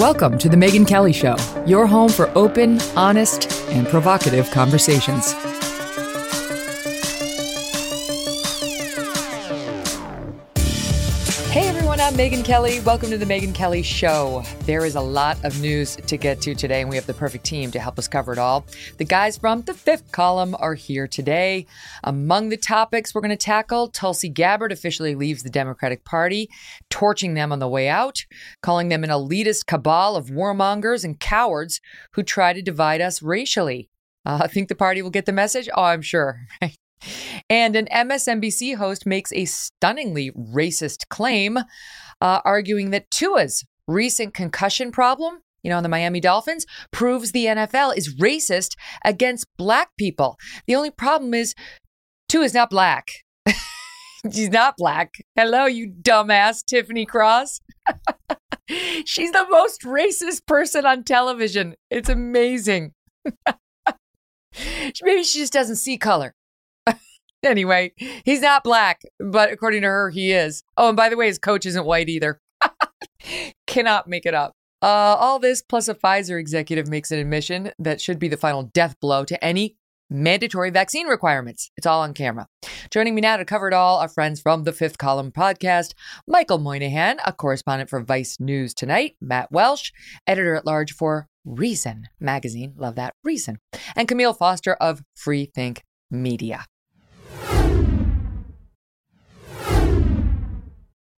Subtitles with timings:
[0.00, 5.34] Welcome to The Megyn Kelly Show, your home for open, honest, and provocative conversations.
[12.20, 12.80] Megyn Kelly.
[12.80, 14.42] Welcome to The Megyn Kelly Show.
[14.66, 17.46] There is a lot of news to get to today, and we have the perfect
[17.46, 18.66] team to help us cover it all.
[18.98, 21.64] The guys from the fifth column are here today.
[22.04, 26.50] Among the topics we're going to tackle, Tulsi Gabbard officially leaves the Democratic Party,
[26.90, 28.26] torching them on the way out,
[28.60, 31.80] calling them an elitist cabal of warmongers and cowards
[32.12, 33.88] who try to divide us racially.
[34.26, 35.70] Uh, I think the party will get the message.
[35.74, 36.42] Oh, I'm sure.
[37.48, 41.58] And an MSNBC host makes a stunningly racist claim,
[42.20, 47.46] uh, arguing that Tua's recent concussion problem, you know, on the Miami Dolphins, proves the
[47.46, 50.36] NFL is racist against black people.
[50.66, 51.54] The only problem is
[52.28, 53.08] Tua is not black.
[54.32, 55.14] She's not black.
[55.34, 57.60] Hello, you dumbass Tiffany Cross.
[59.04, 61.74] She's the most racist person on television.
[61.90, 62.92] It's amazing.
[65.02, 66.34] Maybe she just doesn't see color.
[67.42, 67.92] Anyway,
[68.24, 70.62] he's not black, but according to her, he is.
[70.76, 72.40] Oh, and by the way, his coach isn't white either.
[73.66, 74.52] Cannot make it up.
[74.82, 78.62] Uh, all this plus a Pfizer executive makes an admission that should be the final
[78.62, 79.76] death blow to any
[80.10, 81.70] mandatory vaccine requirements.
[81.76, 82.46] It's all on camera.
[82.90, 85.94] Joining me now to cover it all are friends from the Fifth Column podcast
[86.26, 89.92] Michael Moynihan, a correspondent for Vice News Tonight, Matt Welch,
[90.26, 92.74] editor at large for Reason magazine.
[92.76, 93.14] Love that.
[93.24, 93.58] Reason.
[93.96, 95.78] And Kmele Foster of Freethink
[96.10, 96.66] Media.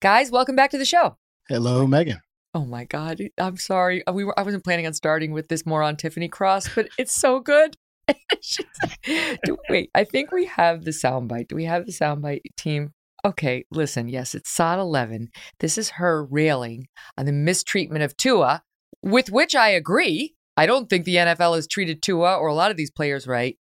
[0.02, 1.16] Guys, welcome back to the show.
[1.48, 2.22] Hello, Megyn.
[2.56, 4.06] Oh my God, I'm sorry.
[4.08, 6.90] Uh, we were I wasn't planning on starting with this more on Tiffany Cross, but
[6.98, 7.78] it's so good.
[9.46, 11.50] Do, wait, I think we have the soundbite.
[11.50, 12.94] Do we have the soundbite team?
[13.24, 14.08] Okay, listen.
[14.08, 15.30] Yes, it's SOT 11.
[15.60, 18.64] This is her railing on the mistreatment of Tua,
[19.04, 20.34] with which I agree.
[20.58, 23.56] I don't think the NFL has treated Tua or a lot of these players right.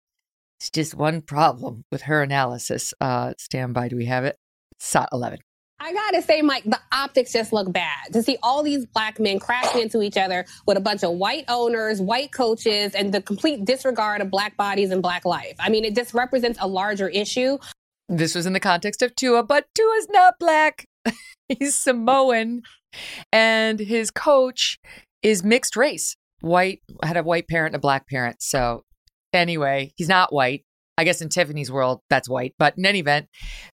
[0.61, 2.95] It's just one problem with her analysis.
[3.01, 3.89] Uh, stand by.
[3.89, 4.37] Do we have it?
[4.79, 5.41] SOT 11.
[5.81, 8.13] I gotta say, Mike, the optics just look bad.
[8.13, 11.45] To see all these black men crashing into each other with a bunch of white
[11.49, 15.55] owners, white coaches, and the complete disregard of black bodies and black life.
[15.61, 17.59] I mean, it just represents a larger issue.
[18.09, 20.87] This was in the context of Tua, but Tua's not black.
[21.49, 22.63] He's Samoan,
[23.33, 24.79] and his coach
[25.23, 26.17] is mixed race.
[26.41, 28.43] White had a white parent and a black parent.
[28.43, 28.85] So,
[29.33, 30.65] anyway, he's not white.
[30.97, 32.55] I guess in Tiffany's world, that's white.
[32.59, 33.29] But in any event,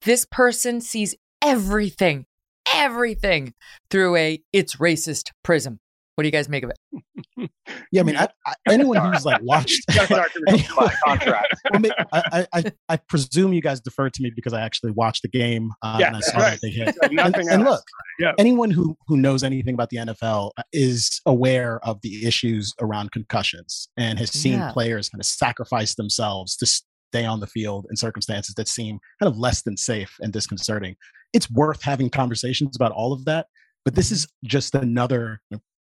[0.03, 2.26] this person sees everything,
[2.74, 3.54] everything
[3.90, 5.80] through a it's racist prism.
[6.16, 7.50] What do you guys make of it?
[7.92, 9.81] yeah, I mean, I, I, anyone who's like watched,
[10.48, 11.56] anyone, contract.
[11.72, 15.28] well, I, I, I, presume you guys defer to me because I actually watched the
[15.28, 16.52] game uh, yeah, and I saw right.
[16.52, 16.96] that they hit.
[17.02, 17.84] and, and, look,
[18.20, 18.34] yeah.
[18.38, 23.88] anyone who who knows anything about the NFL is aware of the issues around concussions
[23.98, 24.72] and has seen yeah.
[24.72, 29.31] players kind of sacrifice themselves to stay on the field in circumstances that seem kind
[29.31, 30.96] of less than safe and disconcerting
[31.33, 33.47] it's worth having conversations about all of that.
[33.83, 34.16] But this mm-hmm.
[34.16, 35.41] is just another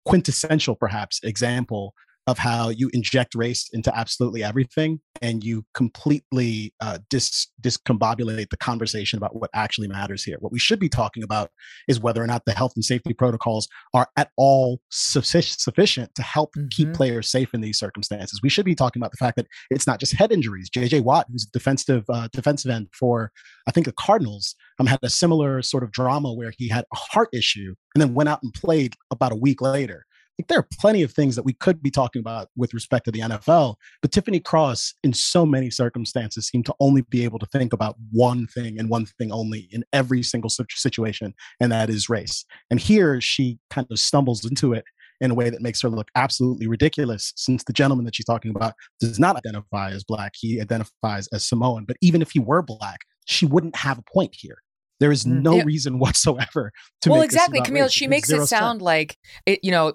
[0.06, 1.94] quintessential, perhaps, example
[2.28, 8.58] of how you inject race into absolutely everything and you completely uh, dis- discombobulate the
[8.58, 10.38] conversation about what actually matters here.
[10.40, 11.52] What we should be talking about
[11.88, 16.24] is whether or not the health and safety protocols are at all suffic- sufficient to
[16.24, 16.68] help mm-hmm.
[16.72, 18.40] keep players safe in these circumstances.
[18.42, 20.70] We should be talking about the fact that it's not just head injuries.
[20.70, 23.32] JJ Watt, who's a defensive uh, defensive end for
[23.68, 26.98] I think the Cardinals, um, had a similar sort of drama where he had a
[26.98, 30.06] heart issue and then went out and played about a week later
[30.48, 33.20] there are plenty of things that we could be talking about with respect to the
[33.20, 37.74] NFL, but Tiffany Cross, in so many circumstances, seemed to only be able to think
[37.74, 42.46] about one thing and one thing only in every single situation, and that is race.
[42.70, 44.84] And here she kind of stumbles into it
[45.22, 48.52] in a way that makes her look absolutely ridiculous since the gentleman that she's talking
[48.52, 52.62] about does not identify as black he identifies as samoan but even if he were
[52.62, 54.58] black she wouldn't have a point here
[55.00, 55.64] there is mm, no yeah.
[55.66, 57.94] reason whatsoever to well exactly Kmele race.
[57.94, 58.84] she makes it sound sense.
[58.84, 59.94] like it you know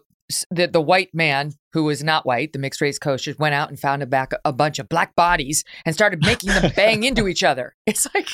[0.50, 3.68] the, the white man who was not white, the mixed race coach, just went out
[3.68, 7.28] and found a back a bunch of black bodies and started making them bang into
[7.28, 7.74] each other.
[7.86, 8.28] It's like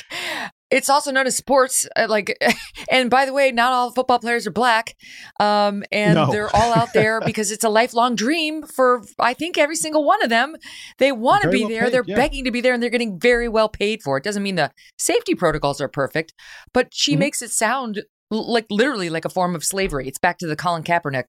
[0.69, 1.87] it's also known as sports.
[1.95, 2.37] Uh, like,
[2.91, 4.95] and by the way, not all football players are black,
[5.39, 6.31] um, and no.
[6.31, 10.23] they're all out there because it's a lifelong dream for I think every single one
[10.23, 10.55] of them.
[10.97, 11.83] They want to be well there.
[11.83, 12.15] Paid, they're yeah.
[12.15, 14.23] begging to be there, and they're getting very well paid for it.
[14.23, 16.33] Doesn't mean the safety protocols are perfect,
[16.73, 17.19] but she mm-hmm.
[17.19, 20.07] makes it sound like literally like a form of slavery.
[20.07, 21.25] It's back to the Colin Kaepernick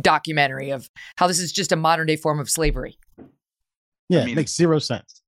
[0.00, 2.98] documentary of how this is just a modern day form of slavery.
[4.08, 5.22] Yeah, I mean, it makes zero sense.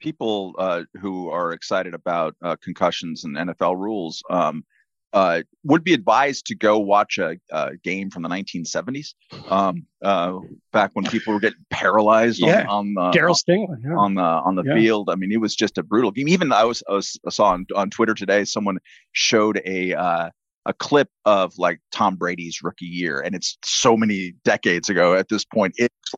[0.00, 4.64] People uh, who are excited about uh, concussions and NFL rules, um,
[5.12, 9.14] uh, would be advised to go watch a, a game from the 1970s,
[9.50, 10.38] um, uh,
[10.72, 12.62] back when people were getting paralyzed yeah.
[12.62, 13.94] on, on the Darryl Stingley yeah.
[13.94, 14.74] on the on the yeah.
[14.74, 15.10] field.
[15.10, 16.28] I mean, it was just a brutal game.
[16.28, 18.78] Even I was, I, was, I saw on, on Twitter today someone
[19.12, 20.30] showed a uh,
[20.66, 25.28] a clip of like Tom Brady's rookie year, and it's so many decades ago at
[25.28, 25.74] this point.
[25.76, 26.14] It's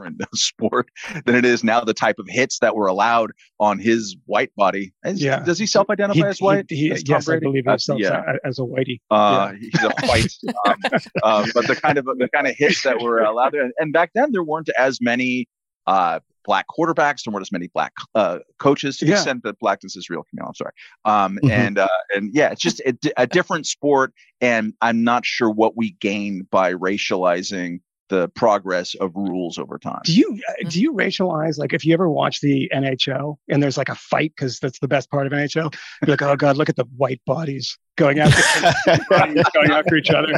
[0.00, 0.88] different sport
[1.24, 1.80] than it is now.
[1.82, 4.92] The type of hits that were allowed on his white body.
[5.04, 5.40] Is, yeah.
[5.40, 6.66] Does he self-identify he, as white?
[6.68, 7.46] He, as yes, Brady?
[7.46, 8.22] I believe himself yeah.
[8.44, 9.00] as a whitey.
[9.10, 9.58] Uh, yeah.
[9.58, 10.32] He's a white.
[10.66, 13.92] um, uh, but the kind of the kind of hits that were allowed there, and
[13.92, 15.48] back then there weren't as many
[15.86, 17.24] uh, black quarterbacks.
[17.24, 19.16] There weren't as many black uh, coaches to the yeah.
[19.16, 20.22] extent that blackness is real.
[20.22, 20.72] Kmele, I'm sorry.
[21.04, 21.50] Um, mm-hmm.
[21.50, 25.76] And uh, and yeah, it's just a, a different sport, and I'm not sure what
[25.76, 30.00] we gain by racializing the progress of rules over time.
[30.04, 33.78] Do you uh, do you racialize like if you ever watch the NHL and there's
[33.78, 35.72] like a fight because that's the best part of NHL?
[36.02, 38.72] You're like, oh god, look at the white bodies going after
[39.54, 40.32] going after each other.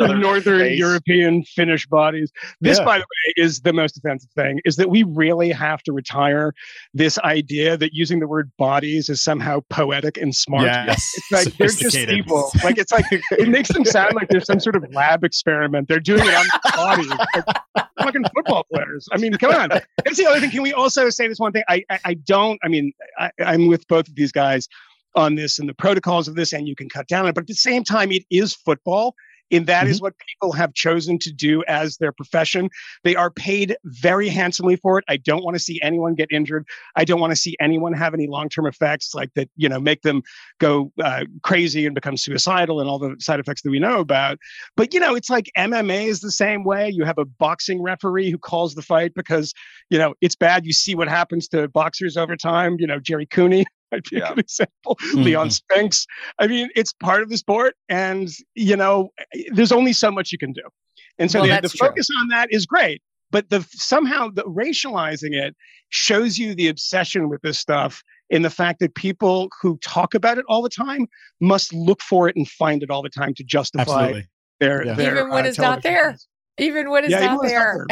[0.16, 2.32] Northern European Finnish bodies.
[2.60, 2.84] This, yeah.
[2.84, 6.54] by the way, is the most offensive thing: is that we really have to retire
[6.94, 10.64] this idea that using the word bodies is somehow poetic and smart.
[10.64, 11.12] Yes.
[11.16, 12.50] It's like they're just people.
[12.62, 15.88] Like it's like it makes them sound like there's some sort of lab experiment.
[15.88, 17.08] They're doing it on bodies.
[17.08, 19.08] Like, fucking football players.
[19.12, 19.68] I mean, come on.
[19.68, 20.50] That's the other thing.
[20.50, 21.62] Can we also say this one thing?
[21.68, 22.58] I I, I don't.
[22.62, 24.68] I mean, I, I'm with both of these guys
[25.14, 27.34] on this and the protocols of this, and you can cut down on it.
[27.34, 29.14] But at the same time, it is football.
[29.52, 29.90] And that mm-hmm.
[29.90, 32.70] is what people have chosen to do as their profession.
[33.04, 35.04] They are paid very handsomely for it.
[35.08, 36.66] I don't want to see anyone get injured.
[36.96, 40.02] I don't want to see anyone have any long-term effects like that, you know, make
[40.02, 40.22] them
[40.58, 44.38] go uh, crazy and become suicidal and all the side effects that we know about.
[44.76, 46.88] But you know, it's like MMA is the same way.
[46.88, 49.52] You have a boxing referee who calls the fight because
[49.90, 50.64] you know it's bad.
[50.64, 52.76] You see what happens to boxers over time.
[52.78, 53.66] You know, Gerry Cooney
[53.96, 54.26] might be yeah.
[54.26, 54.96] a good example.
[55.02, 55.22] Mm-hmm.
[55.22, 56.06] Leon Spinks.
[56.38, 59.10] I mean, it's part of the sport, and you know,
[59.52, 60.62] there's only so much you can do.
[61.18, 65.32] And so well, the, the focus on that is great, but the somehow the racializing
[65.32, 65.54] it
[65.90, 70.38] shows you the obsession with this stuff in the fact that people who talk about
[70.38, 71.06] it all the time
[71.40, 74.26] must look for it and find it all the time to justify Absolutely.
[74.58, 74.94] their, yeah.
[74.94, 76.16] their even when uh, it's not there.
[76.58, 77.86] Even when it's yeah, not there.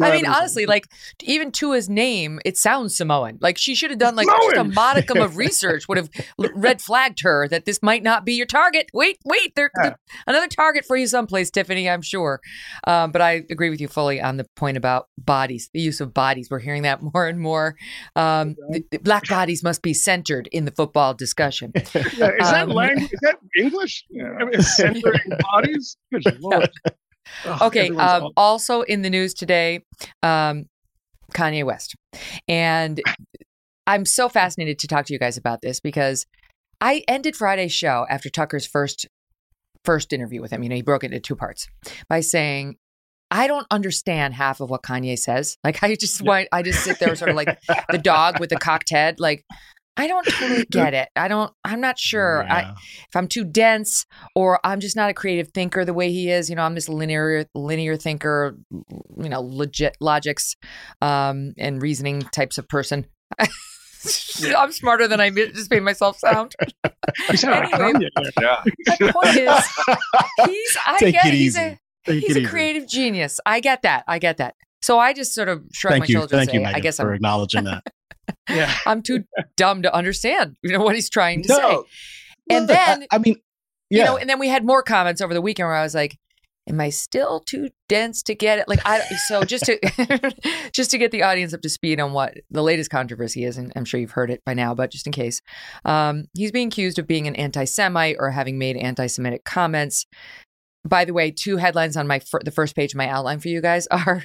[0.00, 0.88] I mean, honestly, like
[1.22, 3.38] even to his name, it sounds Samoan.
[3.40, 6.10] Like she should have done like just a modicum of research, would have
[6.54, 8.90] red flagged her that this might not be your target.
[8.94, 9.94] Wait, wait, there, yeah.
[10.26, 11.88] another target for you someplace, Tiffany.
[11.88, 12.40] I'm sure.
[12.86, 16.14] Um, but I agree with you fully on the point about bodies, the use of
[16.14, 16.48] bodies.
[16.50, 17.76] We're hearing that more and more.
[18.14, 21.72] Um, the, the black bodies must be centered in the football discussion.
[21.74, 23.12] Yeah, is that um, language?
[23.12, 24.04] Is that English?
[24.10, 24.30] Yeah.
[24.40, 25.96] I mean, centering bodies.
[26.12, 26.70] Good lord
[27.46, 27.90] okay.
[27.90, 29.84] Um, also in the news today,
[30.22, 30.66] um,
[31.32, 31.94] Kanye West.
[32.48, 33.00] And
[33.86, 36.26] I'm so fascinated to talk to you guys about this because
[36.80, 39.06] I ended Friday's show after Tucker's first
[39.84, 40.62] first interview with him.
[40.62, 41.68] You know, he broke it into two parts
[42.08, 42.76] by saying,
[43.30, 45.56] I don't understand half of what Kanye says.
[45.64, 47.58] Like I just want I just sit there sort of like
[47.90, 49.18] the dog with the cocked head.
[49.20, 49.44] Like
[49.96, 51.08] I don't totally get it.
[51.16, 51.52] I don't.
[51.64, 52.44] I'm not sure.
[52.46, 52.54] Yeah.
[52.54, 56.30] I, if I'm too dense, or I'm just not a creative thinker the way he
[56.30, 56.50] is.
[56.50, 58.56] You know, I'm this linear linear thinker.
[58.70, 60.56] You know, legit logics
[61.00, 63.06] um, and reasoning types of person.
[64.56, 66.54] I'm smarter than I just made myself sound.
[67.28, 68.08] anyway,
[68.40, 68.62] yeah.
[69.00, 69.64] my point is,
[70.44, 70.76] he's.
[70.86, 71.60] I Take get it he's easy.
[71.60, 73.40] a Take he's a creative genius.
[73.44, 74.04] I get that.
[74.06, 74.54] I get that.
[74.82, 76.12] So I just sort of shrug Thank my you.
[76.12, 76.30] shoulders.
[76.30, 77.82] Thank and you, say, Megyn, I guess for I'm, acknowledging that
[78.48, 78.74] yeah.
[78.86, 79.24] I'm too
[79.56, 81.56] dumb to understand, you know, what he's trying to no.
[81.56, 82.56] say.
[82.56, 83.36] And then, I, I mean,
[83.90, 83.98] yeah.
[83.98, 86.16] you know, and then we had more comments over the weekend where I was like,
[86.68, 88.68] am I still too dense to get it?
[88.68, 89.78] Like, I, so just to,
[90.72, 93.72] just to get the audience up to speed on what the latest controversy is, and
[93.76, 95.40] I'm sure you've heard it by now, but just in case,
[95.84, 100.06] um, he's being accused of being an anti-Semite or having made anti-Semitic comments.
[100.86, 103.48] By the way, two headlines on my fir- the first page of my outline for
[103.48, 104.22] you guys are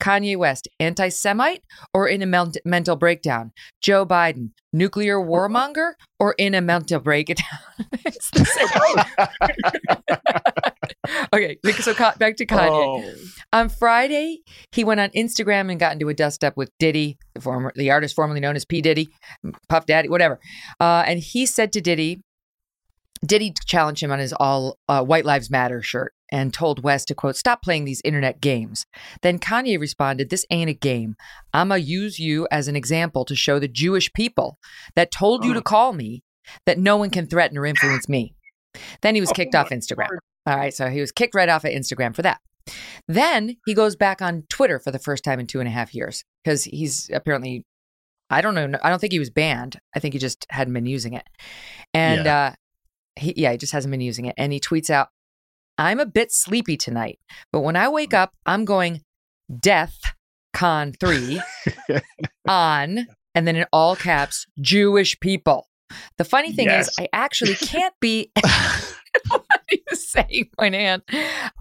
[0.00, 1.62] Kanye West, anti Semite
[1.92, 3.52] or in a mel- mental breakdown?
[3.82, 7.58] Joe Biden, nuclear warmonger or in a mental breakdown?
[8.04, 9.48] it's the same.
[11.32, 12.68] okay, so back to Kanye.
[12.70, 13.14] Oh.
[13.52, 17.40] On Friday, he went on Instagram and got into a dust up with Diddy, the
[17.40, 19.08] former the artist formerly known as P Diddy,
[19.68, 20.38] Puff Daddy, whatever.
[20.80, 22.22] Uh, and he said to Diddy,
[23.26, 27.14] Diddy challenged him on his all uh, White Lives Matter shirt and told West to
[27.14, 28.84] quote, stop playing these internet games.
[29.22, 31.16] Then Kanye responded, This ain't a game.
[31.52, 34.58] I'ma use you as an example to show the Jewish people
[34.94, 35.62] that told you to oh.
[35.62, 36.22] call me
[36.66, 38.34] that no one can threaten or influence me.
[39.02, 40.08] Then he was kicked oh off Instagram.
[40.46, 42.40] All right, so he was kicked right off of Instagram for that.
[43.06, 45.94] Then he goes back on Twitter for the first time in two and a half
[45.94, 47.64] years because he's apparently
[48.30, 48.78] I don't know.
[48.82, 49.80] I don't think he was banned.
[49.94, 51.24] I think he just hadn't been using it.
[51.94, 52.36] And yeah.
[52.36, 52.52] uh
[53.18, 54.34] he yeah, he just hasn't been using it.
[54.38, 55.08] And he tweets out,
[55.76, 57.18] I'm a bit sleepy tonight,
[57.52, 59.02] but when I wake up, I'm going
[59.60, 59.98] death
[60.52, 61.40] con three
[62.48, 65.68] on and then in all caps, Jewish people.
[66.16, 66.88] The funny thing yes.
[66.88, 68.32] is I actually can't be
[69.28, 71.02] what are you saying, Moynihan?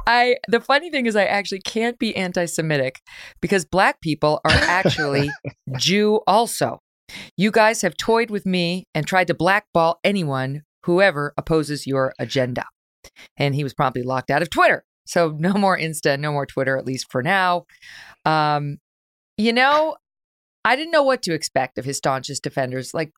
[0.05, 3.01] I the funny thing is I actually can't be anti-Semitic
[3.41, 5.29] because black people are actually
[5.77, 6.79] Jew also.
[7.37, 12.65] You guys have toyed with me and tried to blackball anyone whoever opposes your agenda.
[13.35, 14.85] And he was promptly locked out of Twitter.
[15.05, 17.65] So no more Insta, no more Twitter, at least for now.
[18.25, 18.77] Um,
[19.37, 19.97] you know,
[20.65, 22.93] I didn't know what to expect of his staunchest defenders.
[22.93, 23.11] Like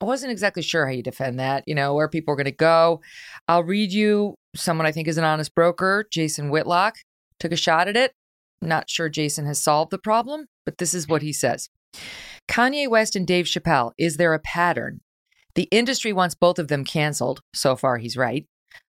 [0.00, 2.50] I wasn't exactly sure how you defend that, you know, where people are going to
[2.52, 3.02] go.
[3.48, 6.96] I'll read you someone I think is an honest broker, Jason Whitlock,
[7.38, 8.12] took a shot at it.
[8.62, 11.68] Not sure Jason has solved the problem, but this is what he says
[12.48, 15.00] Kanye West and Dave Chappelle, is there a pattern?
[15.54, 17.40] The industry wants both of them canceled.
[17.54, 18.46] So far, he's right.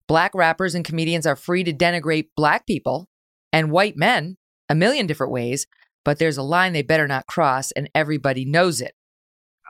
[0.06, 3.08] Black rappers and comedians are free to denigrate black people
[3.52, 4.36] and white men
[4.68, 5.66] a million different ways,
[6.04, 8.94] but there's a line they better not cross, and everybody knows it.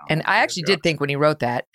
[0.09, 1.67] And I actually did think when he wrote that,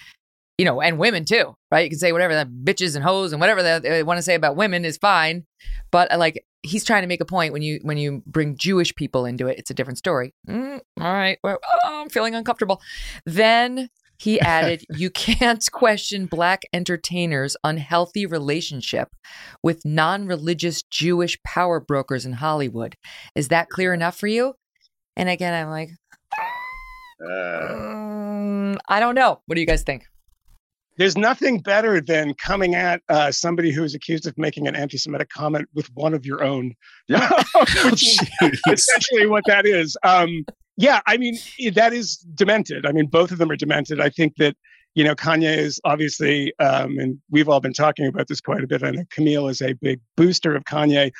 [0.57, 1.85] you know, and women too, right?
[1.85, 4.35] You can say whatever that bitches and hoes and whatever they, they want to say
[4.35, 5.45] about women is fine,
[5.89, 8.93] but uh, like he's trying to make a point when you when you bring Jewish
[8.93, 10.33] people into it, it's a different story.
[10.47, 12.81] Mm, all right, well, oh, I'm feeling uncomfortable.
[13.25, 19.09] Then he added, "You can't question black entertainers' unhealthy relationship
[19.63, 22.95] with non-religious Jewish power brokers in Hollywood.
[23.35, 24.53] Is that clear enough for you?"
[25.15, 25.89] And again, I'm like,
[27.21, 29.41] uh, um, I don't know.
[29.45, 30.03] What do you guys think?
[30.97, 35.29] There's nothing better than coming at uh, somebody who is accused of making an anti-Semitic
[35.29, 36.73] comment with one of your own.
[37.07, 38.29] Which is
[38.69, 39.95] essentially what that is.
[40.03, 40.45] Um,
[40.79, 41.38] yeah, I mean
[41.74, 42.86] that is demented.
[42.86, 44.00] I mean both of them are demented.
[44.00, 44.55] I think that
[44.95, 48.67] you know Kanye is obviously, um, and we've all been talking about this quite a
[48.67, 48.81] bit.
[48.81, 51.12] I know Camille is a big booster of Kanye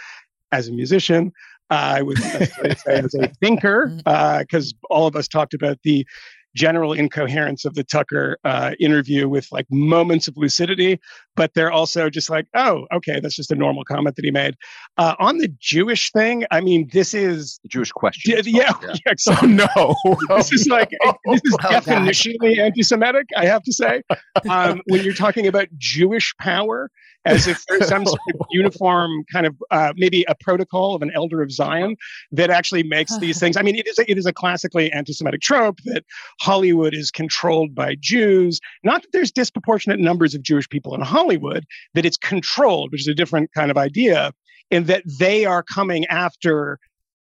[0.54, 1.34] as a musician.
[1.70, 2.48] Uh, I would say
[2.88, 6.08] as a thinker, because uh, all of us talked about the
[6.56, 11.00] general incoherence of the Tucker uh, interview with like moments of lucidity,
[11.36, 14.56] but they're also just like, oh, okay, that's just a normal comment that he made.
[14.98, 18.34] Uh, on the Jewish thing, I mean, this is the Jewish question.
[18.46, 20.90] Yeah, yeah, yeah so, oh, no, this is like
[21.26, 23.28] this is oh, definitionally anti-Semitic.
[23.38, 24.02] I have to say,
[24.50, 26.90] um, when you're talking about Jewish power,
[27.26, 31.12] as if there's some sort of uniform kind of uh, maybe a protocol of an
[31.14, 31.96] elder of Zion
[32.32, 33.58] that actually makes these things.
[33.58, 36.04] I mean, it is a, it is a classically anti-Semitic trope that
[36.40, 38.60] Hollywood is controlled by Jews.
[38.84, 43.08] Not that there's disproportionate numbers of Jewish people in Hollywood, that it's controlled, which is
[43.08, 44.32] a different kind of idea,
[44.72, 46.80] and that they are coming after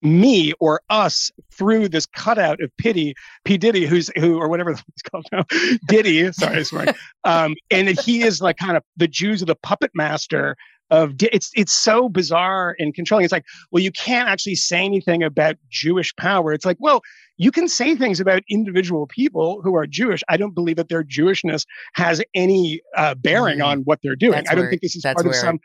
[0.04, 3.56] me or us through this cutout of pity p.
[3.56, 5.44] Diddy who's who or whatever he's called now
[5.88, 6.88] diddy sorry sorry
[7.24, 10.56] um and he is like kind of the jews of the puppet master
[10.90, 13.24] of it's it's so bizarre and controlling.
[13.24, 16.52] It's like well you can't actually say anything about jewish power.
[16.52, 17.02] It's like well
[17.36, 20.22] you can say things about individual people who are jewish.
[20.28, 23.66] I don't believe that their jewishness has any uh, bearing mm.
[23.66, 24.32] on what they're doing.
[24.32, 25.58] that's i don't where, think this is part of some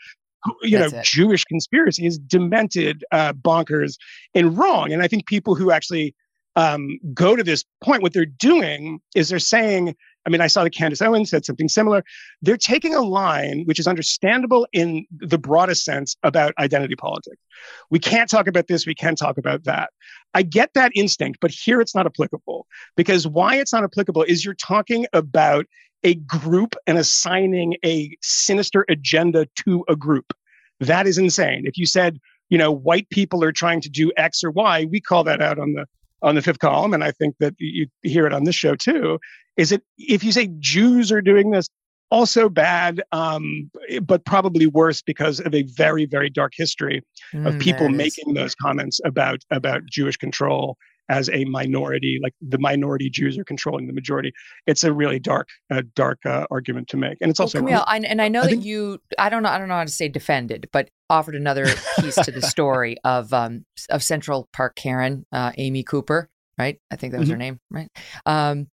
[0.61, 1.05] you That's know, it.
[1.05, 3.97] Jewish conspiracy is demented, uh, bonkers,
[4.33, 4.91] and wrong.
[4.91, 6.15] And I think people who actually
[6.55, 10.63] um, go to this point, what they're doing is they're saying, I mean, I saw
[10.63, 12.03] that Candace Owens said something similar.
[12.41, 17.41] They're taking a line which is understandable in the broadest sense about identity politics.
[17.89, 19.91] We can't talk about this, we can talk about that.
[20.33, 24.45] I get that instinct, but here it's not applicable because why it's not applicable is
[24.45, 25.65] you're talking about
[26.03, 30.33] a group and assigning a sinister agenda to a group.
[30.79, 31.63] That is insane.
[31.65, 35.01] If you said, you know, white people are trying to do X or Y, we
[35.01, 35.85] call that out on the
[36.21, 39.19] on the fifth column, and I think that you hear it on this show too.
[39.57, 41.67] Is it if you say Jews are doing this,
[42.11, 43.69] also bad, um,
[44.01, 47.03] but probably worse because of a very very dark history
[47.33, 50.77] of mm, people making those comments about about Jewish control
[51.09, 54.31] as a minority, like the minority Jews are controlling the majority.
[54.67, 57.61] It's a really dark, uh, dark uh, argument to make, and it's also.
[57.61, 59.67] Well, Kmele, I, and I know I that think, you, I don't know, I don't
[59.67, 61.65] know how to say defended, but offered another
[61.99, 66.79] piece to the story of um, of Central Park Karen, uh, Amy Cooper, right?
[66.91, 67.33] I think that was mm-hmm.
[67.33, 67.89] her name, right?
[68.25, 68.67] Um,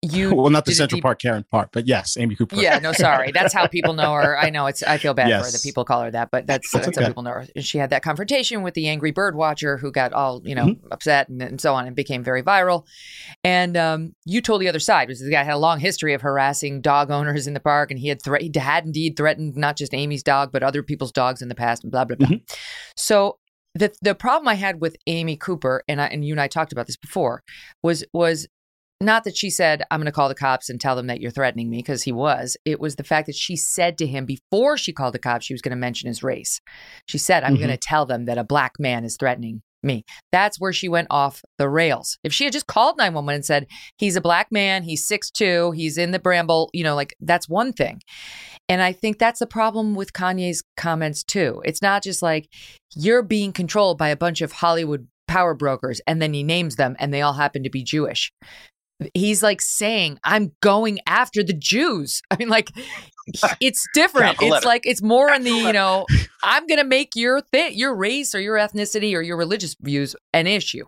[0.00, 1.02] you well, not the Central deep...
[1.02, 2.54] Park Karen part, but yes, Amy Cooper.
[2.54, 4.38] Yeah, no, sorry, that's how people know her.
[4.38, 4.82] I know it's.
[4.84, 5.40] I feel bad yes.
[5.40, 7.04] for her that people call her that, but that's that's, that's okay.
[7.04, 7.46] how people know her.
[7.58, 10.92] She had that confrontation with the angry bird watcher who got all you know mm-hmm.
[10.92, 12.86] upset and, and, so on, and became very viral.
[13.42, 16.22] And um, you told the other side, which the guy had a long history of
[16.22, 19.76] harassing dog owners in the park, and he had thre- he had indeed threatened not
[19.76, 22.28] just Amy's dog but other people's dogs in the past, and blah blah blah.
[22.28, 22.54] Mm-hmm.
[22.96, 23.38] So
[23.74, 26.72] the the problem I had with Amy Cooper and I, and you and I talked
[26.72, 27.42] about this before
[27.82, 28.46] was was
[29.02, 31.30] not that she said, I'm going to call the cops and tell them that you're
[31.30, 32.56] threatening me, because he was.
[32.64, 35.54] It was the fact that she said to him before she called the cops, she
[35.54, 36.60] was going to mention his race.
[37.06, 37.64] She said, I'm mm-hmm.
[37.64, 40.04] going to tell them that a black man is threatening me.
[40.30, 42.18] That's where she went off the rails.
[42.22, 43.66] If she had just called 911 and said,
[43.98, 47.48] he's a black man, he's six two, he's in the bramble, you know, like that's
[47.48, 48.00] one thing.
[48.72, 51.60] And I think that's the problem with Kanye's comments too.
[51.62, 52.48] It's not just like
[52.94, 56.96] you're being controlled by a bunch of Hollywood power brokers and then he names them
[56.98, 58.32] and they all happen to be Jewish.
[59.12, 62.22] He's like saying i'm going after the jews.
[62.30, 62.70] I mean like
[63.60, 64.38] it's different.
[64.40, 66.06] It's like it's more in the you know
[66.42, 70.46] i'm gonna make your thing your race or your ethnicity or your religious views an
[70.46, 70.86] issue.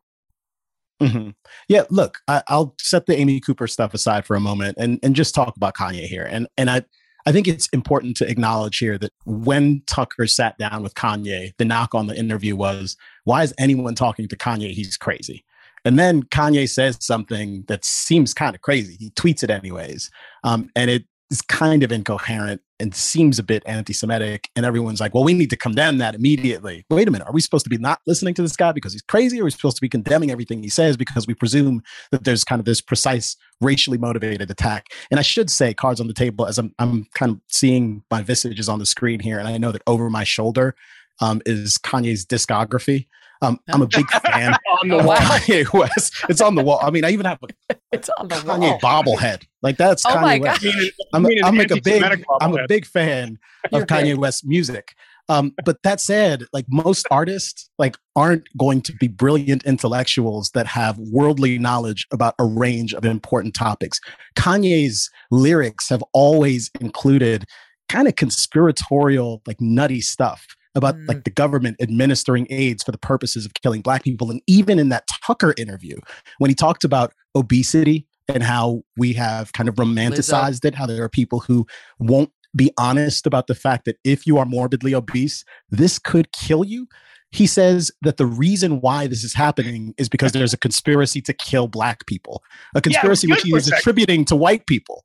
[1.03, 1.31] Mm-hmm.
[1.69, 5.15] yeah look I, will set the amy cooper stuff aside for a moment and and
[5.15, 6.27] just talk about kanye here.
[6.31, 6.83] And and i
[7.27, 11.65] I think it's important to acknowledge here that when Tucker sat down with Kanye, the
[11.65, 14.73] knock on the interview was, why is anyone talking to Kanye?
[14.73, 15.45] He's crazy.
[15.87, 18.97] And then Kanye says something that seems kind of crazy.
[18.99, 20.11] He tweets it anyways.
[20.43, 24.49] Um, and it is kind of incoherent and seems a bit anti-Semitic.
[24.57, 26.85] And everyone's like, well, we need to condemn that immediately.
[26.91, 27.27] Wait a minute.
[27.27, 29.39] Are we supposed to be not listening to this guy because he's crazy?
[29.39, 32.45] Or are we supposed to be condemning everything he says because we presume that there's
[32.45, 34.87] kind of this precise racially motivated attack?
[35.11, 38.23] And I should say cards on the table as I'm, I'm kind of seeing my
[38.23, 39.39] visages on the screen here.
[39.39, 40.75] And I know that over my shoulder
[41.21, 43.07] um, is Kanye's discography.
[43.45, 45.17] Um, I'm a big fan on the wall.
[45.17, 46.15] Kanye West.
[46.29, 46.81] It's on the wall.
[46.83, 48.81] I mean, I even have a it's on the Kanye wall.
[48.81, 49.45] bobblehead.
[49.63, 50.67] Like that's oh Kanye West.
[51.13, 52.03] I'm, I'm like a big
[52.41, 53.39] I'm a big fan
[53.73, 54.95] of You're Kanye West music.
[55.29, 60.67] Um, but that said, like most artists, like aren't going to be brilliant intellectuals that
[60.67, 64.01] have worldly knowledge about a range of important topics.
[64.37, 67.45] Kanye's lyrics have always included
[67.89, 71.09] kind of conspiratorial, like nutty stuff about mm.
[71.09, 74.31] like the government administering aids for the purposes of killing black people.
[74.31, 75.97] And even in that Tucker interview,
[76.39, 81.03] when he talked about obesity and how we have kind of romanticized it, how there
[81.03, 81.67] are people who
[81.99, 86.65] won't be honest about the fact that if you are morbidly obese, this could kill
[86.65, 86.87] you
[87.35, 91.33] he says that the reason why this is happening is because there's a conspiracy to
[91.33, 92.45] kill black people,
[92.77, 95.03] a conspiracy yeah, which he is attributing to white people.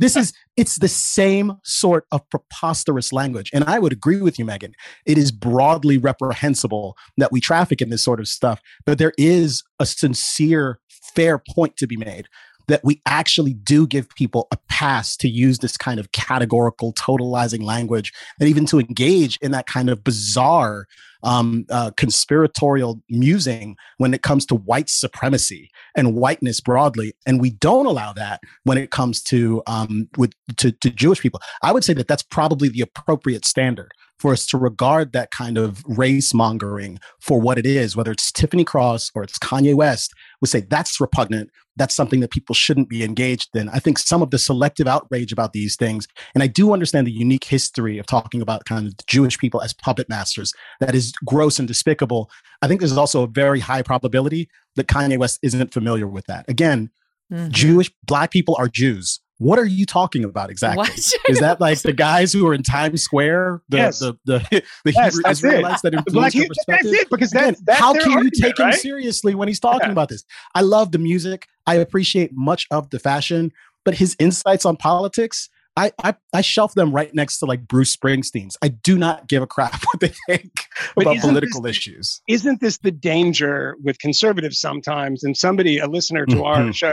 [0.00, 4.44] this is it's the same sort of preposterous language, and I would agree with you,
[4.44, 4.72] Megyn.
[5.06, 9.62] It is broadly reprehensible that we traffic in this sort of stuff, but there is
[9.78, 10.80] a sincere,
[11.14, 12.26] fair point to be made
[12.68, 17.62] that we actually do give people a pass to use this kind of categorical, totalizing
[17.62, 20.86] language, and even to engage in that kind of bizarre
[21.22, 27.50] um, uh, conspiratorial musing when it comes to white supremacy and whiteness broadly, and we
[27.50, 31.40] don't allow that when it comes to um, with to, to Jewish people.
[31.62, 35.56] I would say that that's probably the appropriate standard for us to regard that kind
[35.56, 40.12] of race mongering for what it is, whether it's Tiffany Cross or it's Kanye West,
[40.40, 41.50] would say that's repugnant.
[41.76, 43.70] That's something that people shouldn't be engaged in.
[43.70, 47.12] I think some of the selective outrage about these things, and I do understand the
[47.12, 51.58] unique history of talking about kind of Jewish people as puppet masters, that is gross
[51.58, 52.30] and despicable.
[52.60, 56.44] I think there's also a very high probability that Kanye West isn't familiar with that.
[56.46, 56.90] Again,
[57.32, 57.50] mm-hmm.
[57.50, 60.86] Jewish, black people are Jews what are you talking about exactly?
[61.28, 63.98] Is that like the guys who are in Times Square, the yes.
[63.98, 64.38] the the,
[64.84, 65.90] the yes, Hebrew Israelites it.
[65.90, 66.90] that influence your perspective?
[66.90, 68.74] That's it, because that's, Again, that's how can you take right?
[68.74, 69.92] him seriously when he's talking yeah.
[69.92, 70.24] about this?
[70.54, 71.48] I love the music.
[71.66, 73.50] I appreciate much of the fashion,
[73.82, 75.48] but his insights on politics.
[75.76, 78.58] I, I, I shelf them right next to like Bruce Springsteen's.
[78.60, 80.66] I do not give a crap what they think
[80.98, 82.20] about political this, issues.
[82.28, 85.24] Isn't this the danger with conservatives sometimes?
[85.24, 86.66] And somebody, a listener to mm-hmm.
[86.66, 86.90] our show,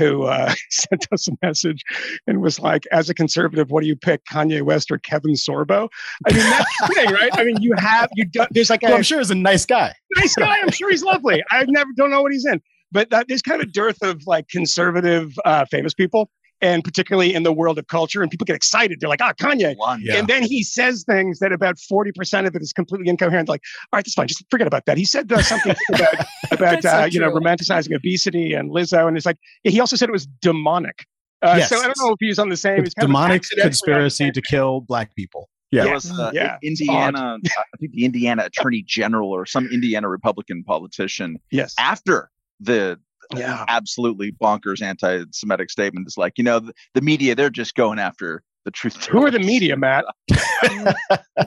[0.00, 1.82] who uh, sent us a message
[2.26, 5.88] and was like, "As a conservative, what do you pick, Kanye West or Kevin Sorbo?"
[6.26, 7.30] I mean, that's the thing, right?
[7.34, 9.66] I mean, you have you do, there's like well, i am sure he's a nice
[9.66, 9.94] guy.
[10.16, 10.58] Nice guy.
[10.60, 11.42] I'm sure he's lovely.
[11.50, 12.60] I never don't know what he's in,
[12.90, 17.34] but that, there's kind of a dearth of like conservative uh, famous people and particularly
[17.34, 18.22] in the world of culture.
[18.22, 19.00] And people get excited.
[19.00, 19.76] They're like, ah, oh, Kanye.
[20.00, 20.16] Yeah.
[20.16, 23.48] And then he says things that about 40% of it is completely incoherent.
[23.48, 24.28] Like, all right, that's fine.
[24.28, 24.98] Just forget about that.
[24.98, 26.14] He said uh, something about,
[26.50, 29.06] about uh, so you know, romanticizing obesity and Lizzo.
[29.08, 31.06] And it's like, he also said it was demonic.
[31.42, 31.70] Uh, yes.
[31.70, 32.84] So I don't know if he's on the same.
[32.84, 35.48] It's demonic conspiracy to kill black people.
[35.70, 36.58] Yeah, it was uh, yeah.
[36.62, 37.38] Indiana.
[37.46, 41.38] I think the Indiana Attorney General or some Indiana Republican politician.
[41.52, 41.74] Yes.
[41.78, 42.98] After the
[43.36, 43.64] yeah.
[43.68, 48.42] absolutely bonkers anti-Semitic statement is like, you know, the, the, media, they're just going after
[48.64, 49.06] the truth.
[49.06, 50.04] Who are the media, Matt?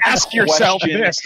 [0.04, 1.20] Ask yourself this.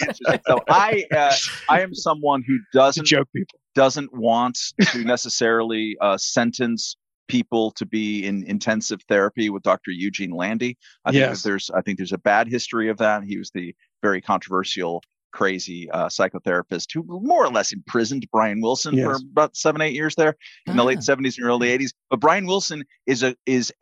[0.46, 1.34] so I, uh,
[1.68, 4.58] I am someone who doesn't joke people doesn't want
[4.92, 6.96] to necessarily uh, sentence
[7.28, 9.92] people to be in intensive therapy with Dr.
[9.92, 10.76] Eugene Landy.
[11.04, 11.28] I yes.
[11.28, 13.22] think there's I think there's a bad history of that.
[13.22, 18.94] He was the very controversial crazy uh, psychotherapist who more or less imprisoned Brian Wilson
[18.94, 19.04] yes.
[19.04, 20.36] for about seven, eight years there
[20.66, 21.90] in the late 70s and early 80s.
[22.10, 23.72] But Brian Wilson is a is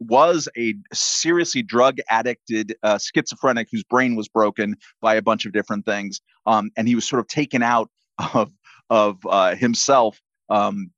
[0.00, 5.52] was a seriously drug addicted uh, schizophrenic whose brain was broken by a bunch of
[5.52, 7.90] different things, um, and he was sort of taken out
[8.34, 8.50] of
[8.90, 10.90] of uh, himself um,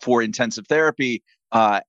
[0.00, 1.22] for intensive therapy.
[1.52, 1.80] Uh,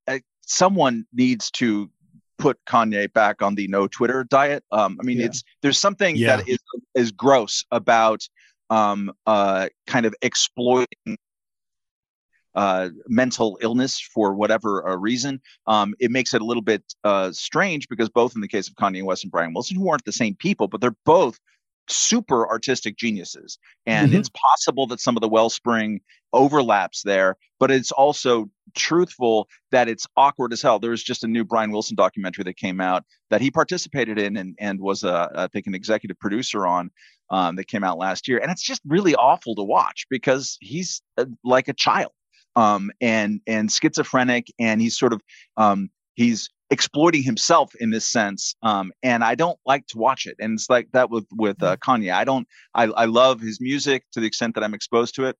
[0.46, 1.90] someone needs to
[2.38, 4.64] put Kanye back on the no Twitter diet.
[4.72, 5.26] Um, I mean, yeah.
[5.26, 6.38] it's there's something yeah.
[6.38, 6.60] that is
[6.94, 8.22] is gross about
[8.70, 11.18] um, uh, kind of exploiting
[12.56, 15.42] uh, mental illness for whatever uh, reason.
[15.68, 18.76] Um, it makes it a little bit uh, strange because both in the case of
[18.76, 21.38] Kanye West and Brian Wilson, who aren't the same people, but they're both
[21.90, 23.58] super artistic geniuses.
[23.86, 24.20] And mm-hmm.
[24.20, 26.02] it's possible that some of the wellspring
[26.34, 30.80] overlaps there, but it's also truthful that it's awkward as hell.
[30.80, 34.36] There was just a new Brian Wilson documentary that came out that he participated in
[34.36, 36.92] and, and was, a, I think, an executive producer on
[37.30, 38.40] um, that came out last year.
[38.40, 42.12] And it's just really awful to watch because he's uh, like a child
[42.56, 45.22] um, and and schizophrenic, and he's sort of
[45.58, 50.36] um, he's exploiting himself in this sense um, and i don't like to watch it
[50.40, 51.92] and it's like that with with uh, mm-hmm.
[51.92, 55.26] kanye i don't I, I love his music to the extent that i'm exposed to
[55.26, 55.38] it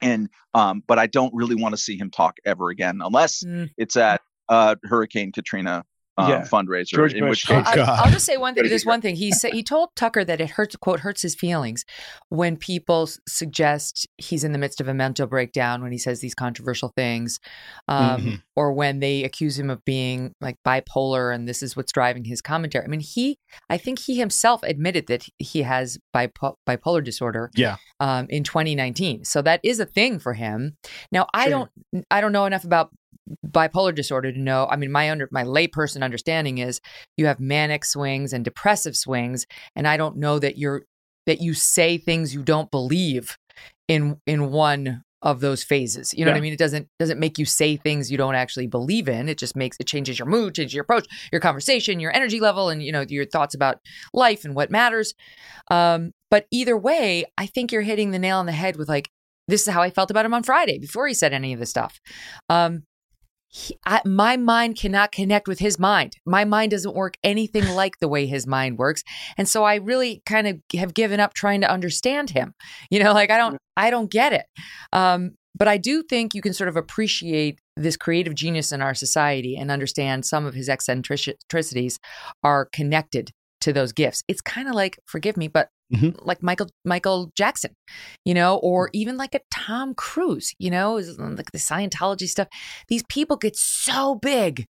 [0.00, 3.70] and um, but i don't really want to see him talk ever again unless mm.
[3.76, 5.84] it's at uh, hurricane katrina
[6.18, 6.42] um, yeah.
[6.42, 6.94] fundraiser.
[6.94, 7.48] George in Bush.
[7.48, 8.68] Which oh, I, will just say one thing.
[8.68, 9.52] There's one thing he said.
[9.52, 10.74] He told Tucker that it hurts.
[10.76, 11.84] "Quote hurts his feelings
[12.28, 16.34] when people suggest he's in the midst of a mental breakdown when he says these
[16.34, 17.38] controversial things,
[17.86, 18.34] um, mm-hmm.
[18.56, 22.40] or when they accuse him of being like bipolar and this is what's driving his
[22.40, 22.84] commentary.
[22.84, 23.38] I mean, he.
[23.70, 27.50] I think he himself admitted that he has bipo- bipolar disorder.
[27.54, 27.76] Yeah.
[28.00, 30.76] Um, in 2019, so that is a thing for him.
[31.10, 31.70] Now, I don't.
[32.10, 32.90] I don't know enough about
[33.46, 36.80] bipolar disorder to know i mean my under my layperson understanding is
[37.16, 40.84] you have manic swings and depressive swings and i don't know that you're
[41.26, 43.36] that you say things you don't believe
[43.88, 46.34] in in one of those phases you know yeah.
[46.34, 49.28] what i mean it doesn't doesn't make you say things you don't actually believe in
[49.28, 52.68] it just makes it changes your mood changes your approach your conversation your energy level
[52.68, 53.78] and you know your thoughts about
[54.14, 55.14] life and what matters
[55.72, 59.10] um but either way i think you're hitting the nail on the head with like
[59.48, 61.70] this is how I felt about him on Friday before he said any of this
[61.70, 62.00] stuff.
[62.48, 62.84] Um,
[63.48, 66.16] he, I, my mind cannot connect with his mind.
[66.26, 69.02] My mind doesn't work anything like the way his mind works,
[69.36, 72.54] and so I really kind of have given up trying to understand him.
[72.90, 74.46] You know, like I don't, I don't get it.
[74.92, 78.94] Um, but I do think you can sort of appreciate this creative genius in our
[78.94, 81.98] society and understand some of his eccentricities
[82.44, 83.32] are connected
[83.62, 84.22] to those gifts.
[84.28, 86.18] It's kind of like, forgive me, but Mm-hmm.
[86.20, 87.72] like Michael Michael Jackson,
[88.22, 92.48] you know, or even like a Tom Cruise, you know, like the Scientology stuff.
[92.88, 94.66] These people get so big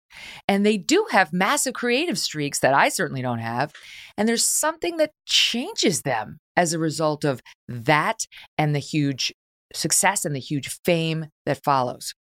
[0.46, 3.72] and they do have massive creative streaks that I certainly don't have.
[4.16, 8.20] And there's something that changes them as a result of that
[8.56, 9.32] and the huge
[9.74, 12.14] success and the huge fame that follows.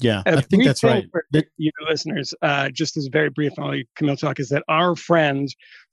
[0.00, 1.06] Yeah, a I think that's right.
[1.10, 1.24] For
[1.56, 5.48] you listeners, uh, just as very brief on Kmele talk, is that our friend,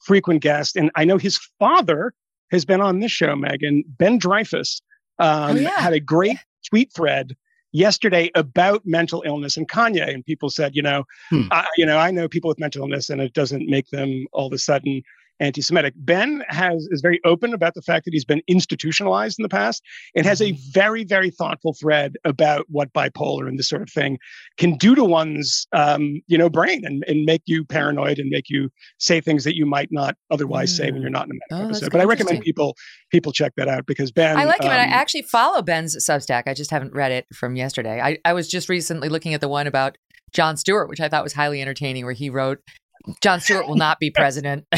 [0.06, 2.14] frequent guest, and I know his father
[2.52, 4.82] has been on this show, Megyn Ben Dreyfuss,
[5.20, 5.80] um, oh, yeah.
[5.80, 6.38] had a great
[6.70, 7.36] tweet thread
[7.72, 11.44] yesterday about mental illness and Kanye, and people said, you know, hmm.
[11.52, 14.48] I, you know, I know people with mental illness, and it doesn't make them all
[14.48, 15.02] of a sudden
[15.40, 15.94] anti-Semitic.
[15.98, 19.84] Ben has is very open about the fact that he's been institutionalized in the past
[20.16, 20.72] and has a mm-hmm.
[20.72, 24.18] very, very thoughtful thread about what bipolar and this sort of thing
[24.58, 28.50] can do to one's um, you know brain and, and make you paranoid and make
[28.50, 28.70] you
[29.00, 30.78] say things that you might not otherwise mm.
[30.78, 31.14] say when you're mm.
[31.14, 31.92] not in a medical oh, episode.
[31.92, 32.76] But I recommend people
[33.12, 35.62] people check that out because Ben I like him um, and I um, actually follow
[35.62, 36.44] Ben's Substack.
[36.48, 38.02] I just haven't read it from yesterday.
[38.02, 39.98] I, I was just recently looking at the one about
[40.34, 42.60] Jon Stewart, which I thought was highly entertaining, where he wrote
[43.22, 44.66] Jon Stewart will not be president.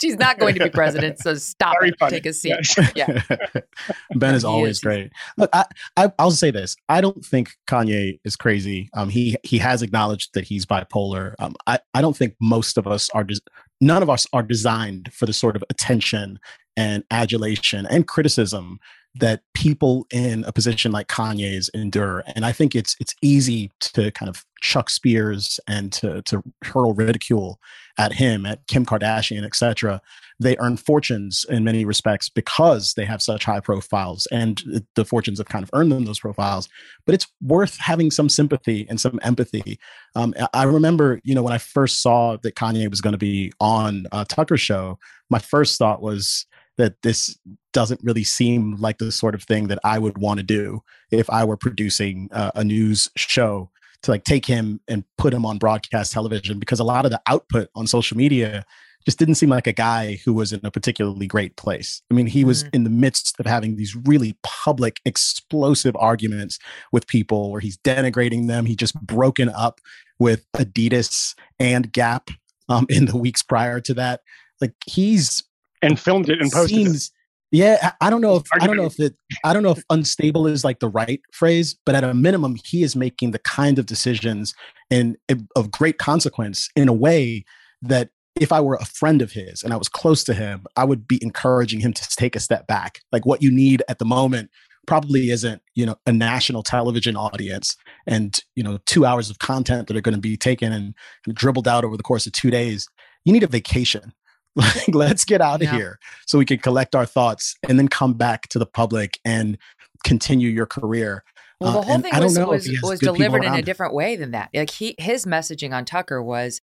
[0.00, 1.18] She's not going to be president.
[1.20, 1.98] So stop Very it.
[1.98, 2.10] Funny.
[2.10, 2.54] Take a seat.
[2.94, 3.22] Yeah.
[4.16, 4.80] ben is always is.
[4.80, 5.12] great.
[5.36, 5.64] Look, I,
[5.96, 6.76] I will say this.
[6.88, 8.88] I don't think Kanye is crazy.
[8.94, 11.34] Um, he he has acknowledged that he's bipolar.
[11.38, 13.24] Um, I I don't think most of us are.
[13.24, 13.40] Des-
[13.80, 16.38] none of us are designed for the sort of attention
[16.76, 18.78] and adulation and criticism
[19.18, 22.22] that people in a position like Kanye's endure.
[22.34, 26.92] And I think it's it's easy to kind of chuck spears and to to hurl
[26.94, 27.58] ridicule
[27.98, 30.02] at him, at Kim Kardashian, etc.
[30.38, 35.38] They earn fortunes in many respects because they have such high profiles, and the fortunes
[35.38, 36.68] have kind of earned them those profiles.
[37.06, 39.78] But it's worth having some sympathy and some empathy.
[40.14, 43.52] Um, I remember, you know, when I first saw that Kanye was going to be
[43.60, 44.98] on uh, Tucker show,
[45.30, 46.46] my first thought was
[46.78, 47.38] that this
[47.72, 51.28] doesn't really seem like the sort of thing that I would want to do if
[51.30, 53.70] I were producing uh, a news show
[54.02, 57.20] to like take him and put him on broadcast television because a lot of the
[57.26, 58.64] output on social media
[59.06, 62.02] just didn't seem like a guy who was in a particularly great place.
[62.10, 62.70] I mean, he was mm-hmm.
[62.74, 66.58] in the midst of having these really public, explosive arguments
[66.90, 68.66] with people where he's denigrating them.
[68.66, 69.80] He just broken up
[70.18, 72.30] with Adidas and Gap
[72.68, 74.22] um, in the weeks prior to that.
[74.60, 75.44] Like he's
[75.86, 77.12] and filmed it and posted seems, it.
[77.52, 80.46] Yeah, I don't know if I don't know if it I don't know if unstable
[80.46, 83.86] is like the right phrase, but at a minimum, he is making the kind of
[83.86, 84.54] decisions
[84.90, 85.16] and
[85.54, 87.44] of great consequence in a way
[87.82, 90.84] that if I were a friend of his and I was close to him, I
[90.84, 93.00] would be encouraging him to take a step back.
[93.12, 94.50] Like what you need at the moment
[94.86, 99.88] probably isn't, you know, a national television audience and, you know, two hours of content
[99.88, 100.94] that are going to be taken and,
[101.26, 102.88] and dribbled out over the course of two days.
[103.24, 104.12] You need a vacation.
[104.56, 105.76] Like, let's get out of yeah.
[105.76, 109.58] here so we can collect our thoughts and then come back to the public and
[110.02, 111.22] continue your career.
[111.60, 114.32] Well, the uh, whole uh, thing was, was, was delivered in a different way than
[114.32, 114.50] that.
[114.54, 116.60] Like he, his messaging on Tucker was,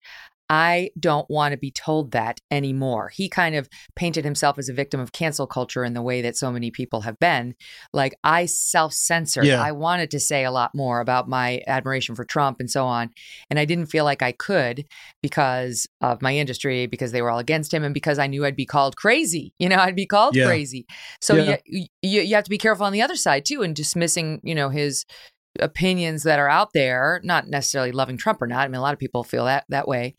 [0.50, 3.10] I don't want to be told that anymore.
[3.10, 6.38] He kind of painted himself as a victim of cancel culture in the way that
[6.38, 7.56] so many people have been.
[7.94, 9.46] Like, I self censored.
[9.46, 9.62] Yeah.
[9.62, 13.10] I wanted to say a lot more about my admiration for Trump and so on.
[13.50, 14.86] And I didn't feel like I could
[15.22, 18.56] because of my industry, because they were all against him, and because I knew I'd
[18.56, 19.54] be called crazy.
[19.60, 20.46] You know, I'd be called yeah.
[20.46, 20.86] crazy.
[21.22, 21.58] So yeah.
[21.66, 24.56] you, you, you have to be careful on the other side, too, and dismissing, you
[24.56, 25.06] know, his
[25.60, 28.66] opinions that are out there, not necessarily loving Trump or not.
[28.66, 30.16] I mean, a lot of people feel that that way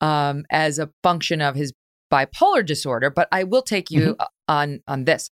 [0.00, 1.72] um, as a function of his
[2.12, 3.10] bipolar disorder.
[3.10, 4.22] But I will take you mm-hmm.
[4.48, 5.30] on on this.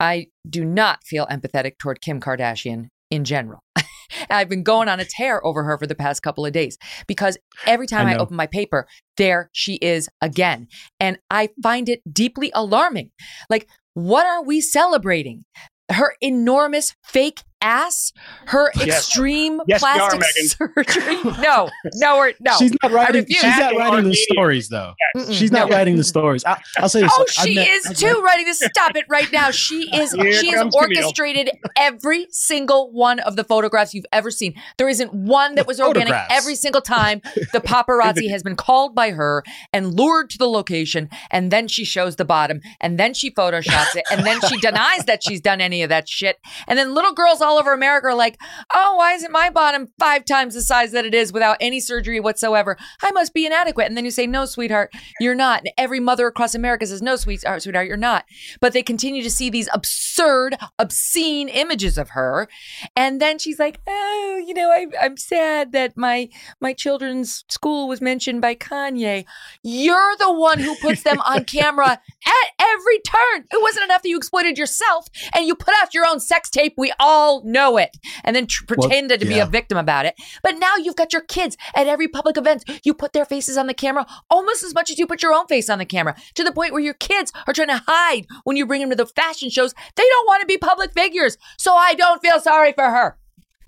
[0.00, 3.62] I do not feel empathetic toward Kim Kardashian in general.
[4.30, 7.36] I've been going on a tear over her for the past couple of days because
[7.66, 10.68] every time I, I, open my paper, there she is again.
[11.00, 13.10] And I find it deeply alarming.
[13.50, 15.44] Like, what are we celebrating?
[15.90, 18.12] Her enormous fake ass,
[18.46, 18.88] her yes.
[18.88, 20.20] extreme yes, plastic
[20.60, 21.22] are, surgery.
[21.40, 22.52] No, no, we're, no.
[22.58, 23.26] She's not writing.
[23.28, 24.94] She's not writing the stories, though.
[25.14, 25.32] Yes.
[25.32, 25.76] She's not no.
[25.76, 26.44] writing the stories.
[26.44, 27.12] I, will say this.
[27.14, 28.22] Oh, she met, is I've too met.
[28.22, 28.58] writing this.
[28.58, 29.50] Stop it right now.
[29.50, 30.12] She is.
[30.12, 34.54] Here she has orchestrated every single one of the photographs you've ever seen.
[34.76, 36.14] There isn't one that was organic.
[36.30, 37.20] Every single time
[37.52, 41.84] the paparazzi has been called by her and lured to the location, and then she
[41.84, 45.60] shows the bottom, and then she photoshops it, and then she denies that she's done
[45.60, 48.38] any of that shit, and then little girls all over America are like,
[48.74, 52.20] oh, why isn't my bottom five times the size that it is without any surgery
[52.20, 52.76] whatsoever?
[53.02, 53.86] I must be inadequate.
[53.86, 55.60] And then you say, no, sweetheart, you're not.
[55.60, 58.24] And every mother across America says, no, sweetheart, uh, sweetheart, you're not.
[58.60, 62.48] But they continue to see these absurd, obscene images of her.
[62.94, 66.28] And then she's like, oh, you know, I, I'm sad that my
[66.60, 69.24] my children's school was mentioned by Kanye.
[69.62, 73.44] You're the one who puts them on camera at every turn.
[73.50, 76.74] It wasn't enough that you exploited yourself and you put out your own sex tape.
[76.76, 79.36] We all know it and then tr- pretended well, yeah.
[79.36, 80.14] to be a victim about it.
[80.42, 82.64] But now you've got your kids at every public event.
[82.84, 85.46] You put their faces on the camera almost as much as you put your own
[85.46, 88.56] face on the camera to the point where your kids are trying to hide when
[88.56, 89.74] you bring them to the fashion shows.
[89.96, 91.36] They don't want to be public figures.
[91.56, 93.18] So I don't feel sorry for her.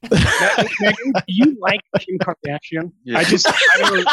[0.05, 2.93] Megyn, do you like Kim Kardashian?
[3.05, 3.19] Yeah.
[3.19, 4.07] I just I don't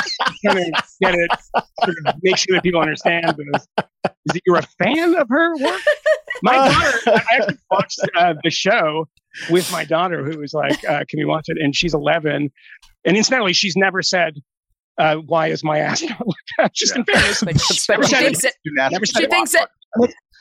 [0.45, 1.31] kind of get it.
[1.83, 3.67] Sort of make sure that people understand this.
[4.25, 5.81] Is it you're a fan of her work?
[6.43, 9.07] My daughter, I actually watched uh, the show
[9.49, 12.49] with my daughter, who was like, uh, "Can we watch it?" And she's 11,
[13.05, 14.35] and incidentally, she's never said.
[14.99, 16.73] Uh, why is my ass not like that?
[16.73, 17.01] Just yeah.
[17.01, 18.55] in fairness, but, she, but she thinks it.
[19.05, 19.69] She thinks it.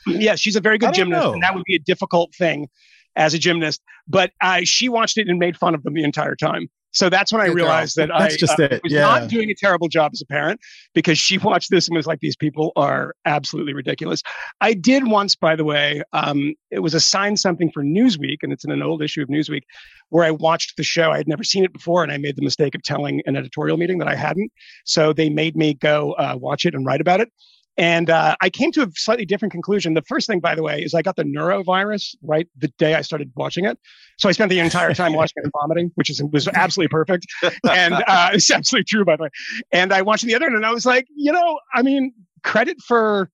[0.07, 1.33] Yeah, she's a very good gymnast, know.
[1.33, 2.67] and that would be a difficult thing
[3.15, 3.81] as a gymnast.
[4.07, 6.69] But uh, she watched it and made fun of them the entire time.
[6.91, 9.01] So that's when I realized that that's I just uh, was yeah.
[9.01, 10.59] not doing a terrible job as a parent
[10.93, 14.23] because she watched this and was like, these people are absolutely ridiculous.
[14.61, 18.65] I did once, by the way, um, it was assigned something for Newsweek, and it's
[18.65, 19.63] in an old issue of Newsweek,
[20.09, 21.11] where I watched the show.
[21.11, 23.77] I had never seen it before, and I made the mistake of telling an editorial
[23.77, 24.51] meeting that I hadn't.
[24.85, 27.29] So they made me go uh, watch it and write about it.
[27.77, 29.93] And uh, I came to a slightly different conclusion.
[29.93, 33.01] The first thing, by the way, is I got the norovirus right the day I
[33.01, 33.77] started watching it.
[34.17, 37.27] So I spent the entire time watching it and vomiting, which is was absolutely perfect.
[37.69, 39.29] And uh, it's absolutely true, by the way.
[39.71, 42.13] And I watched the other, end, and I was like, you know, I mean,
[42.43, 43.29] credit for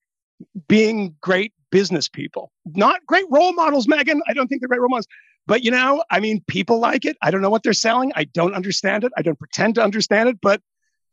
[0.67, 4.19] being great business people, not great role models, Megyn.
[4.27, 5.07] I don't think they're great role models.
[5.45, 7.17] But you know, I mean, people like it.
[7.21, 8.11] I don't know what they're selling.
[8.15, 9.11] I don't understand it.
[9.17, 10.61] I don't pretend to understand it, but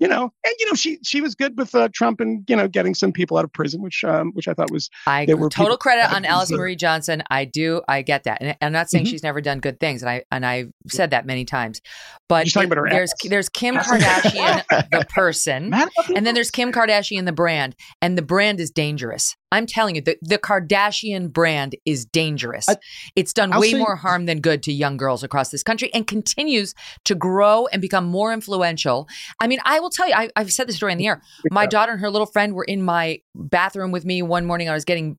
[0.00, 2.66] you know, and you know, she she was good with uh, Trump and you know
[2.66, 6.12] getting some people out of prison, which um, which I thought was I total credit
[6.12, 7.22] on Alice Marie Johnson.
[7.30, 9.10] I do, I get that, and I'm not saying mm-hmm.
[9.10, 11.82] she's never done good things, and I and I've said that many times,
[12.28, 15.72] but it, there's there's Kim Kardashian the person,
[16.16, 19.36] and then there's Kim Kardashian the brand, and the brand is dangerous.
[19.52, 22.68] I'm telling you, the, the Kardashian brand is dangerous.
[22.68, 22.76] I,
[23.16, 26.06] it's done I'll way more harm than good to young girls across this country and
[26.06, 29.08] continues to grow and become more influential.
[29.40, 31.22] I mean, I will tell you, I, have said this story in the air.
[31.50, 34.68] My daughter and her little friend were in my bathroom with me one morning.
[34.68, 35.18] I was getting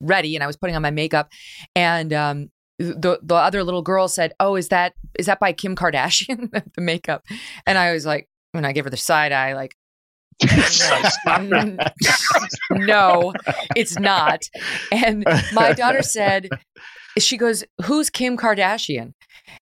[0.00, 1.30] ready and I was putting on my makeup,
[1.74, 5.76] and um, the the other little girl said, "Oh, is that is that by Kim
[5.76, 7.24] Kardashian the makeup?"
[7.66, 9.76] And I was like, when I gave her the side eye, like,
[12.72, 13.32] no,
[13.76, 14.42] it's not.
[14.92, 16.48] And my daughter said,
[17.18, 19.12] she goes, "Who's Kim Kardashian?"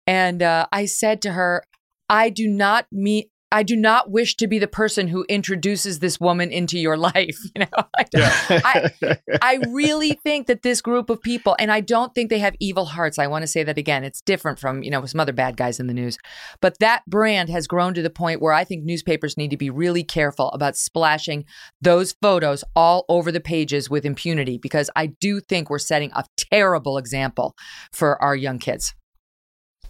[0.07, 1.63] And uh, I said to her,
[2.09, 3.31] "I do not meet.
[3.51, 7.37] I do not wish to be the person who introduces this woman into your life.
[7.55, 12.15] You know, I, I, I, really think that this group of people, and I don't
[12.15, 13.19] think they have evil hearts.
[13.19, 14.05] I want to say that again.
[14.05, 16.19] It's different from you know some other bad guys in the news,
[16.61, 19.71] but that brand has grown to the point where I think newspapers need to be
[19.71, 21.47] really careful about splashing
[21.81, 26.25] those photos all over the pages with impunity because I do think we're setting a
[26.37, 27.57] terrible example
[27.93, 28.95] for our young kids.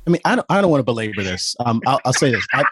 [0.07, 1.55] I mean, I don't, I don't want to belabor this.
[1.61, 2.47] Um, I'll, I'll say this.
[2.55, 2.65] I,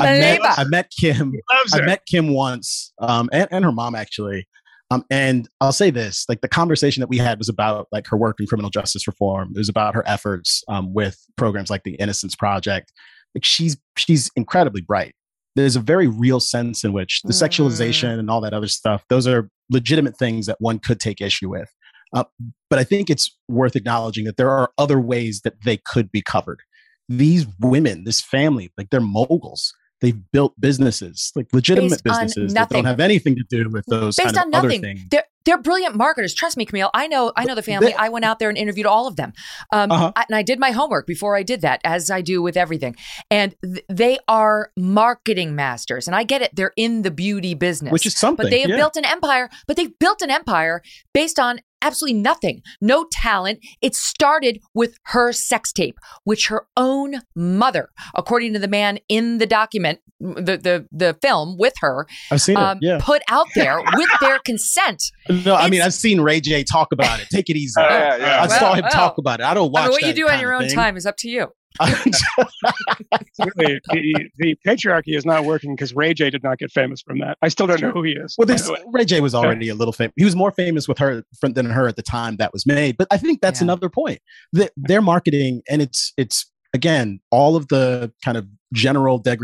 [0.00, 1.32] I met, I met Kim.
[1.72, 4.46] I met Kim once, um, and, and her mom actually.
[4.90, 8.16] Um, and I'll say this: like the conversation that we had was about like her
[8.16, 9.52] work in criminal justice reform.
[9.54, 12.92] It was about her efforts um, with programs like the Innocence Project.
[13.34, 15.14] Like she's she's incredibly bright.
[15.56, 17.48] There's a very real sense in which the mm.
[17.48, 21.50] sexualization and all that other stuff; those are legitimate things that one could take issue
[21.50, 21.70] with.
[22.14, 22.24] Uh,
[22.70, 26.22] but I think it's worth acknowledging that there are other ways that they could be
[26.22, 26.60] covered
[27.08, 29.74] these women, this family, like they're moguls.
[30.00, 34.16] They've built businesses, like legitimate Based businesses that don't have anything to do with those
[34.16, 34.70] Based kind of on nothing.
[34.70, 35.00] other things.
[35.10, 36.34] They're, they're brilliant marketers.
[36.34, 36.90] Trust me, Kmele.
[36.92, 37.32] I know.
[37.34, 37.94] I know the family.
[37.94, 39.32] I went out there and interviewed all of them,
[39.72, 40.12] um, uh-huh.
[40.14, 42.96] I, and I did my homework before I did that, as I do with everything.
[43.30, 46.54] And th- they are marketing masters, and I get it.
[46.54, 48.44] They're in the beauty business, which is something.
[48.44, 48.76] But they have yeah.
[48.76, 49.48] built an empire.
[49.66, 50.82] But they've built an empire
[51.14, 53.60] based on absolutely nothing, no talent.
[53.80, 59.38] It started with her sex tape, which her own mother, according to the man in
[59.38, 62.98] the document, the the, the film with her, I've seen um, it, yeah.
[63.00, 65.02] put out there with their consent.
[65.28, 67.28] No, I mean I've seen Ray J talk about it.
[67.30, 67.80] Take it easy.
[67.80, 68.42] Uh, yeah, yeah.
[68.42, 69.46] I well, saw him well, talk about it.
[69.46, 69.82] I don't watch.
[69.82, 70.74] I mean, what you do on your own thing.
[70.74, 71.52] time is up to you
[73.56, 77.18] really, the, the patriarchy is not working because Ray J did not get famous from
[77.20, 77.38] that.
[77.42, 78.34] I still don't know who he is.
[78.38, 80.12] Well, this, Ray J was already a little famous.
[80.16, 82.96] He was more famous with her than her at the time that was made.
[82.96, 83.66] But I think that's yeah.
[83.66, 84.20] another point.
[84.52, 89.40] That their marketing and it's it's again all of the kind of general deg-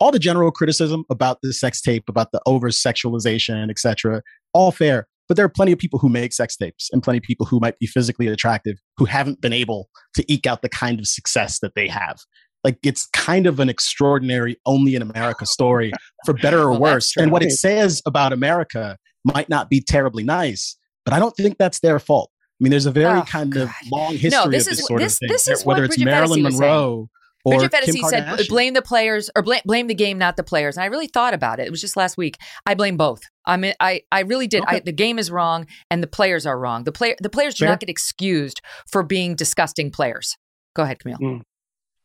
[0.00, 4.22] all the general criticism about the sex tape, about the over sexualization, etc.
[4.52, 5.06] All fair.
[5.30, 7.60] But there are plenty of people who make sex tapes and plenty of people who
[7.60, 11.60] might be physically attractive who haven't been able to eke out the kind of success
[11.60, 12.18] that they have.
[12.64, 15.92] Like it's kind of an extraordinary only in America story
[16.26, 17.16] for better or well, worse.
[17.16, 21.58] And what it says about America might not be terribly nice, but I don't think
[21.58, 22.32] that's their fault.
[22.34, 23.62] I mean, there's a very oh, kind God.
[23.62, 25.28] of long history no, this of this is, sort this, of thing.
[25.28, 27.08] This is whether it's Bridget Marilyn Monroe
[27.44, 30.76] or Bridget Phetasy said, blame the players or blame, blame the game, not the players.
[30.76, 31.66] And I really thought about it.
[31.66, 32.36] It was just last week.
[32.66, 33.22] I blame both.
[33.46, 34.62] I mean, I, I really did.
[34.62, 34.76] Okay.
[34.76, 36.84] I, the game is wrong and the players are wrong.
[36.84, 37.70] The player, the players do Fair.
[37.70, 40.36] not get excused for being disgusting players.
[40.74, 41.18] Go ahead, Kmele.
[41.18, 41.42] Mm.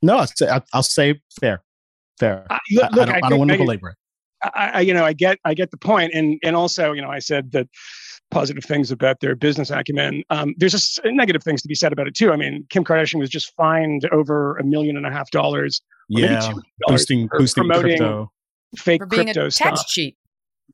[0.01, 1.63] No, I'll say, I'll say fair,
[2.19, 2.45] fair.
[2.49, 3.95] Uh, look, I, I, don't, I, I don't want to belabor it.
[4.53, 7.19] I, you know, I get, I get the point, and and also, you know, I
[7.19, 7.67] said that
[8.31, 10.23] positive things about their business acumen.
[10.29, 12.31] Um, there's just negative things to be said about it too.
[12.31, 15.81] I mean, Kim Kardashian was just fined over a million and a half dollars.
[16.09, 16.51] Yeah,
[16.87, 18.31] boosting, boosting promoting crypto.
[18.77, 19.69] fake for being crypto a stuff.
[19.69, 20.15] tax cheat.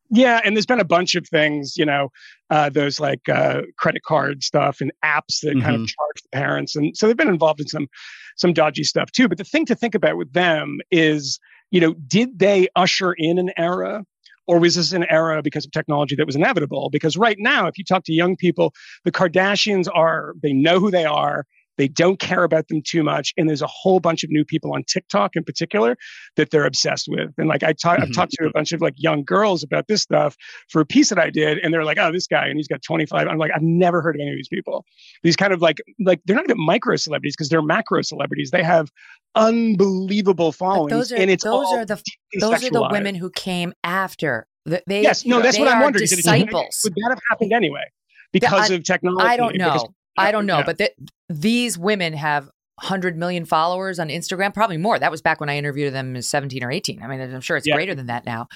[0.09, 2.09] Yeah, and there's been a bunch of things, you know,
[2.49, 5.61] uh, those like uh, credit card stuff and apps that mm-hmm.
[5.61, 5.85] kind of mm-hmm.
[5.85, 7.87] charge the parents, and so they've been involved in some
[8.35, 9.29] some dodgy stuff too.
[9.29, 11.39] But the thing to think about with them is,
[11.71, 14.05] you know, did they usher in an era
[14.47, 16.89] or was this an era because of technology that was inevitable?
[16.91, 18.73] Because right now, if you talk to young people,
[19.05, 21.45] the Kardashians are, they know who they are.
[21.77, 23.33] They don't care about them too much.
[23.37, 25.97] And there's a whole bunch of new people on TikTok in particular
[26.35, 27.31] that they're obsessed with.
[27.37, 28.13] And like I talk, I've mm-hmm.
[28.13, 30.35] talked to a bunch of like young girls about this stuff
[30.69, 31.57] for a piece that I did.
[31.59, 33.27] And they're like, oh, this guy, and he's got 25.
[33.27, 34.85] I'm like, I've never heard of any of these people.
[35.23, 38.51] These kind of like, like they're not even micro celebrities because they're macro celebrities.
[38.51, 38.89] They have
[39.35, 40.91] unbelievable followings.
[40.91, 42.01] those are, and it's those are the
[42.39, 44.47] those are the women who came after.
[44.65, 46.05] They, yes, no, that's what I'm wondering.
[46.05, 46.81] Disciples.
[46.83, 47.85] Would that have happened anyway
[48.31, 49.27] because I, of technology?
[49.27, 49.93] I don't know.
[50.17, 50.65] I don't know, yeah.
[50.65, 50.91] but the,
[51.29, 52.49] these women have
[52.81, 54.97] 100 million followers on Instagram, probably more.
[54.97, 57.03] That was back when I interviewed them as 17 or 18.
[57.03, 57.75] I mean, I'm sure it's yeah.
[57.75, 58.47] greater than that now.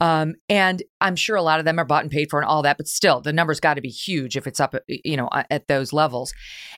[0.00, 2.62] Um, and I'm sure a lot of them are bought and paid for and all
[2.62, 5.66] that, but still, the numbers got to be huge if it's up, you know, at
[5.66, 6.32] those levels.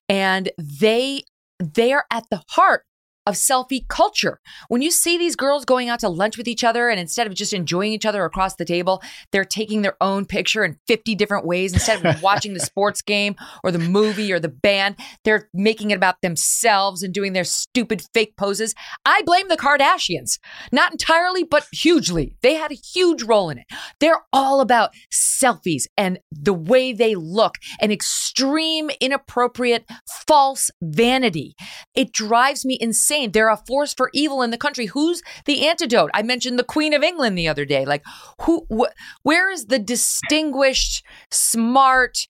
[0.09, 1.25] And they
[1.63, 2.85] they are at the heart
[3.27, 4.41] of selfie culture.
[4.69, 7.35] When you see these girls going out to lunch with each other and instead of
[7.35, 9.03] just enjoying each other across the table,
[9.33, 11.73] they're taking their own picture in 50 different ways.
[11.73, 15.97] Instead of watching the sports game or the movie or the band, they're making it
[15.97, 18.75] about themselves and doing their stupid fake poses.
[19.05, 20.39] I blame the Kardashians.
[20.73, 22.37] Not entirely, but hugely.
[22.43, 23.67] They had a huge role in it.
[24.01, 29.85] They're all about selfies and the way they look and extreme, inappropriate,
[30.27, 31.55] false vanity.
[31.95, 33.14] It drives me insane.
[33.33, 34.87] They're a force for evil in the country.
[34.87, 36.11] Who's the antidote?
[36.15, 37.85] I mentioned the Queen of England the other day.
[37.85, 38.03] Like,
[38.43, 38.67] who?
[38.71, 38.93] Wh-
[39.23, 42.27] where is the distinguished, smart,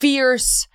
[0.00, 0.68] fierce,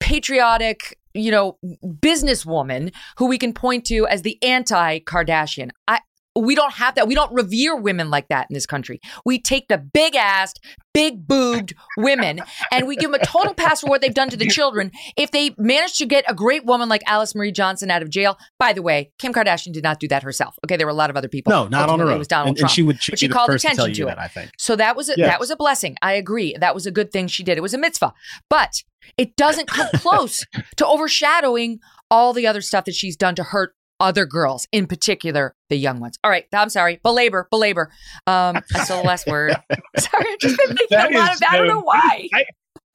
[0.00, 5.70] patriotic, you know, businesswoman who we can point to as the anti Kardashian.
[5.86, 6.00] I,
[6.36, 7.06] we don't have that.
[7.06, 9.00] We don't revere women like that in this country.
[9.24, 10.58] We take the big assed,
[10.92, 14.36] big boobed women and we give them a total pass for what they've done to
[14.36, 14.90] the children.
[15.16, 18.36] If they manage to get a great woman like Alice Marie Johnson out of jail,
[18.58, 20.58] by the way, Kim Kardashian did not do that herself.
[20.64, 21.50] Okay, there were a lot of other people.
[21.50, 22.14] No, not on her own.
[22.14, 22.70] It was Donald and, Trump.
[22.70, 24.06] And she would, but she called attention to, to it.
[24.06, 24.50] That, I think.
[24.58, 25.28] So that was a, yes.
[25.28, 25.96] that was a blessing.
[26.02, 26.56] I agree.
[26.58, 27.58] That was a good thing she did.
[27.58, 28.12] It was a mitzvah,
[28.50, 28.82] but
[29.16, 30.44] it doesn't come close
[30.76, 31.80] to overshadowing
[32.10, 33.74] all the other stuff that she's done to hurt
[34.04, 36.18] other girls, in particular the young ones.
[36.22, 37.00] All right, I'm sorry.
[37.02, 37.90] Belabor, belabor.
[38.26, 39.56] Um, I still the last word.
[39.98, 41.50] sorry, I've just been thinking that a lot is, of that.
[41.52, 42.28] I don't know why.
[42.34, 42.44] I,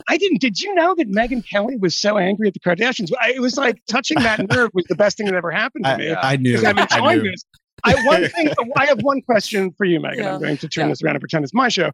[0.08, 0.40] I didn't.
[0.40, 3.12] Did you know that Megyn Kelly was so angry at the Kardashians?
[3.20, 5.98] I, it was like touching that nerve was the best thing that ever happened to
[5.98, 6.12] me.
[6.12, 6.64] I, I knew.
[6.64, 7.44] I'm enjoying this.
[7.84, 8.52] I one thing.
[8.78, 10.18] I have one question for you, Megyn.
[10.18, 10.36] Yeah.
[10.36, 10.90] I'm going to turn yeah.
[10.90, 11.92] this around and pretend it's my show.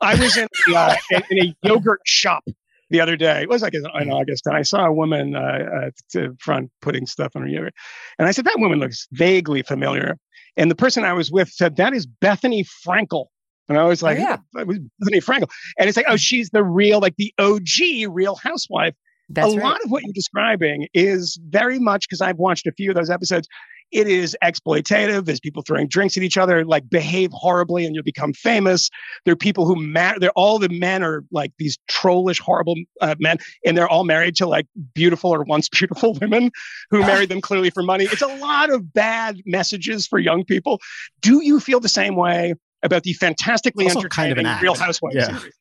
[0.00, 2.44] I was in, uh, in, in a yogurt shop
[2.90, 3.42] the other day.
[3.42, 7.06] It was like in August, and I saw a woman uh, at the front putting
[7.06, 7.74] stuff on her yogurt,
[8.18, 10.16] and I said, "That woman looks vaguely familiar."
[10.56, 13.26] And the person I was with said, "That is Bethenny Frankel."
[13.68, 16.50] And I was like, oh, "Yeah, it was Bethenny Frankel." And it's like, "Oh, she's
[16.50, 18.94] the real, like the OG Real Housewife."
[19.30, 19.64] That's a right.
[19.64, 23.10] lot of what you're describing is very much because I've watched a few of those
[23.10, 23.46] episodes
[23.90, 25.24] it is exploitative.
[25.24, 28.90] There's people throwing drinks at each other, like behave horribly and you'll become famous.
[29.24, 33.14] There are people who, ma- they're all the men are like these trollish, horrible uh,
[33.18, 36.50] men, and they're all married to like beautiful or once beautiful women
[36.90, 38.04] who married them clearly for money.
[38.04, 40.80] It's a lot of bad messages for young people.
[41.20, 45.38] Do you feel the same way about the fantastically entertaining kind of Real Housewives yeah.
[45.38, 45.54] series?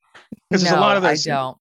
[0.49, 1.28] Because no, there's a lot of those.
[1.28, 1.57] I don't.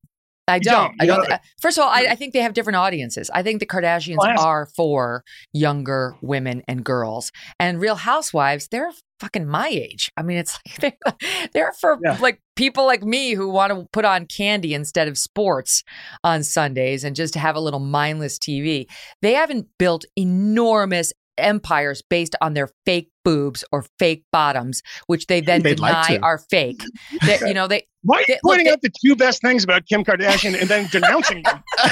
[0.48, 0.94] I don't.
[1.00, 1.30] I don't.
[1.30, 3.30] Uh, first of all, I, I, think they have different audiences.
[3.34, 9.46] I think the Kardashians are for younger women and girls, and Real Housewives, they're fucking
[9.46, 10.12] my age.
[10.16, 12.18] I mean, it's like they're, they're for yeah.
[12.20, 15.82] like people like me who want to put on candy instead of sports
[16.22, 18.86] on Sundays and just have a little mindless TV.
[19.22, 25.40] They haven't built enormous empires based on their fake boobs or fake bottoms, which they
[25.40, 26.82] then They'd deny like are fake.
[27.26, 27.86] That you know they.
[28.02, 30.58] Why are you they, pointing look, out they, the two best things about Kim Kardashian
[30.58, 31.62] and then denouncing them?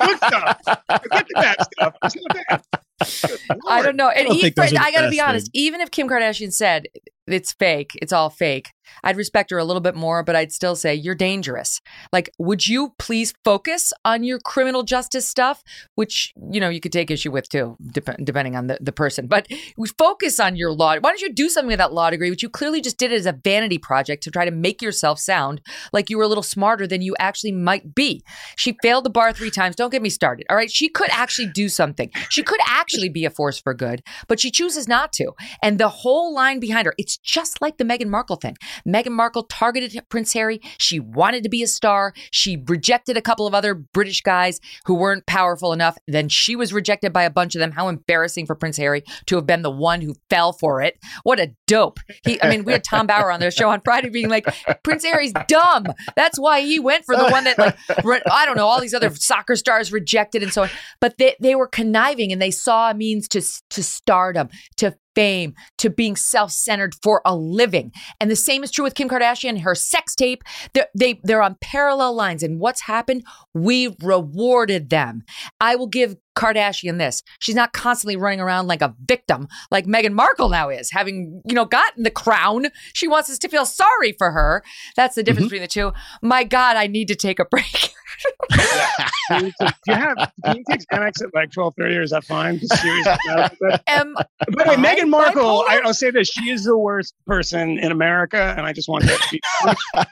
[0.00, 0.60] good stuff.
[1.02, 1.94] Forget the bad stuff.
[2.02, 2.62] It's not bad.
[3.68, 4.08] I don't know.
[4.08, 5.46] And I, even, I got to be honest.
[5.46, 5.62] Thing.
[5.62, 6.86] Even if Kim Kardashian said
[7.26, 8.70] it's fake, it's all fake.
[9.02, 11.80] I'd respect her a little bit more, but I'd still say you're dangerous.
[12.12, 15.62] Like, would you please focus on your criminal justice stuff,
[15.94, 19.26] which, you know, you could take issue with too, dep- depending on the, the person,
[19.26, 20.94] but we focus on your law.
[20.94, 23.26] Why don't you do something with that law degree, which you clearly just did as
[23.26, 25.60] a vanity project to try to make yourself sound
[25.92, 28.22] like you were a little smarter than you actually might be?
[28.56, 29.76] She failed the bar three times.
[29.76, 30.46] Don't get me started.
[30.50, 30.70] All right.
[30.70, 32.10] She could actually do something.
[32.28, 35.32] She could actually be a force for good, but she chooses not to.
[35.62, 38.56] And the whole line behind her, it's just like the Meghan Markle thing.
[38.86, 40.60] Meghan Markle targeted Prince Harry.
[40.78, 42.12] She wanted to be a star.
[42.30, 45.96] She rejected a couple of other British guys who weren't powerful enough.
[46.06, 47.72] Then she was rejected by a bunch of them.
[47.72, 50.98] How embarrassing for Prince Harry to have been the one who fell for it.
[51.22, 52.00] What a dope.
[52.24, 54.46] He, I mean, we had Tom Bower on their show on Friday being like,
[54.82, 55.86] Prince Harry's dumb.
[56.16, 57.76] That's why he went for the one that, like,
[58.30, 60.70] I don't know, all these other soccer stars rejected and so on.
[61.00, 65.54] But they, they were conniving and they saw a means to, to stardom, to fame
[65.76, 67.92] to being self-centered for a living.
[68.20, 70.42] And the same is true with Kim Kardashian, her sex tape.
[70.72, 72.42] They're, they, they're on parallel lines.
[72.42, 73.24] And what's happened?
[73.52, 75.24] We rewarded them.
[75.60, 77.22] I will give Kardashian this.
[77.38, 81.54] She's not constantly running around like a victim like Meghan Markle now is, having, you
[81.54, 82.68] know, gotten the crown.
[82.94, 84.62] She wants us to feel sorry for her.
[84.96, 85.62] That's the difference mm-hmm.
[85.62, 85.92] between the two.
[86.22, 87.94] My God, I need to take a break.
[88.50, 89.08] yeah.
[89.30, 89.52] Do
[89.86, 92.58] you have can you take Xanax at like twelve thirty or is that fine?
[92.58, 93.06] Just serious.
[93.96, 94.14] um,
[94.48, 98.54] but hey, Meghan Markle, I, will say this: she is the worst person in America,
[98.56, 99.40] and I just want that to be.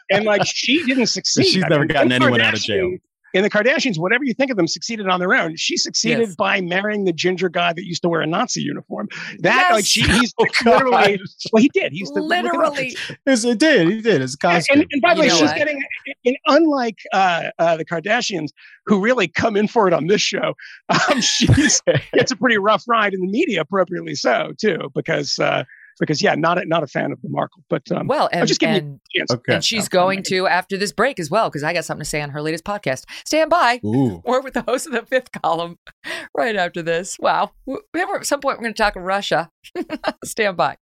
[0.11, 1.47] and like, she didn't succeed.
[1.47, 2.97] She's I never mean, gotten anyone out of jail.
[3.35, 5.57] In the Kardashians, whatever you think of them, succeeded on their own.
[5.57, 6.37] She succeeded yes.
[6.37, 9.09] by marrying the ginger guy that used to wear a Nazi uniform.
[9.41, 9.73] That yes.
[9.73, 11.21] like she he's oh, literally
[11.53, 11.93] well he did.
[11.93, 13.89] He's literally yes, it did.
[13.89, 14.21] He did.
[14.21, 14.81] His costume.
[14.81, 15.57] And, and by the way, she's what?
[15.57, 15.81] getting
[16.25, 18.49] and unlike uh, uh, the Kardashians,
[18.87, 20.55] who really come in for it on this show,
[20.89, 25.39] um, she's it's a pretty rough ride in the media, appropriately so too, because.
[25.39, 25.65] Uh,
[25.99, 28.61] because yeah, not a, not a fan of the Markle, but um, well, and, just
[28.61, 29.55] give and, okay.
[29.55, 32.21] and she's going to after this break as well because I got something to say
[32.21, 33.05] on her latest podcast.
[33.25, 33.81] Stand by.
[33.85, 34.23] Ooh.
[34.27, 35.79] We're with the host of the fifth column
[36.37, 37.17] right after this.
[37.19, 39.51] Wow, at some point we're going to talk Russia.
[40.25, 40.77] Stand by.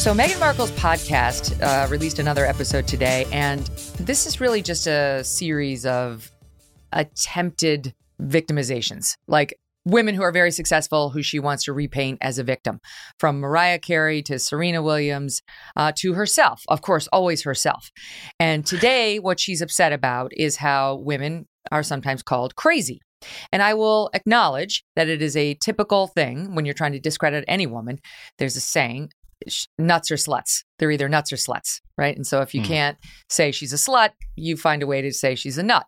[0.00, 3.66] So, Meghan Markle's podcast uh, released another episode today, and
[3.98, 6.30] this is really just a series of
[6.90, 9.54] attempted victimizations, like
[9.84, 12.80] women who are very successful who she wants to repaint as a victim,
[13.18, 15.40] from Mariah Carey to Serena Williams
[15.76, 17.90] uh, to herself, of course, always herself.
[18.38, 23.00] And today, what she's upset about is how women are sometimes called crazy.
[23.52, 27.44] And I will acknowledge that it is a typical thing when you're trying to discredit
[27.46, 27.98] any woman.
[28.38, 29.10] There's a saying,
[29.78, 30.64] nuts or sluts.
[30.78, 32.14] They're either nuts or sluts, right?
[32.14, 32.66] And so if you mm.
[32.66, 35.86] can't say she's a slut, you find a way to say she's a nut.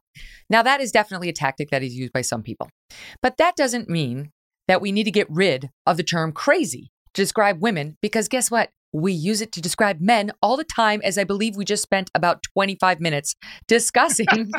[0.50, 2.68] Now, that is definitely a tactic that is used by some people.
[3.22, 4.30] But that doesn't mean
[4.68, 8.50] that we need to get rid of the term crazy to describe women, because guess
[8.50, 8.70] what?
[8.92, 12.10] We use it to describe men all the time, as I believe we just spent
[12.14, 13.34] about 25 minutes
[13.66, 14.26] discussing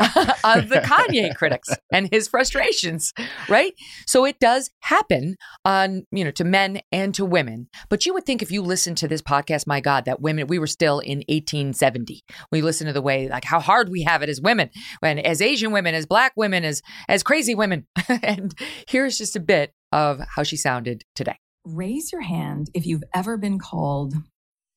[0.00, 3.12] of the Kanye critics and his frustrations,
[3.48, 3.74] right?
[4.06, 7.68] So it does happen on, you know, to men and to women.
[7.88, 10.58] But you would think if you listened to this podcast, my God, that women, we
[10.58, 12.22] were still in 1870.
[12.50, 14.70] We listen to the way, like how hard we have it as women,
[15.00, 17.86] when as Asian women, as black women, as as crazy women.
[18.22, 18.54] and
[18.88, 23.36] here's just a bit of how she sounded today raise your hand if you've ever
[23.36, 24.14] been called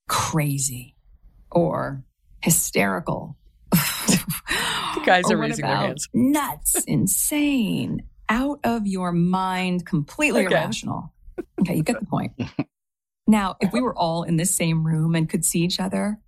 [0.08, 0.96] crazy
[1.52, 2.04] or
[2.42, 3.38] hysterical.
[3.72, 6.08] the guys are raising their hands.
[6.14, 10.56] Nuts, insane, out of your mind, completely okay.
[10.56, 11.14] irrational.
[11.62, 12.34] Okay, you get the point.
[13.26, 16.20] Now, if we were all in the same room and could see each other,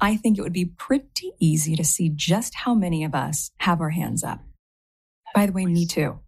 [0.00, 3.82] I think it would be pretty easy to see just how many of us have
[3.82, 4.40] our hands up.
[5.34, 6.20] By the way, me too.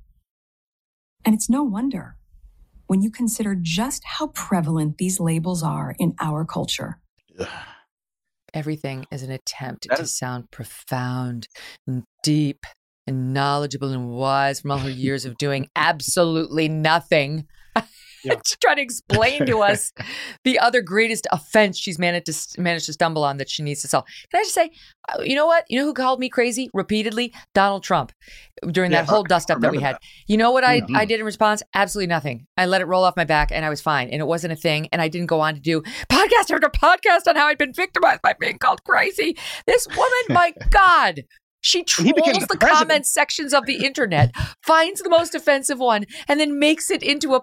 [1.24, 2.16] And it's no wonder
[2.86, 6.98] when you consider just how prevalent these labels are in our culture.
[8.52, 11.48] Everything is an attempt that to is- sound profound
[11.86, 12.64] and deep
[13.06, 17.46] and knowledgeable and wise from all her years of doing absolutely nothing
[18.32, 18.34] yeah.
[18.34, 19.92] to try to explain to us
[20.44, 23.88] the other greatest offense she's managed to managed to stumble on that she needs to
[23.88, 24.04] solve.
[24.30, 24.70] Can I just say,
[25.08, 25.64] uh, you know what?
[25.68, 27.32] You know who called me crazy repeatedly?
[27.54, 28.12] Donald Trump
[28.70, 29.96] during yeah, that whole dust up that we had.
[29.96, 30.02] That.
[30.26, 30.96] You know what I, mm-hmm.
[30.96, 31.62] I did in response?
[31.74, 32.46] Absolutely nothing.
[32.56, 34.08] I let it roll off my back and I was fine.
[34.08, 34.88] And it wasn't a thing.
[34.92, 38.22] And I didn't go on to do podcast after podcast on how I'd been victimized
[38.22, 39.36] by being called crazy.
[39.66, 41.24] This woman, my God,
[41.60, 46.38] she trolls the, the comment sections of the internet, finds the most offensive one, and
[46.38, 47.42] then makes it into a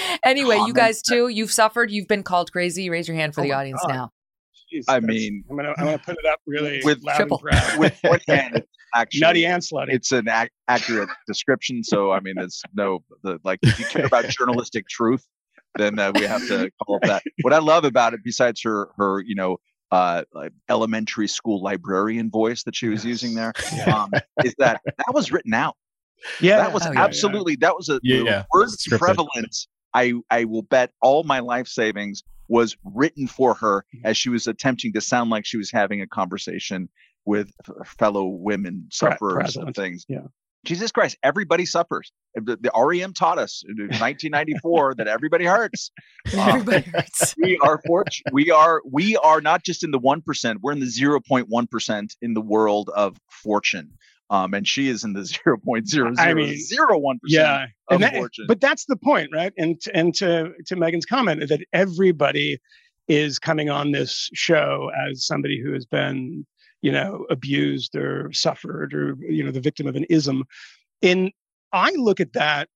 [0.24, 1.90] anyway, you guys too, you've suffered.
[1.90, 2.90] You've been called crazy.
[2.90, 3.94] Raise your hand for oh the audience God.
[3.94, 4.12] now.
[4.72, 7.42] Jeez, I mean, I'm gonna I'm gonna put it up really with triple.
[7.78, 8.62] with one hand.
[8.94, 9.90] Actually, nutty and slutty.
[9.90, 11.84] It's an ac- accurate description.
[11.84, 15.24] So I mean, it's no the like if you care about journalistic truth,
[15.76, 17.22] then uh, we have to call it that.
[17.42, 19.58] What I love about it, besides her her you know
[19.90, 20.24] uh,
[20.68, 23.22] elementary school librarian voice that she was yes.
[23.22, 24.02] using there, yeah.
[24.02, 24.10] um,
[24.44, 25.76] is that that was written out.
[26.40, 27.68] Yeah, that was oh, yeah, absolutely yeah.
[27.68, 29.68] that was a yeah, word prevalence.
[29.94, 34.46] I I will bet all my life savings was written for her as she was
[34.46, 36.88] attempting to sound like she was having a conversation
[37.24, 37.52] with
[37.84, 40.04] fellow women sufferers and things.
[40.08, 40.26] Yeah.
[40.64, 42.12] Jesus Christ, everybody suffers.
[42.34, 45.90] The, the REM taught us in 1994 that everybody hurts.
[46.32, 47.34] Everybody uh, hurts.
[47.42, 48.32] we are fortunate.
[48.32, 50.60] We are we are not just in the one percent.
[50.62, 53.92] We're in the 0.1 percent in the world of fortune
[54.30, 57.42] um, and she is in the zero point zero zero zero one percent.
[57.42, 59.52] Yeah, and that, but that's the point, right?
[59.58, 62.60] And and to to Meghan's comment that everybody
[63.08, 66.46] is coming on this show as somebody who has been,
[66.80, 70.44] you know, abused or suffered or you know the victim of an ism.
[71.02, 71.32] In
[71.72, 72.68] I look at that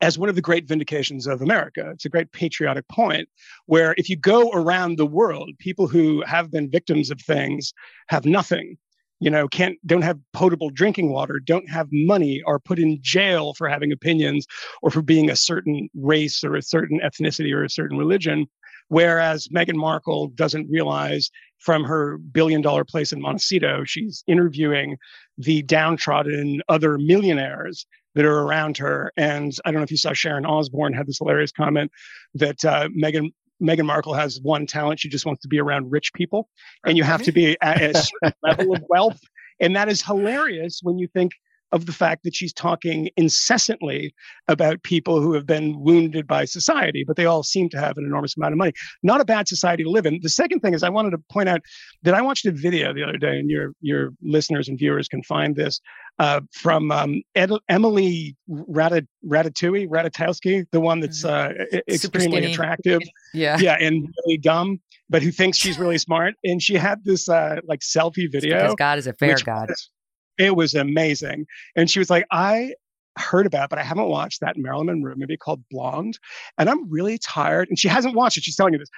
[0.00, 1.90] as one of the great vindications of America.
[1.92, 3.28] It's a great patriotic point
[3.66, 7.72] where if you go around the world, people who have been victims of things
[8.08, 8.76] have nothing
[9.22, 13.54] you know can't don't have potable drinking water don't have money are put in jail
[13.54, 14.46] for having opinions
[14.82, 18.46] or for being a certain race or a certain ethnicity or a certain religion.
[18.88, 24.96] Whereas Meghan Markle doesn't realize from her billion dollar place in Montecito she's interviewing
[25.38, 29.12] the downtrodden other millionaires that are around her.
[29.16, 31.90] And I don't know if you saw Sharon Osbourne had this hilarious comment
[32.34, 33.32] that uh, Meghan
[33.62, 35.00] Meghan Markle has one talent.
[35.00, 36.48] She just wants to be around rich people.
[36.84, 39.20] And you have to be at a certain level of wealth.
[39.60, 41.32] And that is hilarious when you think
[41.72, 44.14] of the fact that she's talking incessantly
[44.46, 48.04] about people who have been wounded by society, but they all seem to have an
[48.04, 48.72] enormous amount of money.
[49.02, 50.20] Not a bad society to live in.
[50.22, 51.62] The second thing is I wanted to point out
[52.02, 55.22] that I watched a video the other day, and your your listeners and viewers can
[55.22, 55.80] find this
[56.18, 61.76] uh, from um, Ed, Emily Ratat, Ratatouille, Ratatowski, the one that's mm-hmm.
[61.76, 63.00] uh, extremely attractive.
[63.34, 63.56] Yeah.
[63.58, 63.78] Yeah.
[63.80, 66.34] And really dumb, but who thinks she's really smart.
[66.44, 68.58] And she had this uh, like selfie video.
[68.58, 69.70] Because God is a fair God.
[69.70, 69.90] Was,
[70.38, 71.46] it was amazing.
[71.74, 72.74] And she was like, I
[73.16, 76.18] heard about, but I haven't watched that Marilyn Monroe movie called Blonde.
[76.58, 77.70] And I'm really tired.
[77.70, 78.44] And she hasn't watched it.
[78.44, 78.90] She's telling you this.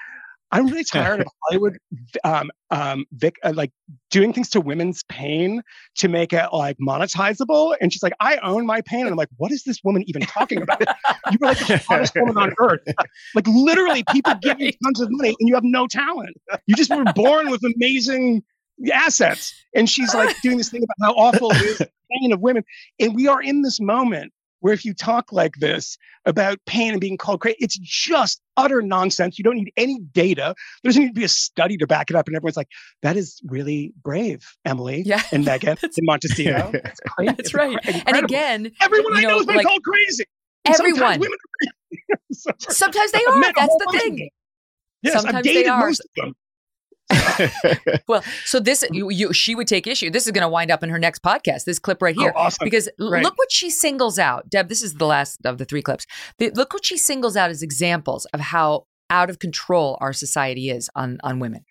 [0.52, 1.78] I'm really tired of Hollywood,
[2.22, 3.72] um, um, Vic, uh, like
[4.10, 5.62] doing things to women's pain
[5.96, 7.76] to make it like monetizable.
[7.80, 9.00] And she's like, I own my pain.
[9.00, 10.80] And I'm like, what is this woman even talking about?
[11.30, 12.80] you were like the hottest woman on earth.
[13.34, 16.36] Like literally, people give you tons of money and you have no talent.
[16.66, 18.42] You just were born with amazing
[18.92, 19.54] assets.
[19.74, 22.64] And she's like doing this thing about how awful it is pain of women.
[23.00, 24.32] And we are in this moment
[24.64, 28.80] where if you talk like this about pain and being called crazy, it's just utter
[28.80, 29.38] nonsense.
[29.38, 30.54] You don't need any data.
[30.82, 32.28] There doesn't need to be a study to back it up.
[32.28, 32.70] And everyone's like,
[33.02, 35.20] that is really brave, Emily yeah.
[35.32, 36.70] and Meghan and Montecito.
[36.82, 37.72] That's, That's right.
[37.72, 38.02] Incredible.
[38.06, 40.24] And again, everyone I know, know has been like, called crazy.
[40.64, 41.20] everyone.
[42.32, 43.42] Sometimes, sometimes they are.
[43.42, 44.30] That's the thing.
[45.02, 46.34] Yes, Sometimes I've dated most of them.
[48.08, 50.10] well, so this you, you, she would take issue.
[50.10, 51.64] This is going to wind up in her next podcast.
[51.64, 52.64] This clip right oh, here, oh, awesome.
[52.64, 54.48] because look what she singles out.
[54.48, 56.06] Deb, this is the last of the three clips.
[56.38, 60.70] The, look what she singles out as examples of how out of control our society
[60.70, 61.64] is on on women.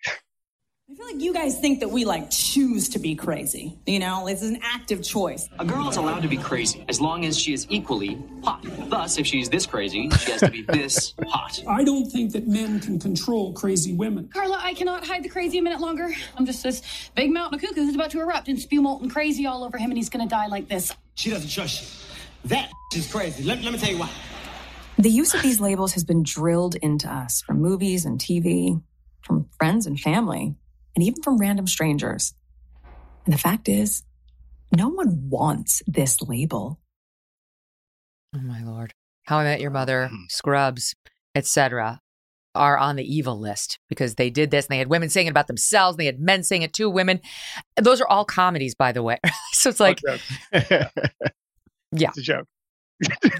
[0.94, 3.76] I feel like you guys think that we like choose to be crazy.
[3.84, 5.48] You know, it's an active choice.
[5.58, 8.64] A girl is allowed to be crazy as long as she is equally hot.
[8.88, 11.60] Thus, if she's this crazy, she has to be this hot.
[11.66, 14.28] I don't think that men can control crazy women.
[14.32, 16.12] Carla, I cannot hide the crazy a minute longer.
[16.36, 16.80] I'm just this
[17.16, 19.90] big mountain of cuckoo who's about to erupt and spew molten crazy all over him,
[19.90, 20.94] and he's gonna die like this.
[21.16, 22.48] She doesn't trust you.
[22.50, 23.42] That is crazy.
[23.42, 24.10] Let, let me tell you why.
[24.98, 28.80] The use of these labels has been drilled into us from movies and TV,
[29.22, 30.54] from friends and family
[30.94, 32.34] and even from random strangers.
[33.24, 34.02] And the fact is,
[34.74, 36.80] no one wants this label.
[38.34, 38.92] Oh my lord.
[39.24, 40.24] How I Met Your Mother, mm-hmm.
[40.28, 40.94] Scrubs,
[41.34, 42.00] etc.
[42.54, 45.30] are on the evil list because they did this and they had women saying it
[45.30, 47.20] about themselves and they had men saying it to women.
[47.80, 49.18] Those are all comedies, by the way.
[49.52, 50.00] so it's like,
[50.52, 50.88] yeah.
[51.92, 52.46] It's a joke.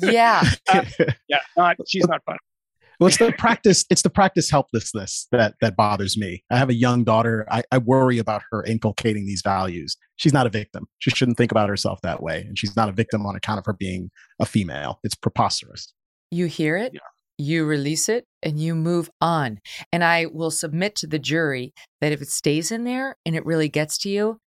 [0.03, 0.43] yeah.
[0.69, 0.85] Uh,
[1.29, 1.39] yeah.
[1.57, 2.39] Not, she's not fun
[2.99, 3.85] well, it's the practice.
[3.91, 6.45] It's the practice helplessness that that bothers me.
[6.51, 7.47] I have a young daughter.
[7.51, 9.97] I, I worry about her inculcating these values.
[10.17, 10.87] She's not a victim.
[10.99, 13.67] She shouldn't think about herself that way, and she's not a victim on account of
[13.67, 15.01] her being a female.
[15.03, 15.93] It's preposterous.
[16.31, 16.93] You hear it.
[16.95, 17.01] Yeah.
[17.37, 19.59] You release it and you move on.
[19.93, 23.45] And I will submit to the jury that if it stays in there and it
[23.45, 24.39] really gets to you,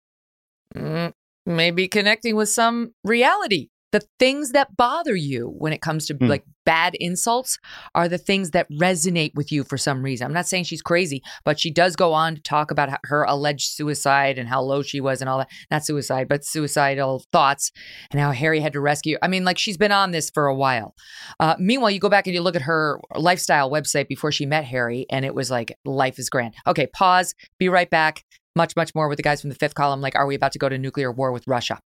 [0.73, 1.11] mm,
[1.45, 6.27] maybe connecting with some reality the things that bother you when it comes to mm.
[6.27, 7.57] like bad insults
[7.95, 10.25] are the things that resonate with you for some reason.
[10.25, 13.69] I'm not saying she's crazy, but she does go on to talk about her alleged
[13.69, 15.49] suicide and how low she was and all that.
[15.71, 17.71] Not suicide, but suicidal thoughts
[18.11, 19.17] and how Harry had to rescue.
[19.21, 20.93] I mean, like she's been on this for a while.
[21.39, 24.65] Uh, meanwhile, you go back and you look at her lifestyle website before she met
[24.65, 26.53] Harry, and it was like, life is grand.
[26.65, 27.33] Okay, pause.
[27.59, 28.23] Be right back.
[28.57, 30.01] Much, much more with the guys from the fifth column.
[30.01, 31.79] Like, are we about to go to nuclear war with Russia?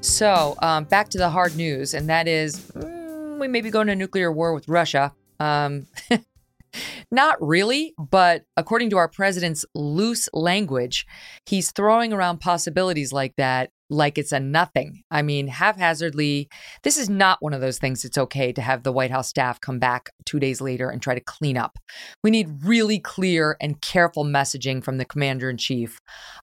[0.00, 3.88] So, um, back to the hard news, and that is mm, we may be going
[3.88, 5.12] to a nuclear war with Russia.
[5.40, 5.86] Um,
[7.10, 11.04] not really, but according to our president's loose language,
[11.46, 15.02] he's throwing around possibilities like that like it's a nothing.
[15.10, 16.48] I mean, haphazardly,
[16.82, 19.60] this is not one of those things it's okay to have the White House staff
[19.60, 21.78] come back two days later and try to clean up.
[22.22, 25.98] We need really clear and careful messaging from the commander in chief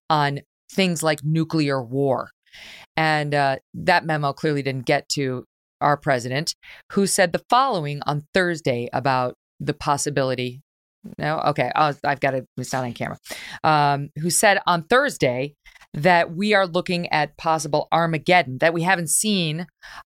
[0.09, 0.41] on
[0.71, 2.31] things like nuclear war.
[2.97, 5.45] And uh, that memo clearly didn't get to
[5.81, 6.55] our president,
[6.93, 10.61] who said the following on Thursday about the possibility.
[11.19, 12.45] No, okay, i have got to.
[12.57, 13.19] It's not on camera.
[13.63, 15.53] Um, who said on Thursday
[15.93, 19.61] that we are looking at possible Armageddon that we haven't seen.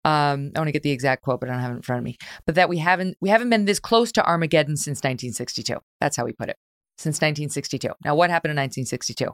[0.05, 1.99] Um, I want to get the exact quote, but I don't have it in front
[1.99, 2.17] of me.
[2.45, 5.77] But that we haven't we haven't been this close to Armageddon since 1962.
[6.01, 6.57] That's how we put it.
[6.97, 7.91] Since 1962.
[8.03, 9.29] Now, what happened in 1962?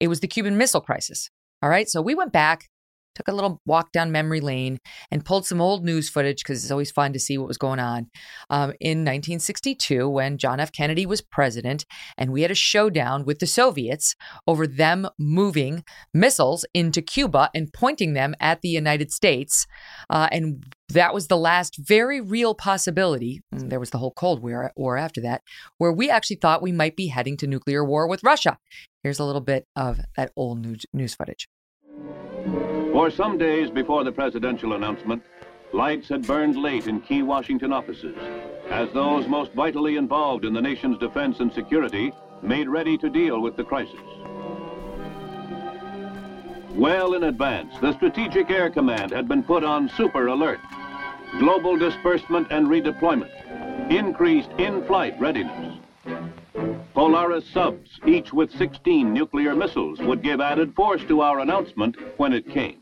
[0.00, 1.28] It was the Cuban Missile Crisis.
[1.62, 2.69] All right, so we went back
[3.14, 4.78] took a little walk down memory lane
[5.10, 7.78] and pulled some old news footage because it's always fun to see what was going
[7.78, 8.08] on
[8.50, 10.72] um, in 1962 when John F.
[10.72, 11.84] Kennedy was president
[12.16, 14.14] and we had a showdown with the Soviets
[14.46, 15.84] over them moving
[16.14, 19.66] missiles into Cuba and pointing them at the United States.
[20.08, 23.42] Uh, and that was the last very real possibility.
[23.52, 25.42] There was the whole Cold War, war after that,
[25.78, 28.58] where we actually thought we might be heading to nuclear war with Russia.
[29.02, 31.48] Here's a little bit of that old news, news footage.
[32.92, 35.22] For some days before the presidential announcement,
[35.72, 38.16] lights had burned late in key Washington offices
[38.68, 42.12] as those most vitally involved in the nation's defense and security
[42.42, 44.00] made ready to deal with the crisis.
[46.74, 50.60] Well in advance, the Strategic Air Command had been put on super alert.
[51.38, 55.78] Global disbursement and redeployment, increased in-flight readiness.
[56.94, 62.32] Polaris subs, each with 16 nuclear missiles, would give added force to our announcement when
[62.32, 62.80] it came.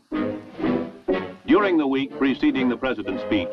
[1.45, 3.49] During the week preceding the president's speech,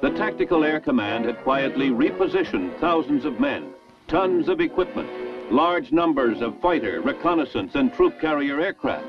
[0.00, 3.72] the Tactical Air Command had quietly repositioned thousands of men,
[4.06, 5.08] tons of equipment,
[5.50, 9.06] large numbers of fighter, reconnaissance, and troop carrier aircraft,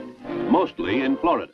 [0.49, 1.51] mostly in Florida.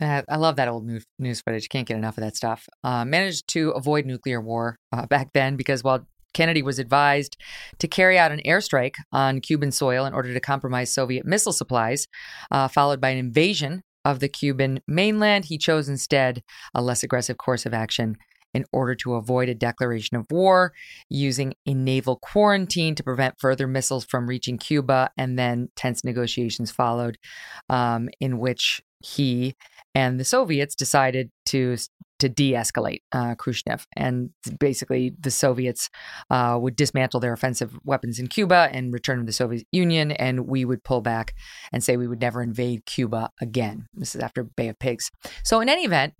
[0.00, 0.86] Uh, I love that old
[1.18, 1.68] news, footage.
[1.70, 2.68] Can't get enough of that stuff.
[2.84, 6.06] Uh, managed to avoid nuclear war uh, back then because while
[6.36, 7.38] Kennedy was advised
[7.78, 12.06] to carry out an airstrike on Cuban soil in order to compromise Soviet missile supplies,
[12.50, 15.46] uh, followed by an invasion of the Cuban mainland.
[15.46, 16.42] He chose instead
[16.74, 18.16] a less aggressive course of action
[18.56, 20.72] in order to avoid a declaration of war,
[21.08, 25.10] using a naval quarantine to prevent further missiles from reaching Cuba.
[25.16, 27.16] And then tense negotiations followed,
[27.68, 29.54] um, in which he
[29.94, 31.76] and the Soviets decided to
[32.18, 35.90] to de-escalate uh, Khrushchev, and basically the Soviets
[36.30, 40.46] uh, would dismantle their offensive weapons in Cuba and return to the Soviet Union, and
[40.46, 41.34] we would pull back
[41.72, 43.86] and say we would never invade Cuba again.
[43.92, 45.10] This is after Bay of Pigs.
[45.44, 46.14] So in any event,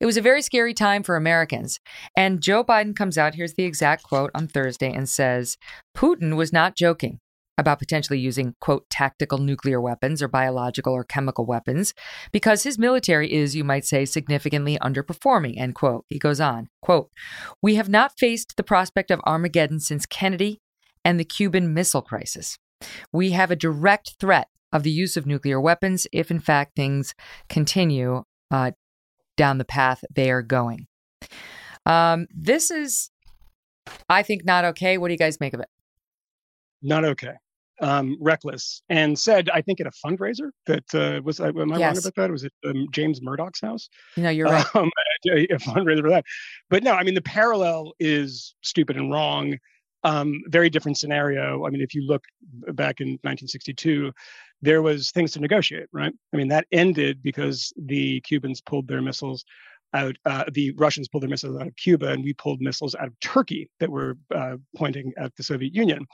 [0.00, 1.80] it was a very scary time for Americans.
[2.16, 5.56] And Joe Biden comes out, here's the exact quote on Thursday, and says
[5.96, 7.20] Putin was not joking
[7.58, 11.92] about potentially using, quote, tactical nuclear weapons or biological or chemical weapons
[12.30, 16.04] because his military is, you might say, significantly underperforming, end quote.
[16.08, 17.10] He goes on, quote,
[17.60, 20.60] We have not faced the prospect of Armageddon since Kennedy
[21.04, 22.58] and the Cuban Missile Crisis.
[23.12, 27.14] We have a direct threat of the use of nuclear weapons if, in fact, things
[27.48, 28.22] continue
[28.52, 28.70] uh,
[29.38, 30.86] down the path they are going.
[31.86, 33.10] Um, this is,
[34.10, 34.98] I think, not okay.
[34.98, 35.68] What do you guys make of it?
[36.82, 37.34] Not okay
[37.80, 41.78] um, reckless and said, I think at a fundraiser that uh, was, uh, am I
[41.78, 41.96] yes.
[41.96, 42.30] wrong about that?
[42.30, 43.88] Was it um, James Murdoch's house?
[44.16, 44.66] No, you're right.
[44.74, 44.90] Um,
[45.30, 46.24] a, a, fundraiser for that.
[46.70, 49.56] But no, I mean, the parallel is stupid and wrong.
[50.04, 51.66] Um, very different scenario.
[51.66, 52.24] I mean, if you look
[52.72, 54.12] back in 1962,
[54.62, 56.12] there was things to negotiate, right?
[56.32, 59.44] I mean, that ended because the Cubans pulled their missiles
[59.94, 63.06] out, uh, the Russians pulled their missiles out of Cuba, and we pulled missiles out
[63.08, 66.06] of Turkey that were uh, pointing at the Soviet Union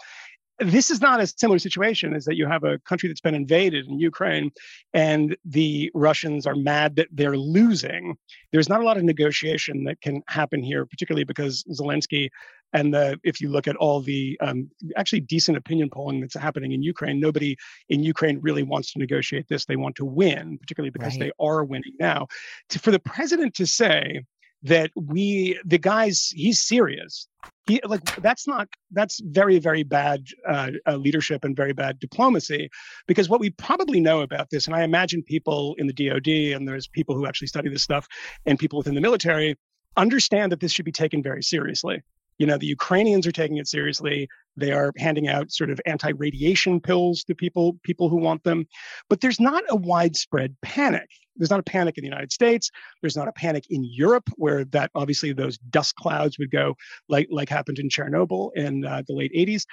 [0.59, 3.87] this is not a similar situation is that you have a country that's been invaded
[3.87, 4.53] in Ukraine
[4.93, 8.17] and the Russians are mad that they're losing.
[8.53, 12.29] There's not a lot of negotiation that can happen here, particularly because Zelensky
[12.73, 16.73] and the, if you look at all the um, actually decent opinion polling that's happening
[16.73, 17.57] in Ukraine, nobody
[17.89, 19.65] in Ukraine really wants to negotiate this.
[19.65, 21.21] They want to win, particularly because right.
[21.21, 22.27] they are winning now.
[22.71, 24.25] To, for the president to say,
[24.65, 27.29] that we the guys he's serious.
[27.67, 32.71] He like that's not that's very very bad uh, uh, leadership and very bad diplomacy
[33.07, 36.67] because what we probably know about this and i imagine people in the dod and
[36.69, 38.07] there's people who actually study this stuff
[38.47, 39.57] and people within the military
[39.97, 42.03] understand that this should be taken very seriously
[42.39, 46.81] you know the ukrainians are taking it seriously they are handing out sort of anti-radiation
[46.81, 48.67] pills to people people who want them
[49.09, 52.71] but there's not a widespread panic there's not a panic in the United States.
[53.01, 56.77] There's not a panic in Europe, where that obviously those dust clouds would go,
[57.09, 59.65] like like happened in Chernobyl in uh, the late 80s.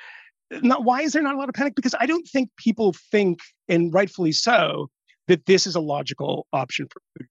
[0.64, 1.76] Not why is there not a lot of panic?
[1.76, 3.40] Because I don't think people think,
[3.70, 4.90] and rightfully so,
[5.28, 7.26] that this is a logical option for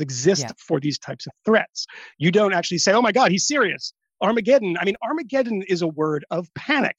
[0.00, 0.52] exist yeah.
[0.58, 1.86] for these types of threats.
[2.18, 4.76] You don't actually say, "Oh my God, he's serious." Armageddon.
[4.80, 6.96] I mean, Armageddon is a word of panic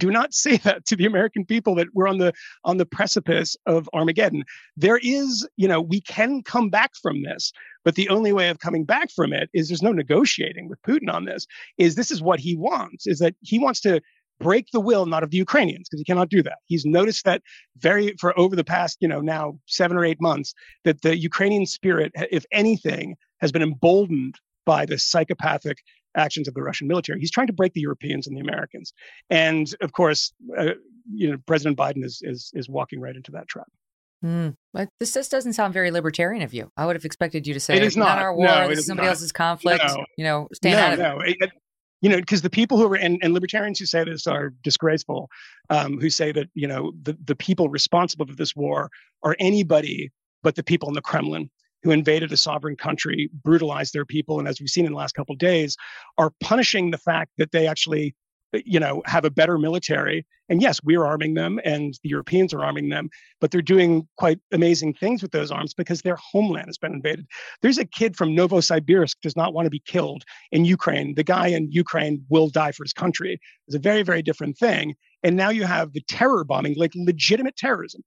[0.00, 2.32] do not say that to the American people that we're on the
[2.64, 4.42] on the precipice of Armageddon.
[4.76, 7.52] There is, you know, we can come back from this,
[7.84, 11.12] but the only way of coming back from it is there's no negotiating with Putin
[11.12, 11.46] on this.
[11.78, 13.06] Is this is what he wants?
[13.06, 14.00] Is that he wants to
[14.40, 16.58] break the will not of the Ukrainians because he cannot do that.
[16.66, 17.42] He's noticed that
[17.78, 21.66] very for over the past, you know, now 7 or 8 months that the Ukrainian
[21.66, 24.34] spirit if anything has been emboldened
[24.66, 25.78] by the psychopathic
[26.16, 27.20] actions of the Russian military.
[27.20, 28.92] He's trying to break the Europeans and the Americans.
[29.30, 30.74] And of course, uh,
[31.12, 33.68] you know, President Biden is, is, is walking right into that trap.
[34.24, 36.70] Mm, but this just doesn't sound very libertarian of you.
[36.76, 38.46] I would have expected you to say it is not, not our war.
[38.46, 39.12] No, this is somebody not.
[39.12, 39.82] else's conflict.
[39.86, 40.04] No.
[40.18, 41.24] You know, stand no, out of no.
[41.24, 41.36] it.
[41.40, 41.50] It,
[42.00, 45.28] you know, because the people who are and, and libertarians who say this are disgraceful,
[45.68, 48.90] um, who say that you know the the people responsible for this war
[49.22, 50.10] are anybody
[50.42, 51.50] but the people in the Kremlin
[51.82, 55.14] who invaded a sovereign country, brutalized their people, and as we've seen in the last
[55.14, 55.76] couple of days,
[56.18, 58.14] are punishing the fact that they actually
[58.52, 60.26] you know have a better military.
[60.48, 63.08] And yes we're arming them and the europeans are arming them
[63.40, 67.26] but they're doing quite amazing things with those arms because their homeland has been invaded.
[67.62, 71.14] There's a kid from novosibirsk does not want to be killed in ukraine.
[71.14, 73.38] The guy in ukraine will die for his country.
[73.68, 74.96] It's a very very different thing.
[75.22, 78.02] And now you have the terror bombing like legitimate terrorism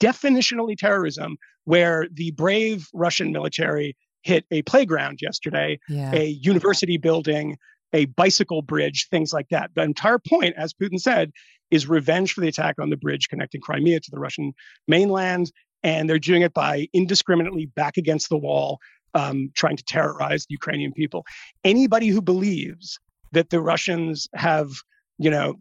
[0.00, 6.12] definitionally terrorism where the brave russian military hit a playground yesterday Yeah.
[6.12, 7.56] a university building
[7.92, 9.70] a bicycle bridge, things like that.
[9.74, 11.32] The entire point, as Putin said,
[11.70, 14.52] is revenge for the attack on the bridge connecting Crimea to the Russian
[14.86, 15.50] mainland.
[15.82, 18.78] And they're doing it by indiscriminately back against the wall,
[19.14, 21.24] um, trying to terrorize the Ukrainian people.
[21.64, 22.98] Anybody who believes
[23.32, 24.70] that the Russians have
[25.18, 25.54] you know,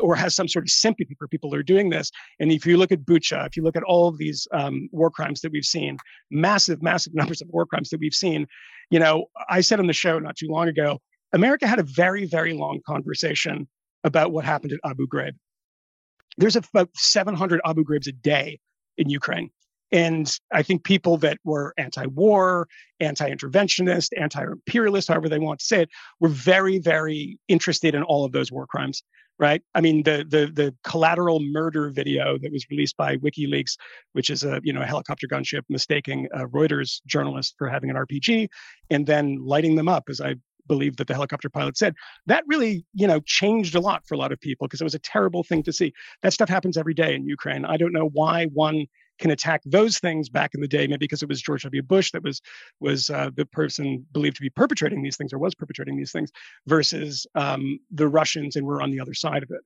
[0.00, 2.10] or has some sort of sympathy for people who are doing this.
[2.40, 5.10] And if you look at Bucha, if you look at all of these um, war
[5.10, 5.96] crimes that we've seen,
[6.30, 8.46] massive, massive numbers of war crimes that we've seen,
[8.90, 11.00] you know, I said on the show not too long ago,
[11.32, 13.68] America had a very, very long conversation
[14.04, 15.32] about what happened at Abu Ghraib.
[16.38, 18.58] There's about 700 Abu Ghraibs a day
[18.96, 19.50] in Ukraine.
[19.92, 22.66] And I think people that were anti war,
[23.00, 28.02] anti interventionist, anti imperialist, however they want to say it, were very, very interested in
[28.02, 29.02] all of those war crimes.
[29.38, 29.62] Right.
[29.74, 33.76] I mean, the the the collateral murder video that was released by WikiLeaks,
[34.12, 37.96] which is a you know a helicopter gunship mistaking a Reuters journalist for having an
[37.96, 38.48] RPG,
[38.90, 40.36] and then lighting them up, as I
[40.72, 41.94] believe that the helicopter pilot said.
[42.26, 44.94] That really you know changed a lot for a lot of people because it was
[44.94, 45.92] a terrible thing to see.
[46.22, 47.64] That stuff happens every day in ukraine.
[47.64, 48.86] I don't know why one
[49.18, 51.82] can attack those things back in the day maybe because it was george w.
[51.82, 52.40] Bush that was
[52.80, 56.30] was uh, the person believed to be perpetrating these things or was perpetrating these things
[56.66, 59.62] versus um, the russians and we're on the other side of it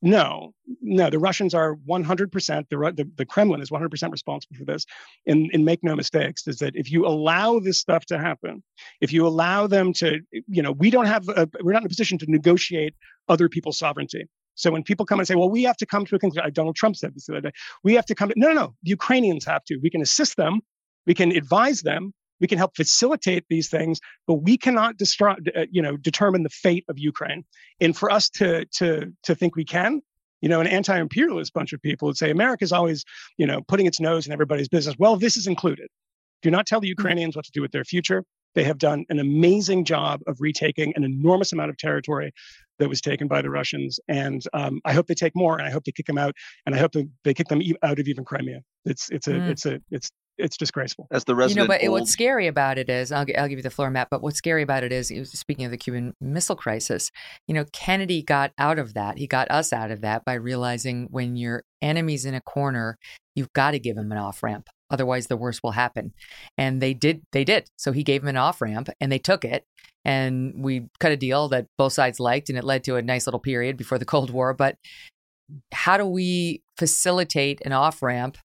[0.00, 4.86] no, no, the Russians are 100%, the, the, the Kremlin is 100% responsible for this.
[5.26, 8.62] And, and make no mistakes, is that if you allow this stuff to happen,
[9.00, 11.88] if you allow them to, you know, we don't have, a, we're not in a
[11.88, 12.94] position to negotiate
[13.28, 14.26] other people's sovereignty.
[14.54, 16.76] So when people come and say, well, we have to come to a conclusion, Donald
[16.76, 18.90] Trump said this the other day, we have to come to, no, no, no, the
[18.90, 19.78] Ukrainians have to.
[19.82, 20.60] We can assist them,
[21.06, 25.66] we can advise them, we can help facilitate these things, but we cannot destroy, uh,
[25.70, 27.44] you know, determine the fate of Ukraine.
[27.80, 30.02] And for us to to to think we can,
[30.40, 33.04] you know, an anti-imperialist bunch of people would say America's always,
[33.36, 34.96] you know, putting its nose in everybody's business.
[34.98, 35.88] Well, this is included.
[36.42, 38.24] Do not tell the Ukrainians what to do with their future.
[38.54, 42.32] They have done an amazing job of retaking an enormous amount of territory
[42.78, 45.70] that was taken by the Russians, and um, I hope they take more, and I
[45.70, 46.34] hope they kick them out,
[46.64, 48.60] and I hope they, they kick them out of even Crimea.
[48.84, 49.48] It's it's a Mm.
[49.50, 51.06] it's a it's it's disgraceful.
[51.10, 53.48] As the You resident know, but it- old- what's scary about it is, I'll, I'll
[53.48, 54.08] give you the floor, Matt.
[54.10, 57.10] But what's scary about it is, is, speaking of the Cuban Missile Crisis,
[57.46, 59.18] you know, Kennedy got out of that.
[59.18, 62.96] He got us out of that by realizing when your enemy's in a corner,
[63.34, 64.68] you've got to give him an off ramp.
[64.90, 66.14] Otherwise, the worst will happen.
[66.56, 67.20] And they did.
[67.32, 67.68] They did.
[67.76, 69.64] So he gave him an off ramp, and they took it.
[70.04, 73.26] And we cut a deal that both sides liked, and it led to a nice
[73.26, 74.54] little period before the Cold War.
[74.54, 74.76] But
[75.72, 78.38] how do we facilitate an off ramp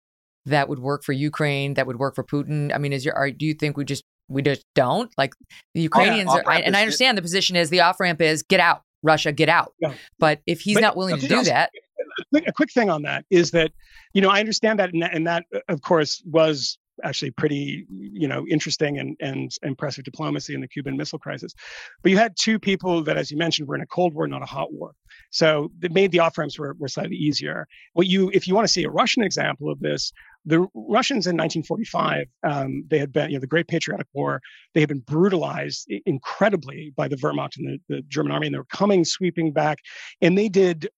[0.46, 2.74] that would work for Ukraine, that would work for Putin?
[2.74, 5.34] I mean, is your are, do you think we just we just don't like
[5.74, 6.30] the Ukrainians?
[6.30, 8.82] are, I, off-ramp and I understand the position is the off ramp is get out,
[9.02, 9.74] Russia, get out.
[9.80, 9.94] Yeah.
[10.18, 11.70] But if he's But- not willing to do that,
[12.18, 13.72] a quick, a quick thing on that is that
[14.12, 17.86] you know I understand that and, that and that uh, of course was actually pretty
[17.90, 21.54] you know interesting and and impressive diplomacy in the Cuban Missile Crisis,
[22.02, 24.42] but you had two people that, as you mentioned, were in a Cold War, not
[24.42, 24.92] a hot war,
[25.30, 27.66] so it made the off ramps were, were slightly easier.
[27.94, 30.12] What you if you want to see a Russian example of this,
[30.44, 34.40] the Russians in 1945, um, they had been, you know, the Great Patriotic War,
[34.74, 38.58] they had been brutalized incredibly by the Wehrmacht and the, the German army, and they
[38.58, 39.78] were coming sweeping back,
[40.20, 40.88] and they did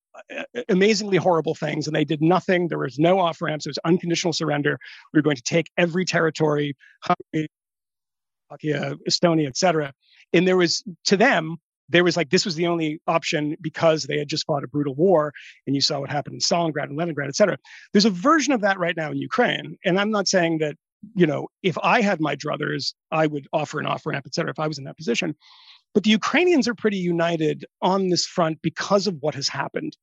[0.68, 2.68] amazingly horrible things, and they did nothing.
[2.68, 3.66] There was no off ramps.
[3.66, 4.78] It was unconditional surrender.
[5.12, 7.48] We were going to take every territory, Hungary,
[9.08, 9.92] Estonia, etc.
[10.32, 11.56] And there was to them.
[11.88, 14.94] There was like this was the only option because they had just fought a brutal
[14.94, 15.32] war,
[15.66, 17.58] and you saw what happened in Stalingrad and Leningrad, et cetera.
[17.92, 20.74] There's a version of that right now in Ukraine, and I'm not saying that
[21.14, 24.50] you know if I had my druthers, I would offer an off ramp, et cetera,
[24.50, 25.36] if I was in that position.
[25.94, 29.96] But the Ukrainians are pretty united on this front because of what has happened,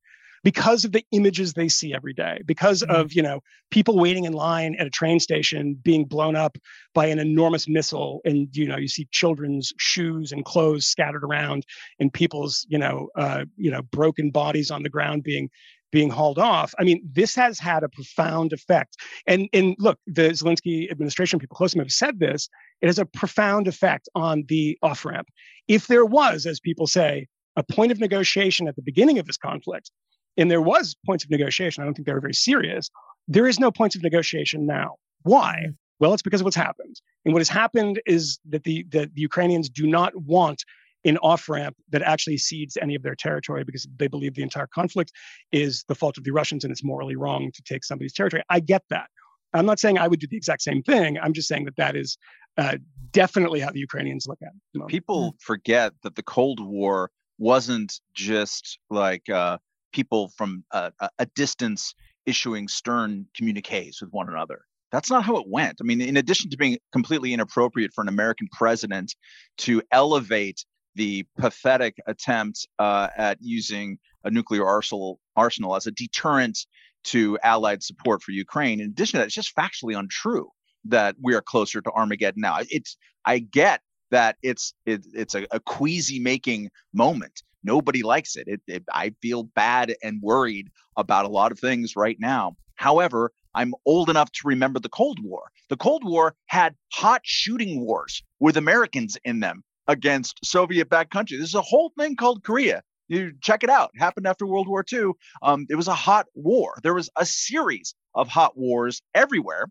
[0.44, 3.42] because of the images they see every day, because of you know
[3.72, 6.58] people waiting in line at a train station being blown up
[6.94, 11.66] by an enormous missile, and you know you see children's shoes and clothes scattered around,
[12.00, 15.50] and people's you know uh, you know broken bodies on the ground being
[15.92, 16.74] being hauled off.
[16.80, 18.98] I mean, this has had a profound effect.
[19.28, 22.50] And and look, the Zelensky administration, people close to him have said this.
[22.82, 25.30] It has a profound effect on the off ramp.
[25.68, 29.38] If there was, as people say, a point of negotiation at the beginning of this
[29.38, 29.92] conflict,
[30.38, 32.90] and there was points of negotiation, I don't think they were very serious.
[33.28, 34.96] There is no points of negotiation now.
[35.24, 35.66] Why?
[35.68, 35.76] Mm.
[36.00, 37.00] Well, it's because of what's happened.
[37.24, 40.64] And what has happened is that the, the, the Ukrainians do not want
[41.06, 44.68] an off ramp that actually cedes any of their territory because they believe the entire
[44.68, 45.12] conflict
[45.52, 48.44] is the fault of the Russians and it's morally wrong to take somebody's territory.
[48.50, 49.08] I get that.
[49.54, 51.18] I'm not saying I would do the exact same thing.
[51.20, 52.18] I'm just saying that that is
[52.58, 52.78] uh,
[53.12, 54.88] definitely how the Ukrainians look at it.
[54.88, 59.58] People forget that the Cold War wasn't just like uh,
[59.94, 61.94] people from a, a distance
[62.26, 64.66] issuing stern communiques with one another.
[64.92, 65.78] That's not how it went.
[65.82, 69.16] I mean, in addition to being completely inappropriate for an American president
[69.60, 70.64] to elevate
[70.96, 76.60] the pathetic attempt uh, at using a nuclear arsenal, arsenal as a deterrent
[77.06, 78.80] to Allied support for Ukraine.
[78.80, 80.50] In addition to that, it's just factually untrue
[80.86, 82.58] that we are closer to Armageddon now.
[82.70, 83.82] It's I get
[84.12, 87.42] that it's it, it's a, a queasy making moment.
[87.64, 88.48] Nobody likes it.
[88.48, 88.84] It, it.
[88.94, 92.56] I feel bad and worried about a lot of things right now.
[92.76, 95.50] However, I'm old enough to remember the Cold War.
[95.70, 101.40] The Cold War had hot shooting wars with Americans in them against Soviet backed countries.
[101.40, 102.82] There's a whole thing called Korea.
[103.10, 103.92] You check it out.
[103.94, 105.12] It happened after World War II.
[105.42, 106.80] Um, it was a hot war.
[106.84, 109.68] There was a series of hot wars everywhere.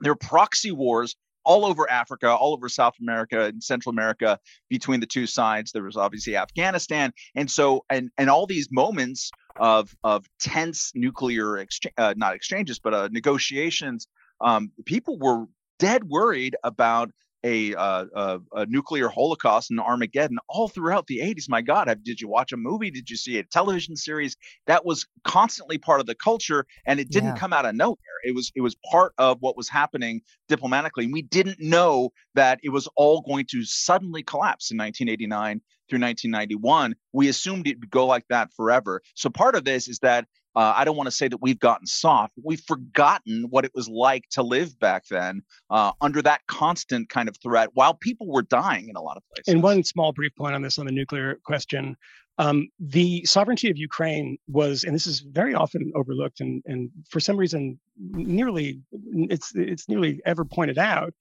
[0.00, 1.16] There were proxy wars
[1.46, 4.38] all over Africa, all over South America and Central America
[4.68, 5.72] between the two sides.
[5.72, 11.56] There was obviously Afghanistan, and so and and all these moments of of tense nuclear
[11.56, 14.08] exchange, uh, not exchanges, but uh, negotiations.
[14.40, 15.46] Um, people were
[15.78, 17.10] dead worried about
[17.46, 21.48] a, uh, a, a, nuclear holocaust and Armageddon all throughout the 80s.
[21.48, 22.90] My God, have, did you watch a movie?
[22.90, 24.36] Did you see a television series?
[24.66, 27.36] That was constantly part of the culture, and it didn't yeah.
[27.36, 27.96] come out of nowhere.
[28.24, 31.04] It was it was part of what was happening diplomatically.
[31.04, 36.00] And we didn't know that it was all going to suddenly collapse in 1989 through
[36.00, 36.96] 1991.
[37.12, 39.02] We assumed it would go like that forever.
[39.14, 40.26] So part of this is that
[40.56, 42.32] uh, I don't want to say that we've gotten soft.
[42.42, 47.28] We've forgotten what it was like to live back then uh, under that constant kind
[47.28, 49.52] of threat while people were dying in a lot of places.
[49.52, 51.94] And one small brief point on this on the nuclear question.
[52.38, 57.20] Um, the sovereignty of Ukraine was, and this is very often overlooked, and, and for
[57.20, 58.80] some reason, nearly
[59.14, 61.14] it's it's nearly ever pointed out,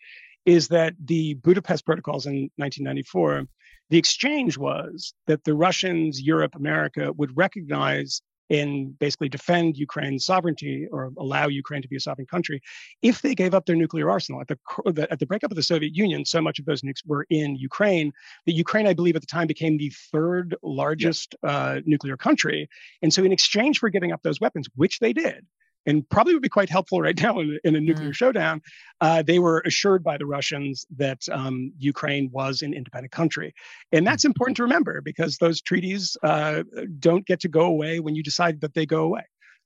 [0.45, 3.47] is that the Budapest Protocols in 1994,
[3.89, 10.87] the exchange was that the Russians, Europe, America would recognize and basically defend Ukraine's sovereignty
[10.91, 12.61] or allow Ukraine to be a sovereign country
[13.01, 14.41] if they gave up their nuclear arsenal.
[14.41, 17.25] At the, at the breakup of the Soviet Union, so much of those nukes were
[17.29, 18.11] in Ukraine
[18.45, 22.69] that Ukraine, I believe, at the time became the third largest uh, nuclear country.
[23.01, 25.45] And so, in exchange for giving up those weapons, which they did,
[25.85, 28.15] and probably would be quite helpful right now in, in a nuclear mm.
[28.15, 28.61] showdown.
[29.01, 33.53] Uh, they were assured by the Russians that um, Ukraine was an independent country.
[33.91, 34.29] And that's mm.
[34.29, 36.63] important to remember because those treaties uh,
[36.99, 39.23] don't get to go away when you decide that they go away.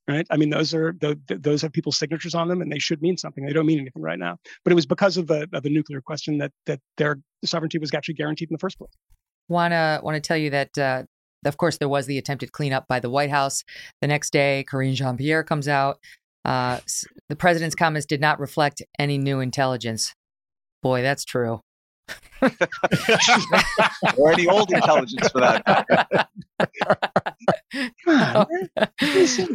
[0.08, 0.26] Right?
[0.32, 3.16] I mean, those are the, those have people's signatures on them, and they should mean
[3.16, 3.46] something.
[3.46, 4.38] They don't mean anything right now.
[4.64, 7.94] But it was because of the of the nuclear question that that their sovereignty was
[7.94, 8.90] actually guaranteed in the first place.
[9.50, 11.04] Wanna want to tell you that uh,
[11.46, 13.64] of course, there was the attempted cleanup by the White House.
[14.02, 16.00] The next day, Karine Jean Pierre comes out.
[16.46, 16.80] Uh,
[17.28, 20.14] the president's comments did not reflect any new intelligence.
[20.82, 21.62] Boy, that's true.
[24.18, 26.30] Or any old intelligence for that.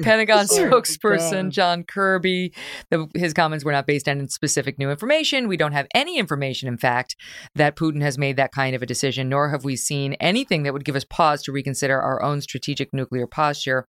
[0.03, 2.53] Pentagon spokesperson John Kirby,
[2.91, 5.49] the, his comments were not based on specific new information.
[5.49, 7.17] We don't have any information, in fact,
[7.55, 10.73] that Putin has made that kind of a decision, nor have we seen anything that
[10.73, 13.87] would give us pause to reconsider our own strategic nuclear posture.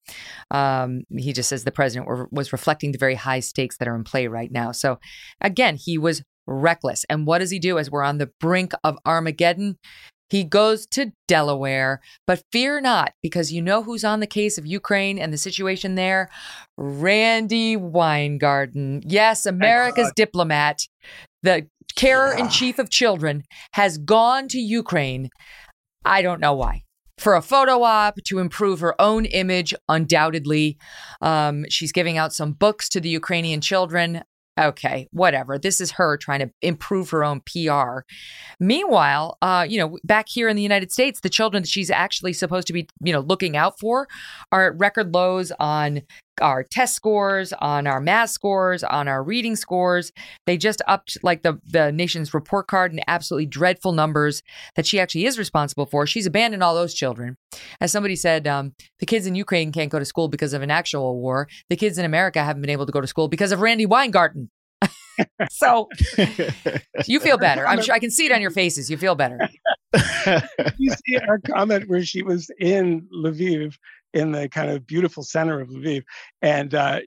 [0.51, 3.95] Um, he just says the president were, was reflecting the very high stakes that are
[3.95, 4.73] in play right now.
[4.73, 4.99] So,
[5.41, 7.05] again, he was reckless.
[7.09, 9.79] And what does he do as we're on the brink of Armageddon?
[10.29, 14.67] He goes to Delaware, but fear not, because you know who's on the case of
[14.67, 16.29] Ukraine and the situation there?
[16.77, 19.03] Randi Weingarten.
[19.05, 20.83] Yes, America's diplomat,
[21.43, 23.43] the carer in chief of children,
[23.73, 25.31] has gone to Ukraine.
[26.05, 26.85] I don't know why.
[27.19, 30.79] For a photo op to improve her own image, undoubtedly.
[31.21, 34.23] Um, she's giving out some books to the Ukrainian children
[34.67, 35.59] okay, whatever.
[35.59, 38.01] This is her trying to improve her own PR.
[38.59, 42.33] Meanwhile, uh, you know, back here in the United States, the children that she's actually
[42.33, 44.09] supposed to be, you know, looking out for
[44.53, 46.03] are at record lows on
[46.41, 50.13] our test scores, on our math scores, on our reading scores.
[50.47, 54.43] They just upped like the the nation's report card and absolutely dreadful numbers
[54.77, 56.07] that she actually is responsible for.
[56.07, 57.37] She's abandoned all those children.
[57.81, 60.71] As somebody said, um, the kids in Ukraine can't go to school because of an
[60.71, 61.49] actual war.
[61.69, 64.51] The kids in America haven't been able to go to school because of Randi Weingarten.
[65.51, 65.89] so
[67.07, 67.67] you feel better.
[67.67, 68.91] I'm sure I can see it on your faces.
[68.91, 69.39] You feel better.
[70.79, 73.77] you see our comment where she was in Lviv
[74.13, 76.03] in the kind of beautiful center of Lviv.
[76.43, 77.01] And uh,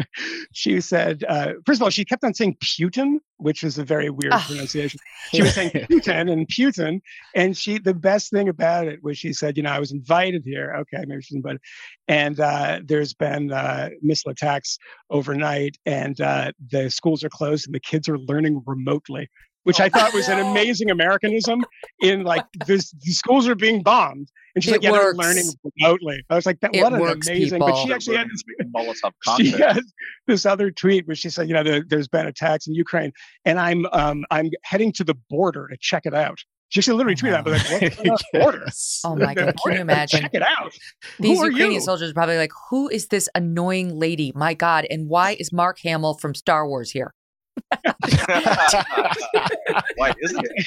[0.52, 4.10] she, said, uh, first of all, she kept on saying Putin, which is a very
[4.10, 4.98] weird oh, pronunciation.
[5.30, 7.00] She was saying Putin and Putin.
[7.34, 10.42] And she, the best thing about it was she said, you know, I was invited
[10.44, 10.74] here.
[10.80, 11.60] Okay, maybe she's invited.
[12.08, 14.78] And uh, there's been uh, missile attacks
[15.10, 19.28] overnight, and uh, the schools are closed, and the kids are learning remotely
[19.68, 21.62] which I thought was an amazing Americanism
[22.00, 24.32] in like this, the schools are being bombed.
[24.54, 25.04] And she's it like, yeah, works.
[25.04, 25.44] they're learning
[25.78, 26.24] remotely.
[26.30, 27.68] I was like, that, what an amazing, people.
[27.68, 28.42] but she actually had this,
[29.36, 29.82] she had
[30.26, 33.12] this other tweet where she said, you know, there, has been attacks in Ukraine
[33.44, 36.38] and I'm, um, I'm heading to the border to check it out.
[36.70, 38.66] She should literally tweet that, but like, what border?
[39.04, 40.20] Oh my god, can you imagine?
[40.22, 40.72] Check it out.
[41.18, 44.32] These Ukrainian soldiers are probably like, who is this annoying lady?
[44.34, 47.14] My God, and why is Mark Hamill from Star Wars here?
[49.96, 50.66] Why isn't it?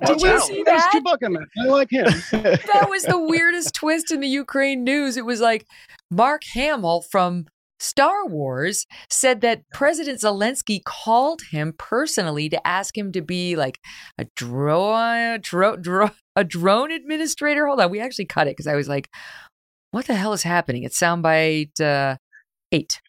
[0.06, 0.90] Did you see that?
[0.94, 1.46] Chewbacca, man.
[1.58, 2.04] I like him.
[2.32, 5.16] that was the weirdest twist in the Ukraine news.
[5.16, 5.66] It was like
[6.10, 7.46] Mark Hamill from
[7.80, 13.78] Star Wars said that President Zelensky called him personally to ask him to be like
[14.18, 17.66] a drone, dro- dro- a drone administrator.
[17.66, 19.08] Hold on, we actually cut it because I was like,
[19.92, 22.16] "What the hell is happening?" It's soundbite uh,
[22.72, 23.00] eight.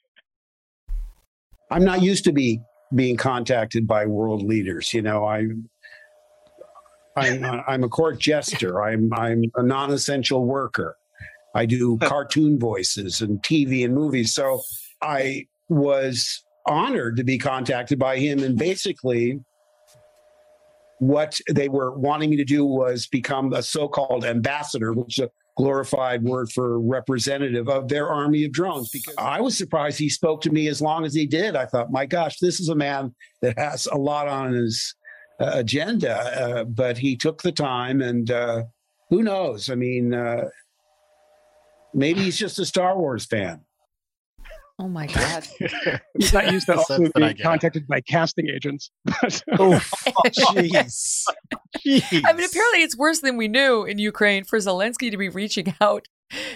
[1.72, 2.62] I'm not used to be
[2.94, 4.94] being contacted by world leaders.
[4.94, 5.48] You know, I,
[7.16, 8.84] I'm, uh, I'm a court jester.
[8.84, 10.98] I'm, I'm a non-essential worker.
[11.56, 14.34] I do cartoon voices and TV and movies.
[14.34, 14.62] So
[15.02, 18.44] I was honored to be contacted by him.
[18.44, 19.40] And basically,
[21.00, 25.26] what they were wanting me to do was become a so called ambassador, which is
[25.26, 25.30] a
[25.60, 30.40] glorified word for representative of their army of drones because I was surprised he spoke
[30.44, 31.58] to me as long as he did.
[31.58, 34.96] I thought, my gosh, this is a man that has a lot on his
[35.38, 38.64] uh, agenda, uh, but he took the time and uh,
[39.10, 39.70] who knows?
[39.70, 40.46] I mean, uh,
[41.94, 43.60] maybe he's just a Star Wars fan.
[44.80, 45.46] Oh my God.
[46.18, 48.90] He's not used to also being contacted by casting agents.
[49.60, 49.82] oh,
[50.28, 51.24] jeez.
[51.86, 55.76] I mean, apparently it's worse than we knew in Ukraine for Zelensky to be reaching
[55.82, 56.08] out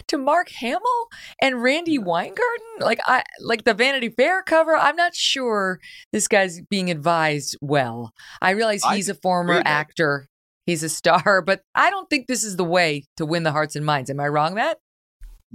[0.08, 1.08] to Mark Hamill
[1.42, 2.80] and Randi Weingarten.
[2.80, 4.76] Like I like the Vanity Fair cover.
[4.76, 5.80] I'm not sure
[6.14, 8.14] this guy's being advised well.
[8.42, 10.28] I realize he's a former actor.
[10.66, 13.76] He's a star, but I don't think this is the way to win the hearts
[13.76, 14.10] and minds.
[14.10, 14.78] Am I wrong, Matt?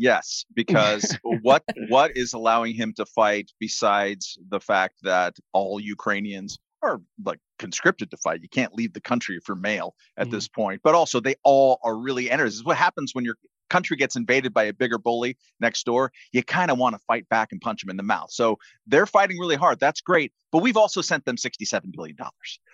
[0.01, 6.59] Yes, because what what is allowing him to fight besides the fact that all Ukrainians
[6.83, 8.41] are like conscripted to fight.
[8.41, 10.31] You can't leave the country if you're male at mm.
[10.31, 10.83] this point.
[10.85, 12.53] But also they all are really enemies.
[12.53, 13.37] This is what happens when you're
[13.69, 17.29] country gets invaded by a bigger bully next door, you kind of want to fight
[17.29, 18.31] back and punch him in the mouth.
[18.31, 19.79] So they're fighting really hard.
[19.79, 20.33] That's great.
[20.51, 22.17] But we've also sent them $67 billion.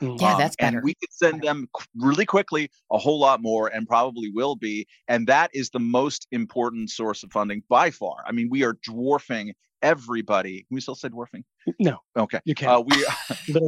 [0.01, 0.21] Mm.
[0.21, 0.79] Yeah, um, that's better.
[0.79, 4.87] And we could send them really quickly a whole lot more and probably will be.
[5.09, 8.17] And that is the most important source of funding by far.
[8.27, 9.55] I mean, we are dwarfing
[9.85, 10.65] everybody.
[10.67, 11.45] Can we still say dwarfing?
[11.79, 11.99] No.
[12.17, 12.41] Okay.
[12.45, 12.73] You can't.
[12.73, 13.05] Uh, we,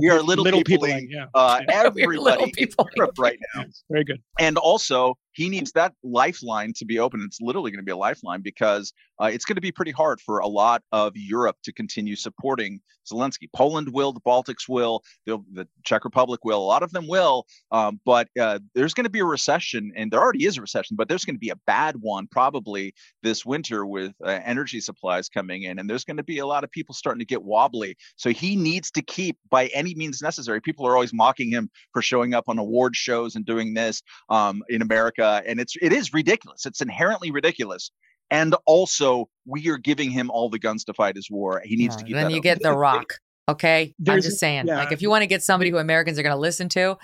[0.00, 0.88] we are little, little people.
[0.88, 1.26] yeah.
[1.34, 2.16] Uh, everybody
[2.56, 3.64] in Europe right now.
[3.90, 4.22] Very good.
[4.40, 7.20] And also, he needs that lifeline to be open.
[7.24, 10.20] It's literally going to be a lifeline because uh, it's going to be pretty hard
[10.20, 12.80] for a lot of Europe to continue supporting
[13.10, 13.48] Zelensky.
[13.54, 17.46] Poland will, the Baltics will, the, the Czech Republic will, a lot of them will.
[17.72, 20.96] Um, but uh, there's going to be a recession, and there already is a recession,
[20.96, 25.28] but there's going to be a bad one probably this winter with uh, energy supplies
[25.28, 25.78] coming in.
[25.78, 27.96] And there's going to be a lot of people starting to get wobbly.
[28.16, 32.02] So he needs to keep, by any means necessary, people are always mocking him for
[32.02, 36.12] showing up on award shows and doing this um, in America and it's it is
[36.12, 36.66] ridiculous.
[36.66, 37.90] It's inherently ridiculous.
[38.30, 41.62] And also, we are giving him all the guns to fight his war.
[41.64, 42.14] He needs to keep.
[42.14, 43.14] Then you get the Rock.
[43.48, 44.66] Okay, There's, I'm just saying.
[44.66, 44.78] Yeah.
[44.78, 46.98] Like, if you want to get somebody who Americans are going to listen to,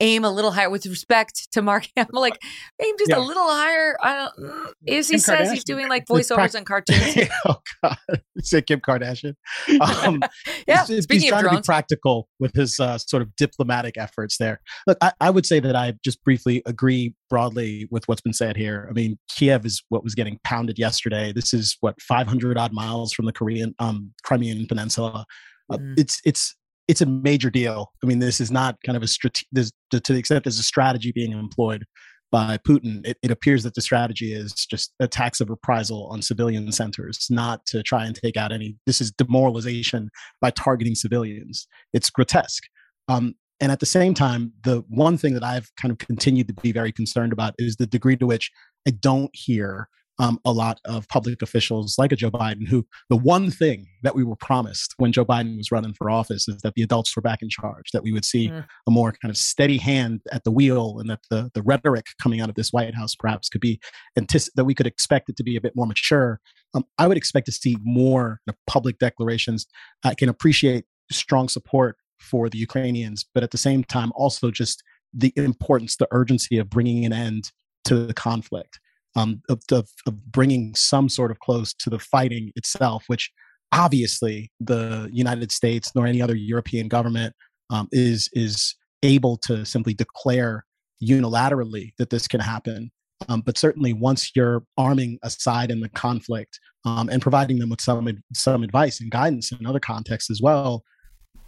[0.00, 2.20] aim a little higher with respect to Mark Hamill.
[2.20, 2.38] Like,
[2.82, 3.18] aim just yeah.
[3.18, 3.98] a little higher.
[4.00, 4.74] I don't.
[4.86, 5.52] Is he Kim says Kardashian.
[5.52, 7.28] he's doing like voiceovers on cartoons?
[7.46, 7.98] oh God,
[8.38, 9.34] say Kim Kardashian.
[9.82, 10.22] Um,
[10.66, 10.86] yeah.
[10.86, 11.58] He's, Speaking he's trying drones.
[11.58, 14.62] to be practical with his uh, sort of diplomatic efforts there.
[14.86, 18.56] Look, I, I would say that I just briefly agree broadly with what's been said
[18.56, 18.86] here.
[18.88, 21.32] I mean, Kiev is what was getting pounded yesterday.
[21.34, 25.26] This is what 500 odd miles from the Korean, um, Crimean Peninsula.
[25.70, 25.94] Uh, mm.
[25.98, 26.56] It's it's
[26.88, 27.92] it's a major deal.
[28.02, 29.46] I mean, this is not kind of a strategy.
[29.54, 31.84] To the extent there's a strategy being employed,
[32.32, 36.72] by Putin, it, it, appears that the strategy is just attacks of reprisal on civilian
[36.72, 38.74] centers, not to try and take out any.
[38.86, 40.08] This is demoralization
[40.40, 41.68] by targeting civilians.
[41.92, 42.64] It's grotesque.
[43.06, 46.54] Um, and at the same time, the one thing that I've kind of continued to
[46.54, 48.50] be very concerned about is the degree to which
[48.88, 53.16] I don't hear um, a lot of public officials like a Joe Biden, who the
[53.16, 56.74] one thing that we were promised when Joe Biden was running for office is that
[56.74, 58.64] the adults were back in charge, that we would see mm.
[58.86, 62.40] a more kind of steady hand at the wheel, and that the the rhetoric coming
[62.40, 63.80] out of this White House perhaps could be
[64.18, 66.40] antici- that we could expect it to be a bit more mature.
[66.74, 69.66] Um, I would expect to see more public declarations.
[70.04, 74.82] I can appreciate strong support for the Ukrainians, but at the same time, also just
[75.12, 77.50] the importance, the urgency of bringing an end
[77.84, 78.78] to the conflict
[79.16, 83.30] um, of, of, of bringing some sort of close to the fighting itself, which
[83.72, 87.34] obviously the United States nor any other European government
[87.70, 90.64] um, is is able to simply declare
[91.02, 92.90] unilaterally that this can happen.
[93.28, 97.70] Um, but certainly, once you're arming a side in the conflict um, and providing them
[97.70, 100.82] with some some advice and guidance in other contexts as well,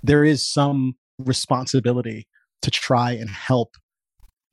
[0.02, 2.26] there is some responsibility
[2.62, 3.76] to try and help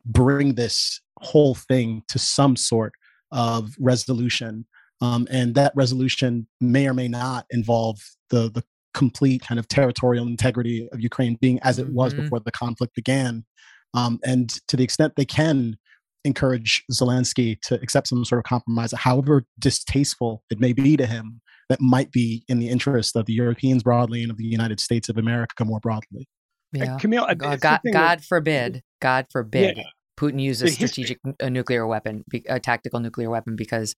[0.05, 2.93] bring this whole thing to some sort
[3.31, 4.65] of resolution.
[5.01, 7.99] Um, and that resolution may or may not involve
[8.29, 8.63] the, the
[8.93, 12.23] complete kind of territorial integrity of Ukraine being as it was mm-hmm.
[12.23, 13.45] before the conflict began.
[13.93, 15.77] Um, and to the extent they can
[16.23, 21.41] encourage Zelensky to accept some sort of compromise, however distasteful it may be to him,
[21.69, 25.09] that might be in the interest of the Europeans broadly and of the United States
[25.09, 26.27] of America more broadly.
[26.73, 26.95] Yeah.
[26.95, 29.83] Uh, Kmele, God, God, God forbid, God forbid yeah.
[30.17, 33.95] Putin uses a strategic a nuclear weapon, a tactical nuclear weapon, because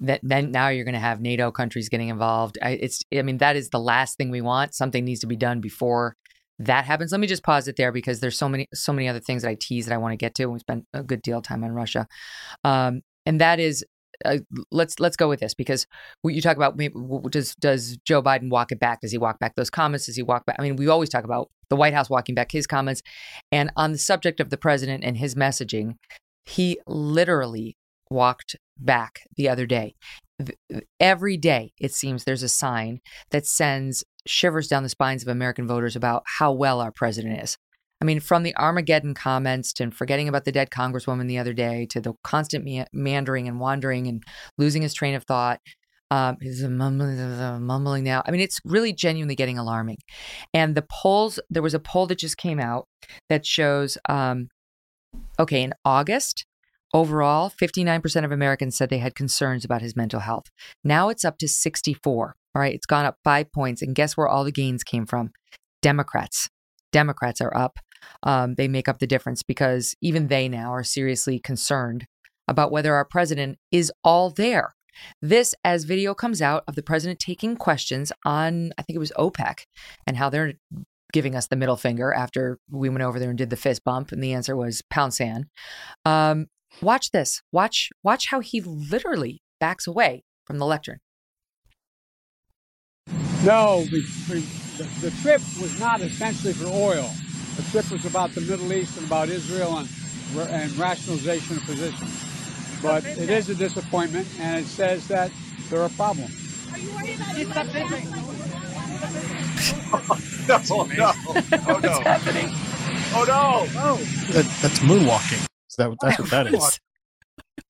[0.00, 2.58] that, then now you're going to have NATO countries getting involved.
[2.60, 4.74] I, it's, I mean, that is the last thing we want.
[4.74, 6.16] Something needs to be done before
[6.58, 7.12] that happens.
[7.12, 9.48] Let me just pause it there because there's so many, so many other things that
[9.48, 10.46] I tease that I want to get to.
[10.46, 12.06] We spent a good deal of time on Russia,
[12.62, 13.84] um, and that is
[14.24, 14.38] uh,
[14.70, 15.86] let's let's go with this because
[16.24, 16.76] you talk about
[17.30, 19.00] does does Joe Biden walk it back?
[19.00, 20.06] Does he walk back those comments?
[20.06, 20.56] Does he walk back?
[20.58, 23.02] I mean, we always talk about the White House walking back his comments,
[23.50, 25.94] and on the subject of the president and his messaging,
[26.44, 27.76] he literally
[28.10, 29.94] walked back the other day.
[30.98, 33.00] Every day, it seems there's a sign
[33.30, 37.56] that sends shivers down the spines of American voters about how well our president is.
[38.00, 41.86] I mean, from the Armageddon comments to forgetting about the dead Congresswoman the other day
[41.90, 44.22] to the constant meandering and wandering and
[44.58, 45.60] losing his train of thought.
[46.10, 47.16] Um, he's mumbling,
[47.66, 48.22] mumbling now.
[48.26, 49.98] I mean, it's really genuinely getting alarming.
[50.52, 52.86] And the polls, there was a poll that just came out
[53.28, 54.48] that shows, um,
[55.38, 56.44] okay, in August,
[56.92, 60.46] overall, 59% of Americans said they had concerns about his mental health.
[60.84, 62.36] Now it's up to 64.
[62.54, 63.82] All right, it's gone up five points.
[63.82, 65.32] And guess where all the gains came from?
[65.82, 66.48] Democrats.
[66.94, 67.78] Democrats are up
[68.22, 72.06] um, they make up the difference because even they now are seriously concerned
[72.48, 74.74] about whether our president is all there.
[75.20, 79.12] This, as video comes out of the president taking questions on, I think it was
[79.18, 79.64] OPEC,
[80.06, 80.54] and how they're
[81.12, 84.12] giving us the middle finger after we went over there and did the fist bump,
[84.12, 85.46] and the answer was pound sand.
[86.04, 86.46] Um,
[86.80, 87.42] watch this.
[87.50, 90.98] Watch watch how he literally backs away from the lectern.
[93.44, 94.44] No, we, we,
[94.76, 97.08] the, the trip was not essentially for oil.
[97.56, 99.88] The trip was about the Middle East and about Israel and,
[100.50, 102.80] and rationalization of positions.
[102.82, 105.30] But it is a disappointment, and it says that
[105.70, 106.68] there are problems.
[106.72, 107.20] Are you worried
[107.50, 107.66] about
[110.48, 111.12] no, oh, no.
[111.68, 112.00] Oh, no.
[112.00, 112.48] happening?
[113.14, 113.66] Oh, no.
[113.80, 113.96] Oh.
[114.32, 115.46] That, that's moonwalking.
[115.78, 116.80] That, that's what that is.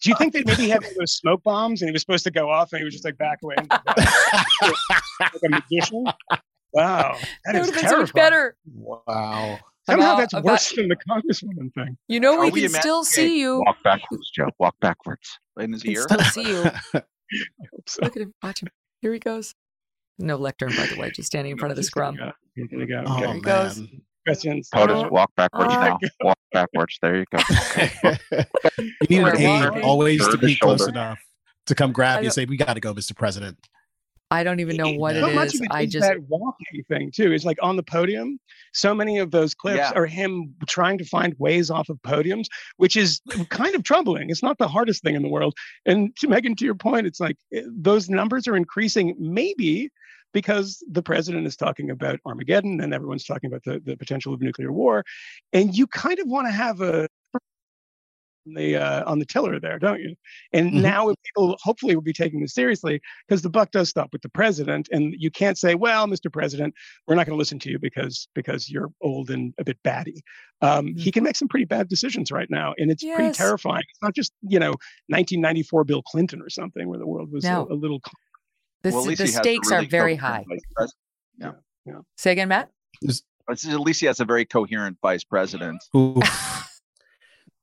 [0.00, 2.50] Do you think they maybe had those smoke bombs and he was supposed to go
[2.50, 3.56] off and he was just like back away?
[5.20, 6.04] like a magician?
[6.74, 7.16] Wow.
[7.44, 8.56] That, that would have been so much better.
[8.74, 9.58] Wow.
[9.86, 11.96] Somehow about, that's about, worse than the congresswoman thing.
[12.08, 13.62] You know, we, we can still see you.
[13.66, 14.48] Walk backwards, Joe.
[14.58, 15.38] Walk backwards.
[15.60, 16.02] In his ear.
[16.02, 16.62] Still see you.
[16.94, 17.02] I
[17.72, 18.02] hope so.
[18.02, 18.34] Look at him.
[18.42, 18.68] Watch him.
[19.02, 19.54] Here he goes.
[20.18, 21.10] No lectern, by the way.
[21.10, 22.16] Just standing in front of the scrum.
[22.54, 23.04] He's gonna go.
[23.06, 23.82] Oh, there he goes.
[24.26, 24.70] Questions.
[24.72, 25.98] POTUS, uh, walk backwards oh, now.
[26.22, 26.98] Walk backwards.
[27.02, 27.42] There you go.
[29.02, 31.18] you need an aide always to be close enough
[31.66, 33.14] to come grab you and say, "We got to go, Mr.
[33.14, 33.58] President."
[34.34, 35.60] I don't even know what so it much is.
[35.60, 37.32] Of it I just that walking thing too.
[37.32, 38.38] It's like on the podium.
[38.72, 39.92] So many of those clips yeah.
[39.94, 42.46] are him trying to find ways off of podiums,
[42.76, 44.30] which is kind of troubling.
[44.30, 45.54] It's not the hardest thing in the world.
[45.86, 49.14] And to Megyn, to your point, it's like eh, those numbers are increasing.
[49.18, 49.90] Maybe
[50.32, 54.42] because the president is talking about Armageddon and everyone's talking about the, the potential of
[54.42, 55.04] nuclear war.
[55.52, 57.08] And you kind of want to have a
[58.46, 60.14] the uh, on the tiller there, don't you?
[60.52, 60.82] And mm-hmm.
[60.82, 64.28] now people hopefully will be taking this seriously because the buck does stop with the
[64.28, 66.32] president, and you can't say, "Well, Mr.
[66.32, 66.74] President,
[67.06, 70.22] we're not going to listen to you because because you're old and a bit batty."
[70.60, 70.98] Um, mm-hmm.
[70.98, 73.16] He can make some pretty bad decisions right now, and it's yes.
[73.16, 73.82] pretty terrifying.
[73.90, 74.72] It's not just you know
[75.08, 77.66] 1994 Bill Clinton or something where the world was no.
[77.68, 78.00] a, a, little.
[78.82, 80.44] The, well, the stakes really are very high.
[81.38, 81.52] Yeah.
[81.86, 82.00] yeah.
[82.16, 82.70] Say again, Matt.
[83.50, 85.82] At least he has a very coherent vice president.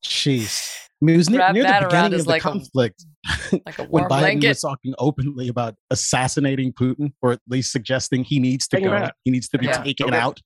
[0.04, 0.71] Jeez.
[1.02, 3.06] I mean, it was near, near the beginning of the like conflict
[3.52, 4.50] a, like when Biden blanket.
[4.50, 9.10] was talking openly about assassinating Putin, or at least suggesting he needs to go.
[9.24, 9.82] He needs to be yeah.
[9.82, 10.18] taken okay.
[10.18, 10.40] out.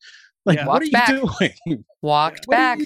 [0.45, 0.68] Like, yeah.
[0.68, 1.10] what are you back.
[1.10, 1.84] doing?
[2.02, 2.80] Walked what back.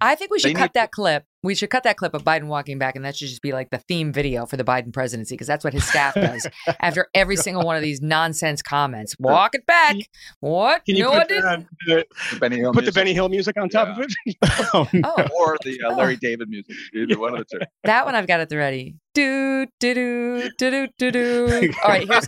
[0.00, 1.24] I think we should they cut that clip.
[1.42, 3.70] We should cut that clip of Biden walking back, and that should just be like
[3.70, 6.46] the theme video for the Biden presidency, because that's what his staff does
[6.80, 9.16] after every single one of these nonsense comments.
[9.18, 9.96] Walk it back.
[10.40, 10.84] What?
[10.84, 12.04] Can you no, put, the, the,
[12.38, 14.04] Benny Hill put the Benny Hill music on top yeah.
[14.04, 14.36] of it?
[14.74, 15.28] oh, no.
[15.38, 16.76] Or the uh, Larry David music.
[16.94, 17.64] Either one of the two.
[17.84, 18.96] That one I've got at the ready.
[19.14, 21.72] Do do do do do do.
[21.82, 22.26] All right, here's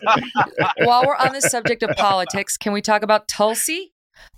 [0.79, 3.93] while we're on the subject of politics, can we talk about Tulsi?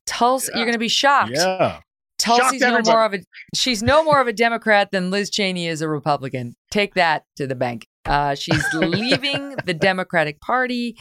[0.07, 0.59] Tulsi, yeah.
[0.59, 1.33] you're going to be shocked.
[1.35, 1.81] Yeah.
[2.19, 3.19] Tulsi's no more of a
[3.55, 6.57] she's no more of a Democrat than Liz Cheney is a Republican.
[6.71, 7.87] Take that to the bank.
[8.05, 10.97] Uh, she's leaving the Democratic Party.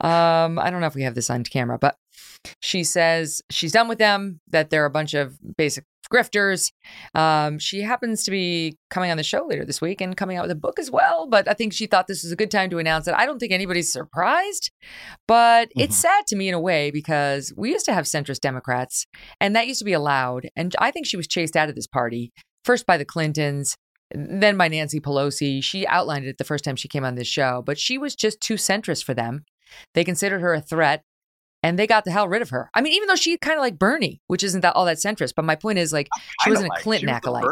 [0.00, 1.96] Um, I don't know if we have this on camera, but
[2.60, 6.72] she says she's done with them, that they're a bunch of basic grifters.
[7.14, 10.42] Um, she happens to be coming on the show later this week and coming out
[10.42, 11.26] with a book as well.
[11.28, 13.14] But I think she thought this was a good time to announce it.
[13.14, 14.70] I don't think anybody's surprised,
[15.26, 15.80] but mm-hmm.
[15.80, 19.06] it's sad to me in a way because we used to have centrist Democrats
[19.40, 20.48] and that used to be allowed.
[20.56, 22.32] And I think she was chased out of this party
[22.64, 23.76] first by the Clintons,
[24.12, 25.62] then by Nancy Pelosi.
[25.62, 28.40] She outlined it the first time she came on this show, but she was just
[28.40, 29.44] too centrist for them.
[29.94, 31.04] They considered her a threat
[31.62, 32.70] and they got the hell rid of her.
[32.74, 35.34] I mean, even though she kind of like Bernie, which isn't that all that centrist,
[35.34, 36.08] but my point is like
[36.42, 37.44] she wasn't a Clinton was acolyte.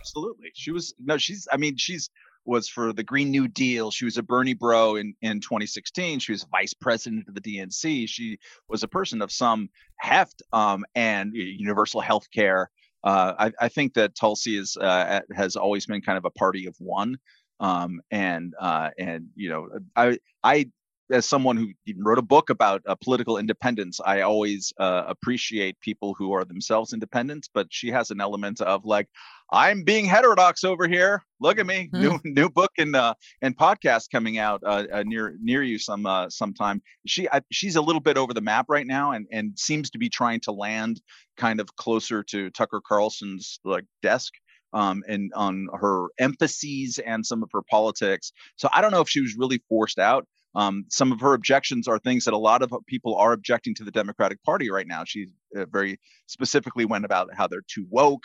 [0.00, 1.46] Absolutely, she was no, she's.
[1.52, 2.10] I mean, she's
[2.44, 3.90] was for the Green New Deal.
[3.90, 6.18] She was a Bernie bro in in 2016.
[6.18, 8.08] She was vice president of the DNC.
[8.08, 12.70] She was a person of some heft um, and universal health care.
[13.02, 16.66] Uh, I, I, think that Tulsi is uh, has always been kind of a party
[16.66, 17.18] of one.
[17.60, 20.70] Um, and uh, and you know, I I
[21.10, 21.68] as someone who
[21.98, 26.92] wrote a book about uh, political independence, I always uh, appreciate people who are themselves
[26.92, 27.48] independent.
[27.52, 29.08] But she has an element of like,
[29.50, 31.22] I'm being heterodox over here.
[31.40, 32.00] Look at me, mm-hmm.
[32.00, 36.06] new new book and uh, and podcast coming out uh, uh, near near you some
[36.06, 36.82] uh, sometime.
[37.06, 39.98] She I, she's a little bit over the map right now, and and seems to
[39.98, 41.00] be trying to land
[41.36, 44.32] kind of closer to Tucker Carlson's like desk.
[44.72, 48.32] Um, and on her emphases and some of her politics.
[48.56, 50.26] So I don't know if she was really forced out.
[50.54, 53.84] Um, some of her objections are things that a lot of people are objecting to
[53.84, 55.04] the Democratic Party right now.
[55.04, 55.26] She
[55.56, 58.22] uh, very specifically went about how they're too woke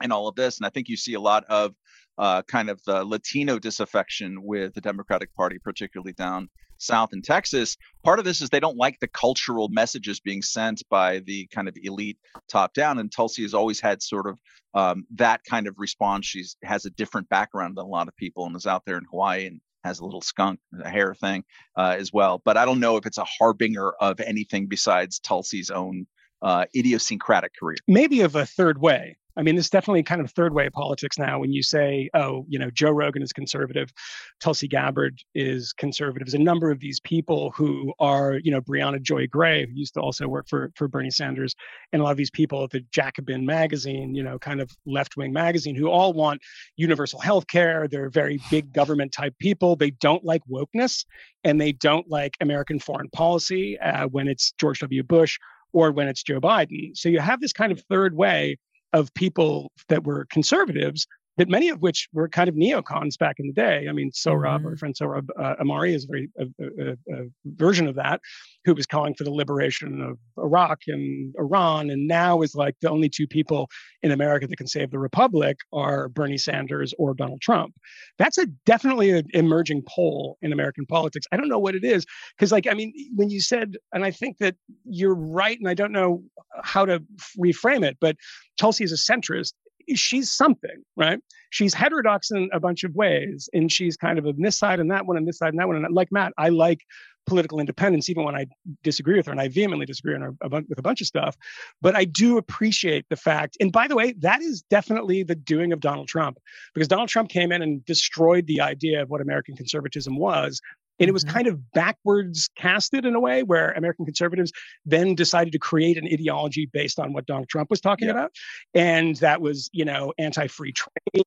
[0.00, 0.58] and all of this.
[0.58, 1.74] And I think you see a lot of
[2.16, 6.48] uh, kind of the Latino disaffection with the Democratic Party, particularly down
[6.78, 7.76] south in Texas.
[8.04, 11.68] Part of this is they don't like the cultural messages being sent by the kind
[11.68, 12.18] of elite
[12.48, 12.98] top down.
[12.98, 14.38] And Tulsi has always had sort of
[14.74, 16.26] um, that kind of response.
[16.26, 19.04] She has a different background than a lot of people and is out there in
[19.10, 21.44] Hawaii and has a little skunk hair thing
[21.76, 22.40] uh, as well.
[22.44, 26.06] But I don't know if it's a harbinger of anything besides Tulsi's own
[26.42, 27.76] uh, idiosyncratic career.
[27.86, 29.16] Maybe of a third way.
[29.38, 31.38] I mean, this definitely kind of third way politics now.
[31.38, 33.92] When you say, "Oh, you know, Joe Rogan is conservative,
[34.40, 39.00] Tulsi Gabbard is conservative," there's a number of these people who are, you know, Briahna
[39.00, 41.54] Joy Gray, who used to also work for for Bernie Sanders,
[41.92, 45.16] and a lot of these people at the Jacobin magazine, you know, kind of left
[45.16, 46.42] wing magazine, who all want
[46.76, 47.86] universal health care.
[47.86, 49.76] They're very big government type people.
[49.76, 51.04] They don't like wokeness,
[51.44, 55.04] and they don't like American foreign policy uh, when it's George W.
[55.04, 55.38] Bush
[55.72, 56.96] or when it's Joe Biden.
[56.96, 58.56] So you have this kind of third way
[58.92, 61.06] of people that were conservatives
[61.38, 63.86] that many of which were kind of neocons back in the day.
[63.88, 64.66] I mean, Sohrab, mm-hmm.
[64.66, 68.20] our friend Sohrab uh, Ahmari is a very a, a, a, version of that,
[68.64, 72.90] who was calling for the liberation of Iraq and Iran, and now is like the
[72.90, 73.70] only two people
[74.02, 77.72] in America that can save the republic are Bernie Sanders or Donald Trump.
[78.18, 81.26] That's a definitely an emerging pole in American politics.
[81.30, 82.04] I don't know what it is
[82.36, 85.74] because, like, I mean, when you said, and I think that you're right, and I
[85.74, 86.24] don't know
[86.64, 87.00] how to
[87.38, 88.16] reframe it, but
[88.58, 89.52] Tulsi is a centrist
[89.94, 91.20] she's something, right?
[91.50, 94.90] She's heterodox in a bunch of ways, and she's kind of on this side and
[94.90, 95.82] that one, and this side and that one.
[95.82, 96.80] And like Matt, I like
[97.26, 98.46] political independence, even when I
[98.82, 101.36] disagree with her, and I vehemently disagree her with a bunch of stuff.
[101.82, 105.72] But I do appreciate the fact, and by the way, that is definitely the doing
[105.72, 106.38] of Donald Trump,
[106.74, 110.60] because Donald Trump came in and destroyed the idea of what American conservatism was
[110.98, 111.34] and it was mm-hmm.
[111.34, 114.52] kind of backwards casted in a way where American conservatives
[114.84, 118.14] then decided to create an ideology based on what Donald Trump was talking yeah.
[118.14, 118.32] about.
[118.74, 121.24] And that was, you know, anti free trade,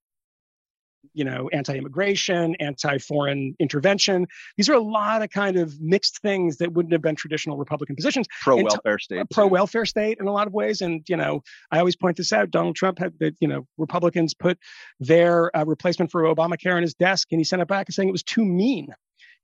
[1.13, 4.27] you know, anti-immigration, anti-foreign intervention.
[4.57, 7.95] These are a lot of kind of mixed things that wouldn't have been traditional Republican
[7.95, 8.27] positions.
[8.41, 9.29] Pro-welfare t- state.
[9.31, 10.81] Pro-welfare state in a lot of ways.
[10.81, 12.51] And, you know, I always point this out.
[12.51, 14.57] Donald Trump had that, you know, Republicans put
[14.99, 18.13] their uh, replacement for Obamacare on his desk and he sent it back saying it
[18.13, 18.93] was too mean.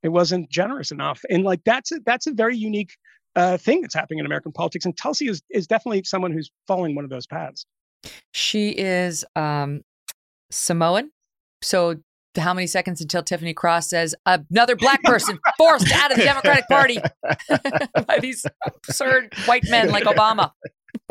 [0.02, 1.20] It wasn't generous enough.
[1.28, 2.92] And like, that's a, that's a very unique
[3.36, 4.84] uh, thing that's happening in American politics.
[4.84, 7.64] And Tulsi is, is definitely someone who's following one of those paths.
[8.32, 9.82] She is um,
[10.50, 11.10] Samoan.
[11.62, 11.96] So
[12.36, 16.68] how many seconds until Tiffany Cross says another black person forced out of the Democratic
[16.68, 16.98] Party
[18.06, 20.52] by these absurd white men like Obama?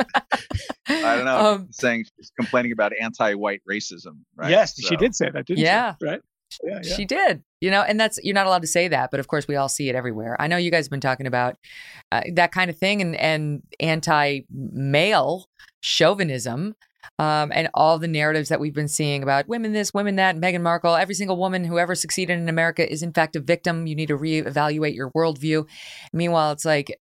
[0.88, 1.38] I don't know.
[1.38, 4.50] Um, saying she's complaining about anti-white racism, right?
[4.50, 4.88] Yes, so.
[4.88, 5.94] she did say that, didn't yeah.
[6.00, 6.06] she?
[6.06, 6.20] Right.
[6.62, 6.82] Yeah.
[6.82, 9.46] She did, you know, and that's you're not allowed to say that, but of course
[9.46, 10.36] we all see it everywhere.
[10.40, 11.56] I know you guys have been talking about
[12.10, 15.46] uh, that kind of thing and and anti-male
[15.80, 16.74] chauvinism
[17.18, 20.62] um, and all the narratives that we've been seeing about women this, women that, Meghan
[20.62, 20.94] Markle.
[20.94, 23.86] Every single woman who ever succeeded in America is, in fact, a victim.
[23.86, 25.68] You need to reevaluate your worldview.
[26.12, 26.98] Meanwhile, it's like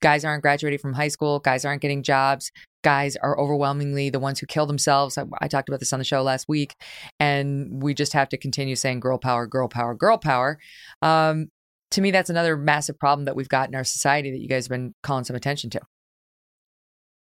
[0.00, 2.50] guys aren't graduating from high school, guys aren't getting jobs.
[2.82, 5.16] Guys are overwhelmingly the ones who kill themselves.
[5.16, 6.74] I, I talked about this on the show last week,
[7.20, 10.58] and we just have to continue saying girl power, girl power, girl power.
[11.00, 11.48] Um,
[11.92, 14.66] to me, that's another massive problem that we've got in our society that you guys
[14.66, 15.80] have been calling some attention to.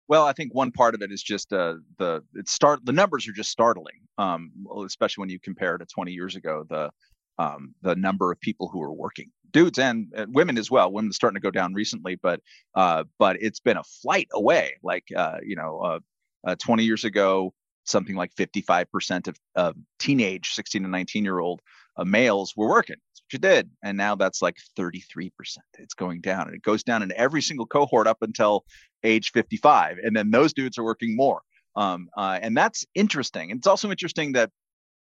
[0.07, 3.27] Well, I think one part of it is just uh, the it start the numbers
[3.27, 4.51] are just startling, um,
[4.85, 6.65] especially when you compare to 20 years ago.
[6.69, 6.91] The
[7.37, 10.91] um, the number of people who are working, dudes and, women as well.
[10.91, 12.41] Women starting to go down recently, but
[12.75, 14.75] uh, but it's been a flight away.
[14.83, 15.99] Like uh, you know, uh,
[16.45, 17.53] uh 20 years ago,
[17.85, 21.61] something like 55% of, of teenage 16 to 19 year old
[21.97, 22.97] uh, males were working.
[22.97, 23.69] That's what you did.
[23.81, 25.31] And now that's like 33%.
[25.79, 28.65] It's going down and it goes down in every single cohort up until
[29.03, 29.99] age 55.
[29.99, 31.41] And then those dudes are working more.
[31.77, 33.51] Um, uh, and that's interesting.
[33.51, 34.49] And it's also interesting that,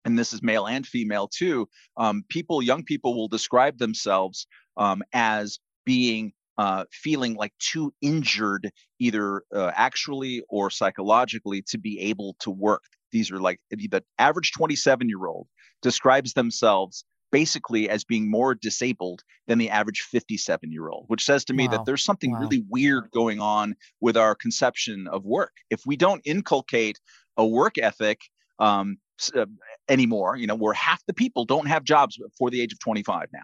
[0.04, 4.46] and this is male and female too, um, people, young people will describe themselves
[4.76, 12.00] um, as being uh, feeling like too injured, either uh, actually or psychologically, to be
[12.00, 12.82] able to work.
[13.12, 15.46] These are like the average 27 year old
[15.82, 21.44] describes themselves basically as being more disabled than the average 57 year old, which says
[21.46, 21.72] to me wow.
[21.72, 22.40] that there's something wow.
[22.40, 25.52] really weird going on with our conception of work.
[25.70, 26.98] If we don't inculcate
[27.36, 28.20] a work ethic
[28.58, 28.98] um,
[29.34, 29.46] uh,
[29.88, 33.28] anymore, you know, where half the people don't have jobs before the age of 25
[33.32, 33.40] now.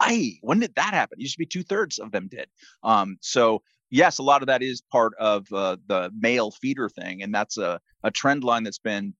[0.00, 1.18] I, when did that happen?
[1.18, 2.48] It used to be two thirds of them did.
[2.82, 7.22] Um, so yes, a lot of that is part of uh, the male feeder thing,
[7.22, 9.14] and that's a, a trend line that's been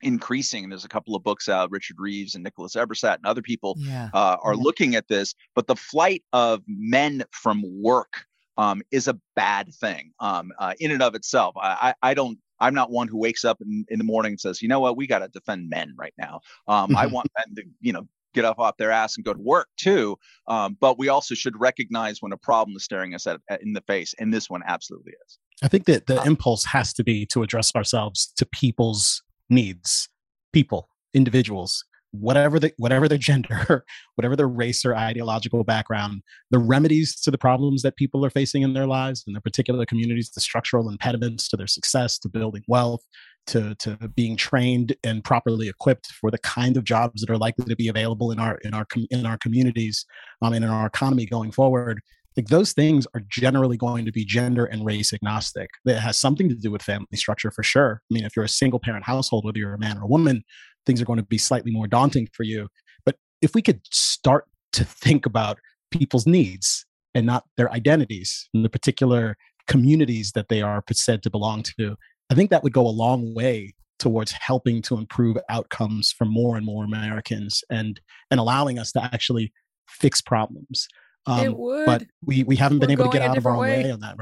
[0.00, 0.68] increasing.
[0.68, 4.10] There's a couple of books out, Richard Reeves and Nicholas Eberstadt and other people yeah.
[4.14, 4.62] uh, are yeah.
[4.62, 5.34] looking at this.
[5.54, 8.24] But the flight of men from work
[8.56, 11.54] um, is a bad thing um, uh, in and of itself.
[11.56, 12.38] I, I, I, don't.
[12.62, 14.96] I'm not one who wakes up in, in the morning and says, you know what,
[14.96, 16.40] we got to defend men right now.
[16.68, 19.40] Um, I want men to, you know, get up off their ass and go to
[19.40, 20.16] work too.
[20.46, 23.72] Um, but we also should recognize when a problem is staring us at, at, in
[23.72, 25.38] the face, and this one absolutely is.
[25.62, 30.08] I think that the um, impulse has to be to address ourselves to people's needs,
[30.52, 33.84] people, individuals, whatever the whatever their gender,
[34.14, 38.62] whatever their race or ideological background, the remedies to the problems that people are facing
[38.62, 42.62] in their lives in their particular communities, the structural impediments to their success, to building
[42.68, 43.02] wealth,
[43.48, 47.64] to to being trained and properly equipped for the kind of jobs that are likely
[47.64, 50.04] to be available in our in our in our communities
[50.42, 52.00] um, and in our economy going forward
[52.36, 55.68] like those things are generally going to be gender and race agnostic.
[55.84, 58.00] That has something to do with family structure for sure.
[58.10, 60.42] I mean if you're a single parent household whether you're a man or a woman
[60.86, 62.68] things are going to be slightly more daunting for you
[63.04, 65.58] but if we could start to think about
[65.90, 69.36] people's needs and not their identities and the particular
[69.68, 71.96] communities that they are said to belong to
[72.30, 76.56] I think that would go a long way towards helping to improve outcomes for more
[76.56, 78.00] and more Americans and
[78.30, 79.52] and allowing us to actually
[79.86, 80.88] fix problems.
[81.26, 83.52] Um, it would, but we we haven't we're been able to get out of our
[83.52, 83.84] own way.
[83.84, 84.16] way on that.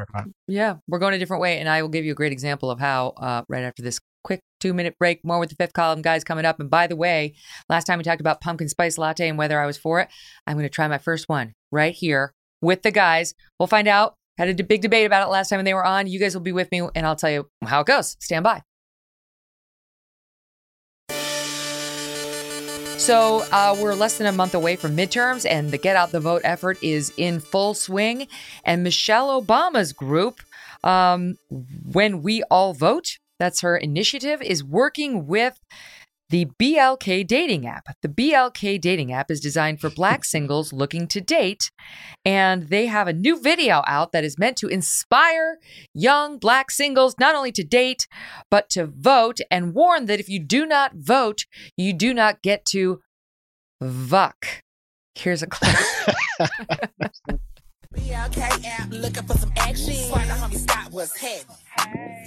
[0.48, 2.78] Yeah, we're going a different way, and I will give you a great example of
[2.78, 4.00] how uh, right after this
[4.60, 5.24] two minute break.
[5.24, 6.60] More with the fifth column guys coming up.
[6.60, 7.34] And by the way,
[7.68, 10.08] last time we talked about pumpkin spice latte and whether I was for it,
[10.46, 13.34] I'm going to try my first one right here with the guys.
[13.58, 16.06] We'll find out had a big debate about it last time when they were on.
[16.06, 18.16] You guys will be with me, and I'll tell you how it goes.
[18.20, 18.62] Stand by.
[22.96, 26.20] So uh, we're less than a month away from midterms, and the Get Out the
[26.20, 28.28] Vote effort is in full swing.
[28.64, 30.40] And Michelle Obama's group,
[30.84, 35.58] um, When We All Vote, that's her initiative, is working with
[36.28, 37.86] the BLK dating app.
[38.02, 41.72] The BLK dating app is designed for black singles looking to date,
[42.24, 45.58] and they have a new video out that is meant to inspire
[45.92, 48.06] young black singles not only to date,
[48.50, 51.46] but to vote, and warn that if you do not vote,
[51.76, 53.00] you do not get to
[53.82, 54.60] vuck.
[55.16, 55.76] Here's a clip.
[57.96, 59.92] BLK app looking for some action.
[59.94, 61.44] Swag the homie Scott was heavy.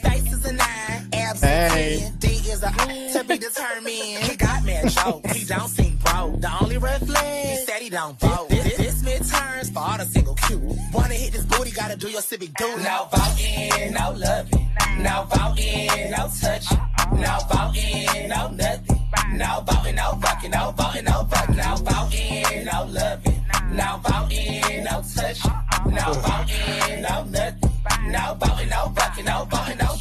[0.01, 1.95] Face is a nine, abs hey.
[1.95, 2.15] a 10.
[2.17, 4.23] D is a to be determined.
[4.25, 5.25] He got me a joke.
[5.27, 6.41] He don't seem broke.
[6.41, 8.49] The only red flag, he said he don't vote.
[8.49, 10.77] This, this midterms for all the single Q.
[10.93, 12.83] Wanna hit this booty, gotta do your civic duty.
[12.83, 14.69] No voting, no loving.
[14.97, 16.77] No voting, no touching.
[17.13, 18.99] No voting, no nothing.
[19.37, 21.55] No voting, no fucking, no voting, no fucking.
[21.55, 23.32] No voting, no loving.
[23.73, 25.51] No voting, no touching.
[25.85, 27.71] No voting, no nothing.
[28.11, 29.95] No voting, no fucking, no voting, no.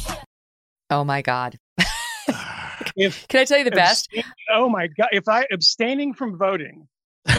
[0.91, 1.57] Oh my God.
[2.95, 4.13] if Can I tell you the best?
[4.53, 5.07] Oh my God.
[5.11, 6.87] If I abstaining from voting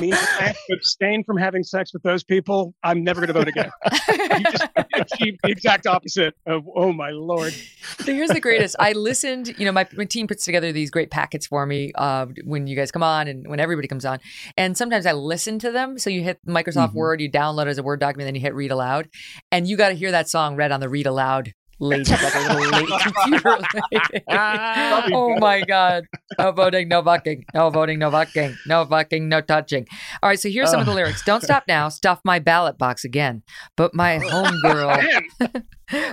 [0.01, 3.33] means I have to abstain from having sex with those people, I'm never going to
[3.35, 3.71] vote again.
[4.11, 7.53] you just achieved the exact opposite of, oh my lord.
[8.01, 8.77] So here's the greatest.
[8.79, 12.27] I listened, you know, my, my team puts together these great packets for me uh,
[12.45, 14.21] when you guys come on and when everybody comes on.
[14.57, 15.99] And sometimes I listen to them.
[15.99, 16.99] So you hit Microsoft mm-hmm.
[16.99, 19.09] Word, you download it as a Word document, then you hit read aloud.
[19.53, 22.55] And you got to hear that song read on the read aloud lady, like a
[22.55, 23.59] little late computer
[23.93, 24.25] lady.
[24.29, 26.05] oh my god!
[26.39, 29.87] No voting, no bucking, no voting, no bucking, no bucking, no touching.
[30.23, 31.25] All right, so here's some of the lyrics.
[31.25, 31.89] Don't stop now.
[31.89, 33.43] Stuff my ballot box again.
[33.77, 35.23] But my homegirl.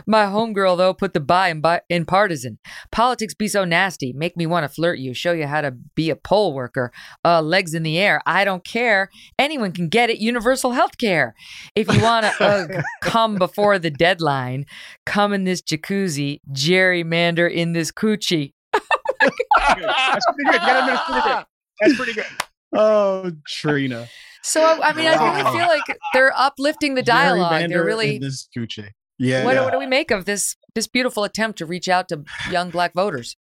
[0.05, 2.59] My homegirl, though, put the buy in, buy in partisan.
[2.91, 4.13] Politics be so nasty.
[4.13, 5.13] Make me want to flirt you.
[5.13, 6.91] Show you how to be a poll worker.
[7.23, 8.21] Uh, legs in the air.
[8.25, 9.09] I don't care.
[9.39, 10.19] Anyone can get it.
[10.19, 11.35] Universal health care.
[11.75, 12.43] If you want to
[12.77, 14.65] uh, come before the deadline,
[15.05, 16.39] come in this jacuzzi.
[16.51, 18.53] Gerrymander in this coochie.
[18.73, 20.61] That's pretty good.
[20.61, 21.45] That's pretty good.
[21.79, 22.25] That's pretty good.
[22.73, 24.07] Oh, Trina.
[24.43, 25.83] So I mean, I really feel like
[26.13, 27.69] they're uplifting the dialogue.
[27.69, 28.89] They're really this coochie.
[29.21, 29.45] Yeah.
[29.45, 29.63] What, yeah.
[29.63, 32.93] what do we make of this this beautiful attempt to reach out to young black
[32.93, 33.37] voters?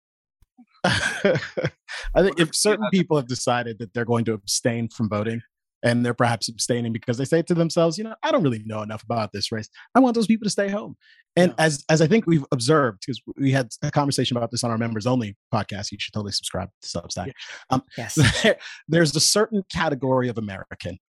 [0.85, 1.39] I
[2.15, 5.41] think if certain people have decided that they're going to abstain from voting,
[5.84, 8.84] and they're perhaps abstaining because they say to themselves, you know, I don't really know
[8.84, 9.69] enough about this race.
[9.93, 10.95] I want those people to stay home.
[11.35, 11.65] And yeah.
[11.65, 14.77] as as I think we've observed, because we had a conversation about this on our
[14.77, 17.34] members only podcast, you should totally subscribe to Substack.
[17.69, 18.18] Um, yes,
[18.88, 20.99] there's a certain category of American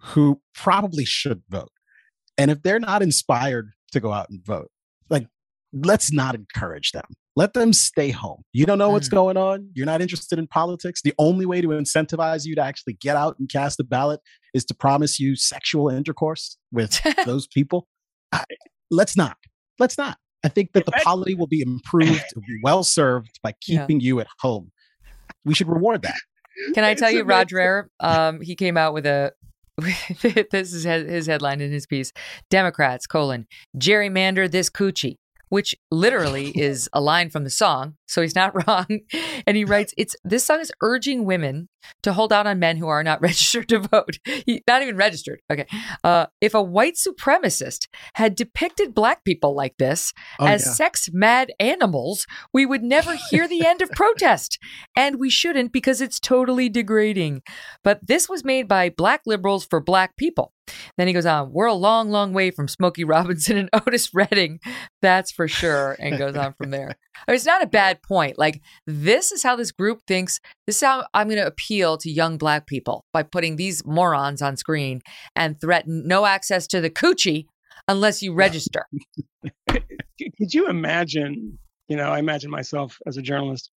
[0.00, 1.70] who probably should vote,
[2.36, 4.70] and if they're not inspired to go out and vote.
[5.10, 5.26] Like,
[5.72, 7.04] let's not encourage them.
[7.34, 8.42] Let them stay home.
[8.52, 9.12] You don't know what's mm.
[9.12, 9.68] going on.
[9.74, 11.02] You're not interested in politics.
[11.02, 14.20] The only way to incentivize you to actually get out and cast a ballot
[14.54, 17.86] is to promise you sexual intercourse with those people.
[18.32, 18.44] I,
[18.90, 19.36] let's not.
[19.78, 20.16] Let's not.
[20.44, 24.06] I think that the polity will be improved, will be well served by keeping yeah.
[24.06, 24.70] you at home.
[25.44, 26.16] We should reward that.
[26.74, 29.32] Can I tell you, Rod Dreher um, he came out with a
[30.50, 32.12] this is his headline in his piece
[32.50, 33.46] Democrats, colon,
[33.78, 35.16] gerrymander this coochie
[35.48, 37.96] which literally is a line from the song.
[38.06, 38.86] So he's not wrong.
[39.46, 41.68] And he writes, "It's this song is urging women
[42.02, 44.18] to hold out on men who are not registered to vote.
[44.24, 45.40] He, not even registered.
[45.50, 45.66] Okay.
[46.02, 50.72] Uh, if a white supremacist had depicted black people like this oh, as yeah.
[50.72, 54.58] sex mad animals, we would never hear the end of protest,
[54.96, 57.42] and we shouldn't because it's totally degrading.
[57.84, 60.52] But this was made by black liberals for black people."
[60.96, 64.60] Then he goes on, we're a long, long way from Smokey Robinson and Otis Redding.
[65.02, 65.96] That's for sure.
[65.98, 66.96] And goes on from there.
[67.26, 68.38] I mean, it's not a bad point.
[68.38, 70.40] Like, this is how this group thinks.
[70.66, 74.42] This is how I'm going to appeal to young black people by putting these morons
[74.42, 75.00] on screen
[75.34, 77.46] and threaten no access to the coochie
[77.88, 78.86] unless you register.
[79.68, 81.58] Could you imagine?
[81.88, 83.70] You know, I imagine myself as a journalist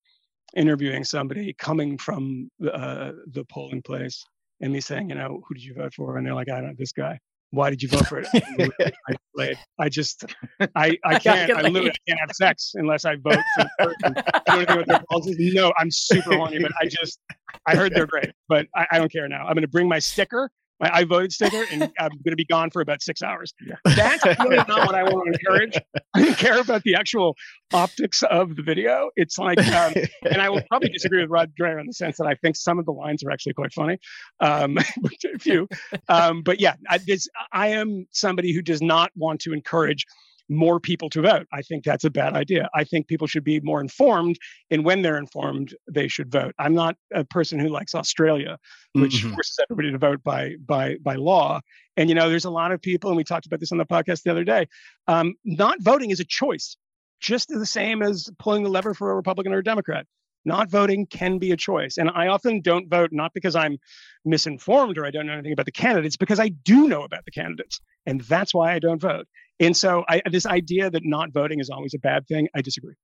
[0.56, 4.24] interviewing somebody coming from uh, the polling place
[4.60, 6.16] and me saying, you know, who did you vote for?
[6.16, 7.18] And they're like, I don't know, this guy.
[7.50, 8.28] Why did you vote for it?
[9.38, 10.24] I, I just,
[10.76, 14.24] I, I can't, I literally can't have sex unless I vote for the person.
[14.46, 15.54] I don't know what their policies.
[15.54, 17.20] No, I'm super horny, but I just,
[17.66, 19.46] I heard they're great, but I, I don't care now.
[19.46, 20.50] I'm going to bring my sticker
[20.80, 23.52] my I voted sticker, and I'm going to be gone for about six hours.
[23.84, 25.76] That's really not what I want to encourage.
[26.14, 27.34] I don't care about the actual
[27.72, 29.10] optics of the video.
[29.16, 32.26] It's like, um, and I will probably disagree with Rod Dreher in the sense that
[32.26, 33.98] I think some of the lines are actually quite funny,
[34.40, 34.78] um,
[35.34, 35.68] a few.
[36.08, 40.04] Um, but yeah, I, this, I am somebody who does not want to encourage
[40.48, 41.46] more people to vote.
[41.52, 42.68] I think that's a bad idea.
[42.74, 44.38] I think people should be more informed,
[44.70, 46.54] and when they're informed, they should vote.
[46.58, 48.58] I'm not a person who likes Australia,
[48.94, 49.34] which mm-hmm.
[49.34, 51.60] forces everybody to vote by by by law.
[51.96, 53.86] And you know, there's a lot of people, and we talked about this on the
[53.86, 54.66] podcast the other day.
[55.06, 56.76] Um, not voting is a choice,
[57.20, 60.06] just the same as pulling the lever for a Republican or a Democrat.
[60.44, 61.98] not voting can be a choice.
[61.98, 63.78] And I often don't vote, not because I'm
[64.24, 67.30] misinformed or I don't know anything about the candidates, because I do know about the
[67.30, 67.80] candidates.
[68.06, 69.28] And that's why I don't vote.
[69.60, 72.94] And so I, this idea that not voting is always a bad thing, I disagree.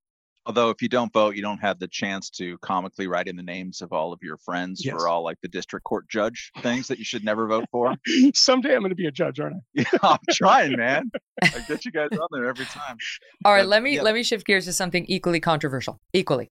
[0.47, 3.43] Although if you don't vote, you don't have the chance to comically write in the
[3.43, 4.93] names of all of your friends yes.
[4.93, 7.95] for all like the district court judge things that you should never vote for.
[8.35, 9.59] Someday I'm going to be a judge, aren't I?
[9.93, 11.11] Yeah, I'm trying, man.
[11.43, 12.97] I get you guys on there every time.
[13.45, 14.03] All right, but, let me yeah.
[14.03, 15.99] let me shift gears to something equally controversial.
[16.13, 16.51] Equally.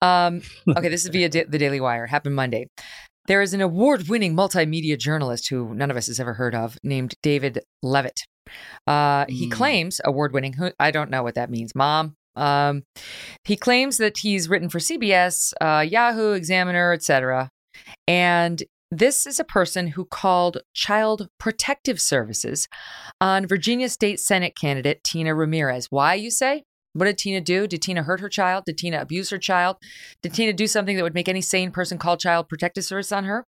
[0.00, 0.42] Um,
[0.76, 2.06] okay, this is via the Daily Wire.
[2.06, 2.68] Happened Monday.
[3.26, 7.14] There is an award-winning multimedia journalist who none of us has ever heard of, named
[7.22, 8.22] David Levitt.
[8.86, 9.52] Uh, he mm.
[9.52, 10.54] claims award-winning.
[10.78, 12.16] I don't know what that means, Mom.
[12.34, 12.84] Um,
[13.44, 17.50] he claims that he's written for CBS, uh, Yahoo, Examiner, etc.
[18.06, 22.68] And this is a person who called Child Protective Services
[23.20, 25.86] on Virginia State Senate candidate Tina Ramirez.
[25.90, 26.64] Why, you say?
[26.94, 27.66] What did Tina do?
[27.66, 28.64] Did Tina hurt her child?
[28.66, 29.78] Did Tina abuse her child?
[30.22, 33.24] Did Tina do something that would make any sane person call Child Protective Service on
[33.24, 33.46] her?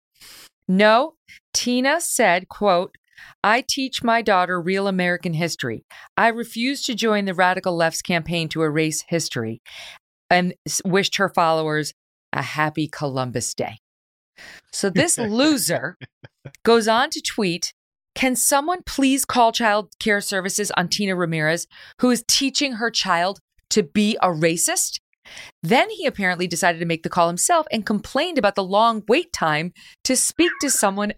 [0.67, 1.15] No.
[1.53, 2.95] Tina said, quote,
[3.43, 5.83] I teach my daughter real American history.
[6.17, 9.61] I refuse to join the radical left's campaign to erase history
[10.29, 10.53] and
[10.85, 11.93] wished her followers
[12.33, 13.77] a happy Columbus Day.
[14.71, 15.97] So this loser
[16.63, 17.73] goes on to tweet
[18.15, 21.67] Can someone please call child care services on Tina Ramirez,
[21.99, 23.39] who is teaching her child
[23.71, 24.99] to be a racist?
[25.63, 29.31] Then he apparently decided to make the call himself and complained about the long wait
[29.31, 29.71] time
[30.03, 31.13] to speak to someone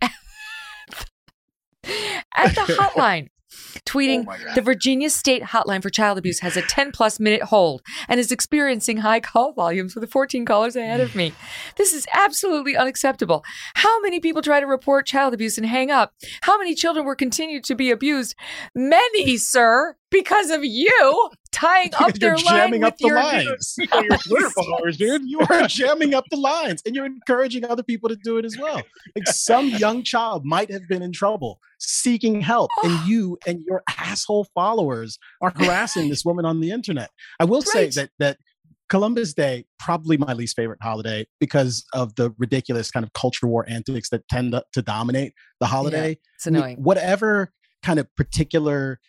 [1.84, 3.30] at the hotline.
[3.76, 7.44] Oh tweeting, oh the Virginia State Hotline for Child Abuse has a 10 plus minute
[7.44, 11.34] hold and is experiencing high call volumes with the 14 callers ahead of me.
[11.76, 13.44] This is absolutely unacceptable.
[13.76, 16.14] How many people try to report child abuse and hang up?
[16.42, 18.36] How many children were continued to be abused?
[18.74, 23.76] Many, sir because of you tying up you're their jamming line up the your lines.
[23.78, 25.24] your Twitter followers, dude.
[25.26, 28.58] You are jamming up the lines, and you're encouraging other people to do it as
[28.58, 28.82] well.
[29.16, 33.84] Like some young child might have been in trouble, seeking help, and you and your
[33.98, 37.10] asshole followers are harassing this woman on the internet.
[37.40, 38.38] I will say that that
[38.90, 43.66] Columbus Day, probably my least favorite holiday because of the ridiculous kind of culture war
[43.68, 46.10] antics that tend to, to dominate the holiday.
[46.10, 46.78] Yeah, it's annoying.
[46.78, 49.00] Whatever kind of particular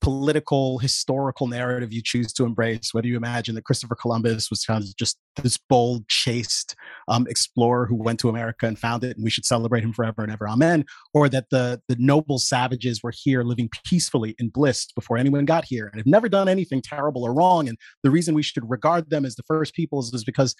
[0.00, 4.82] political historical narrative you choose to embrace whether you imagine that christopher columbus was kind
[4.82, 6.74] of just this bold chaste
[7.08, 10.22] um, explorer who went to america and found it and we should celebrate him forever
[10.22, 10.48] and ever.
[10.48, 10.84] Amen.
[11.14, 15.64] Or that the the noble savages were here living peacefully in bliss before anyone got
[15.64, 17.68] here and have never done anything terrible or wrong.
[17.68, 20.54] And the reason we should regard them as the first peoples is because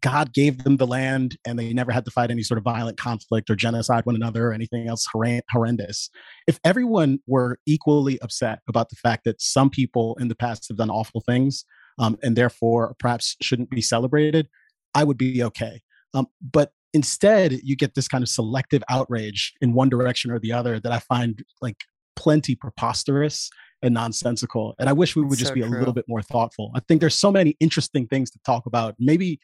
[0.00, 2.98] God gave them the land and they never had to fight any sort of violent
[2.98, 5.06] conflict or genocide one another or anything else
[5.50, 6.10] horrendous.
[6.46, 10.78] If everyone were equally upset about the fact that some people in the past have
[10.78, 11.64] done awful things
[11.98, 14.48] um, and therefore perhaps shouldn't be celebrated,
[14.94, 15.80] I would be okay.
[16.14, 20.52] Um, but instead, you get this kind of selective outrage in one direction or the
[20.52, 21.76] other that I find like
[22.16, 23.50] plenty preposterous
[23.82, 24.74] and nonsensical.
[24.78, 25.70] And I wish we would just so be true.
[25.70, 26.72] a little bit more thoughtful.
[26.74, 28.96] I think there's so many interesting things to talk about.
[28.98, 29.38] Maybe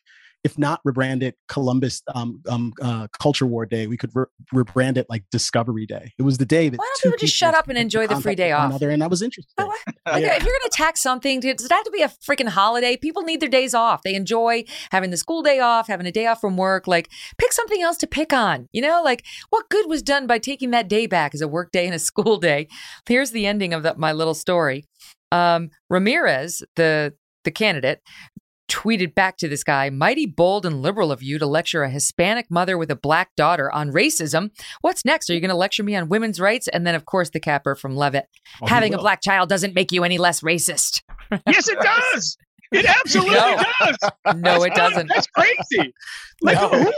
[0.44, 4.98] if not rebrand it Columbus um, um, uh, Culture War Day, we could re- rebrand
[4.98, 6.12] it like Discovery Day.
[6.18, 6.78] It was the day that.
[6.78, 8.68] Why don't people just shut up and enjoy the free day off?
[8.68, 9.54] Another, and that was interesting.
[9.58, 9.78] Oh, like,
[10.22, 10.36] yeah.
[10.36, 12.96] If you're going to tax something, does it have to be a freaking holiday?
[12.96, 14.02] People need their days off.
[14.02, 16.86] They enjoy having the school day off, having a day off from work.
[16.86, 18.68] Like, pick something else to pick on.
[18.72, 21.72] You know, like what good was done by taking that day back as a work
[21.72, 22.68] day and a school day?
[23.08, 24.84] Here's the ending of the, my little story.
[25.32, 27.14] Um, Ramirez, the
[27.44, 28.00] the candidate,
[28.68, 32.50] tweeted back to this guy, mighty bold and liberal of you to lecture a Hispanic
[32.50, 34.50] mother with a black daughter on racism.
[34.80, 35.28] What's next?
[35.30, 36.68] Are you going to lecture me on women's rights?
[36.68, 38.26] And then, of course, the capper from Levitt.
[38.62, 41.02] Oh, Having a black child doesn't make you any less racist.
[41.46, 42.36] yes, it does.
[42.74, 43.62] It absolutely no.
[43.80, 43.96] does.
[44.36, 45.06] No, it doesn't.
[45.06, 45.94] That's crazy.
[46.42, 46.68] Like, no.
[46.68, 46.92] who,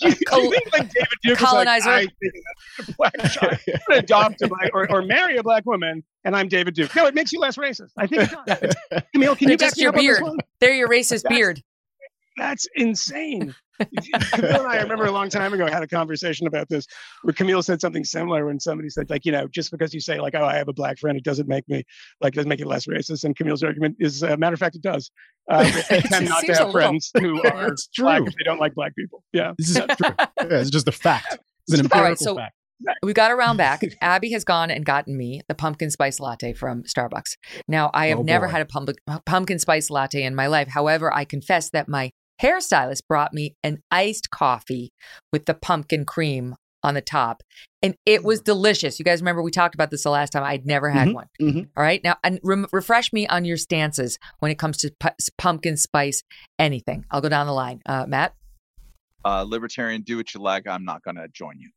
[0.00, 1.90] do, you, Col- do you think like David Duke colonizer?
[1.90, 2.08] Like,
[2.78, 3.58] I black child,
[3.90, 6.94] adopt a black or, or marry a black woman, and I'm David Duke.
[6.96, 7.90] No, it makes you less racist.
[7.98, 9.02] I think it does.
[9.14, 10.22] Kmele, can you just your beard?
[10.60, 11.62] They're your racist that's, beard.
[12.38, 13.54] That's insane.
[13.94, 16.86] Kmele and I, remember a long time ago, I had a conversation about this
[17.22, 20.20] where Kmele said something similar when somebody said, like, you know, just because you say,
[20.20, 21.84] like, oh, I have a black friend, it doesn't make me,
[22.20, 23.24] like, doesn't make it less racist.
[23.24, 25.10] And Kmele's argument is, uh, matter of fact, it does.
[25.50, 28.94] Uh, they tend not to have friends who are black if they don't like black
[28.94, 29.22] people.
[29.32, 29.52] Yeah.
[29.58, 30.14] This is true.
[30.18, 31.38] Yeah, it's just a fact.
[31.66, 32.54] It's an empirical right, so- fact.
[33.02, 33.82] We got around back.
[34.00, 37.36] Abby has gone and gotten me the pumpkin spice latte from Starbucks.
[37.68, 38.96] Now, I have oh never had a pumpkin,
[39.26, 40.68] pumpkin spice latte in my life.
[40.68, 44.92] However, I confess that my hairstylist brought me an iced coffee
[45.32, 47.42] with the pumpkin cream on the top,
[47.82, 48.98] and it was delicious.
[48.98, 50.42] You guys remember we talked about this the last time.
[50.42, 51.26] I'd never had Mhm, one.
[51.40, 51.68] mhm.
[51.76, 55.10] All right, now and rem- refresh me on your stances when it comes to pu-
[55.36, 56.22] pumpkin spice
[56.58, 57.04] anything.
[57.10, 57.82] I'll go down the line.
[57.84, 58.34] Uh, Matt,
[59.24, 60.66] Uh, libertarian, do what you like.
[60.66, 61.68] I'm not going to join you.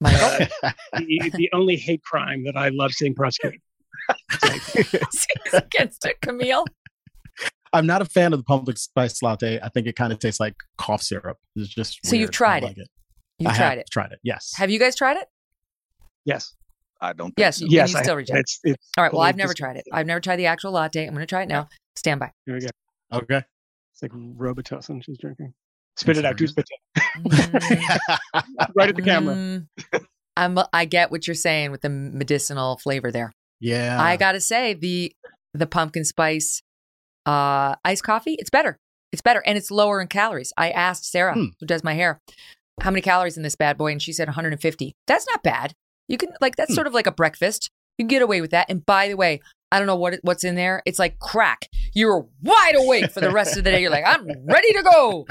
[0.00, 0.46] Michael,
[0.92, 3.60] the, the only hate crime that I love seeing prosecuted.
[5.52, 6.20] Against it.
[6.20, 6.64] Kmele,
[7.74, 9.60] I'm not a fan of the pumpkin spice latte.
[9.62, 11.36] I think it kind of tastes like cough syrup.
[11.56, 12.30] It's just So you've weird.
[12.30, 12.88] I tried don't it?
[13.38, 13.90] you've I tried have it.
[13.90, 14.18] Tried it.
[14.22, 14.52] Yes.
[14.56, 15.26] Have you guys tried it?
[16.24, 16.54] Yes.
[17.00, 17.26] I don't.
[17.28, 17.58] Think Yes.
[17.58, 17.66] so.
[17.68, 18.38] Yes, You I- still reject.
[18.38, 19.12] it's- it's All right.
[19.12, 19.84] Well, I've never tried it.
[19.92, 21.04] I've never tried the actual latte.
[21.06, 21.68] I'm going to try it now.
[21.96, 22.32] Stand by.
[22.46, 22.68] Here we go.
[23.12, 23.42] Okay.
[23.92, 25.52] It's like Robitussin she's drinking.
[25.96, 26.36] Spit it out.
[26.36, 26.80] Do spit it.
[28.74, 29.34] right at the camera.
[29.34, 29.66] Mm,
[30.36, 30.58] I'm.
[30.72, 33.32] I get what you're saying with the medicinal flavor there.
[33.60, 34.02] Yeah.
[34.02, 35.14] I gotta say the
[35.52, 36.62] the pumpkin spice
[37.26, 38.36] uh iced coffee.
[38.38, 38.78] It's better.
[39.12, 40.52] It's better, and it's lower in calories.
[40.56, 41.44] I asked Sarah, Hmm.
[41.60, 42.20] who does my hair,
[42.80, 44.94] how many calories in this bad boy, and she said 150.
[45.06, 45.72] That's not bad.
[46.08, 46.74] You can like that's Hmm.
[46.74, 47.70] sort of like a breakfast.
[47.98, 48.66] You can get away with that.
[48.68, 49.40] And by the way,
[49.70, 50.82] I don't know what what's in there.
[50.84, 51.68] It's like crack.
[51.94, 53.80] You're wide awake for the rest of the day.
[53.80, 55.26] You're like, I'm ready to go.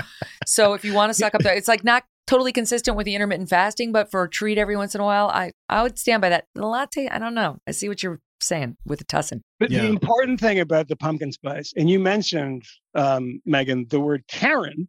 [0.45, 3.15] So if you want to suck up that, it's like not totally consistent with the
[3.15, 6.21] intermittent fasting, but for a treat every once in a while, I I would stand
[6.21, 6.45] by that.
[6.55, 7.57] The latte, I don't know.
[7.67, 9.41] I see what you're saying with a tussin.
[9.59, 9.81] But Yeah.
[9.81, 12.63] the important thing about the pumpkin spice, and you mentioned,
[12.95, 14.87] um, Megyn, the word Karen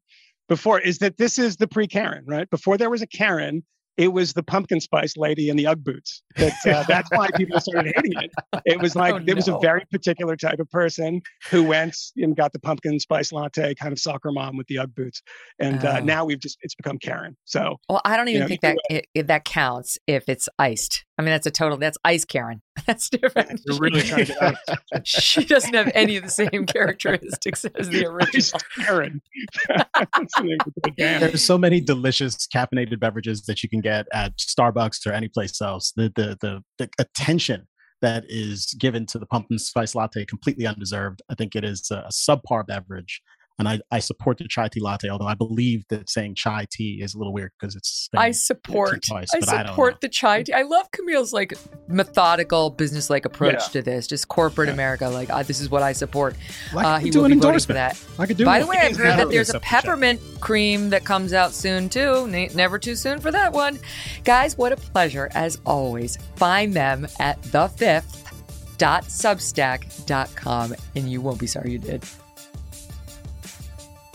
[0.49, 2.49] before, is that this is the pre Karen, right?
[2.51, 3.65] Before there was a Karen,
[3.97, 6.23] it was the pumpkin spice lady in the UGG boots.
[6.39, 8.33] That, uh, that's why people started hating it.
[8.65, 12.35] It was like, Oh, it was a very particular type of person who went and
[12.35, 15.23] got the pumpkin spice latte, kind of soccer mom with the UGG boots.
[15.61, 16.05] And uh, Oh.
[16.05, 17.37] now we've just, it's become Karen.
[17.45, 20.49] So Well, I don't You even know, think that it, it- that counts if it's
[20.59, 21.05] iced.
[21.17, 21.79] I mean, that's a total.
[21.79, 22.61] That's ice Karen.
[22.87, 23.61] That's different.
[23.67, 24.57] we're really trying to
[24.93, 28.61] get she doesn't have any of the same characteristics as the original.
[28.77, 29.23] Karen.
[29.69, 31.23] That's the name of the band.
[31.23, 35.63] There's so many delicious caffeinated beverages that you can get at Starbucks or any place
[35.63, 35.93] else.
[35.97, 37.69] The the the, the attention
[38.03, 41.23] that is given to the pumpkin spice latte completely undeserved.
[41.31, 43.23] I think it is a subpar beverage,
[43.59, 45.09] and I, I support the chai tea latte.
[45.09, 49.03] Although I believe that saying chai tea is a little weird because it's I support.
[49.07, 50.53] twice, I but I support the chai tea.
[50.53, 51.55] I love Kmele's like
[51.89, 53.69] methodical, business-like approach Yeah.
[53.69, 54.07] to this.
[54.07, 55.09] Just corporate America.
[55.09, 56.35] Like uh, this is what I support.
[56.75, 57.77] Well, I uh, could he do will an be voting for endorsement.
[58.17, 58.23] that.
[58.23, 58.61] I could do By it.
[58.63, 59.81] the way, I've heard that there's a Except chai.
[59.83, 62.27] peppermint cream that comes out soon too.
[62.27, 63.79] Ne- Never too soon for that one,
[64.25, 64.57] guys.
[64.59, 66.17] What a pleasure as always.
[66.37, 68.23] Find them at the fifth
[68.79, 72.05] substack.com and you won't be sorry you did.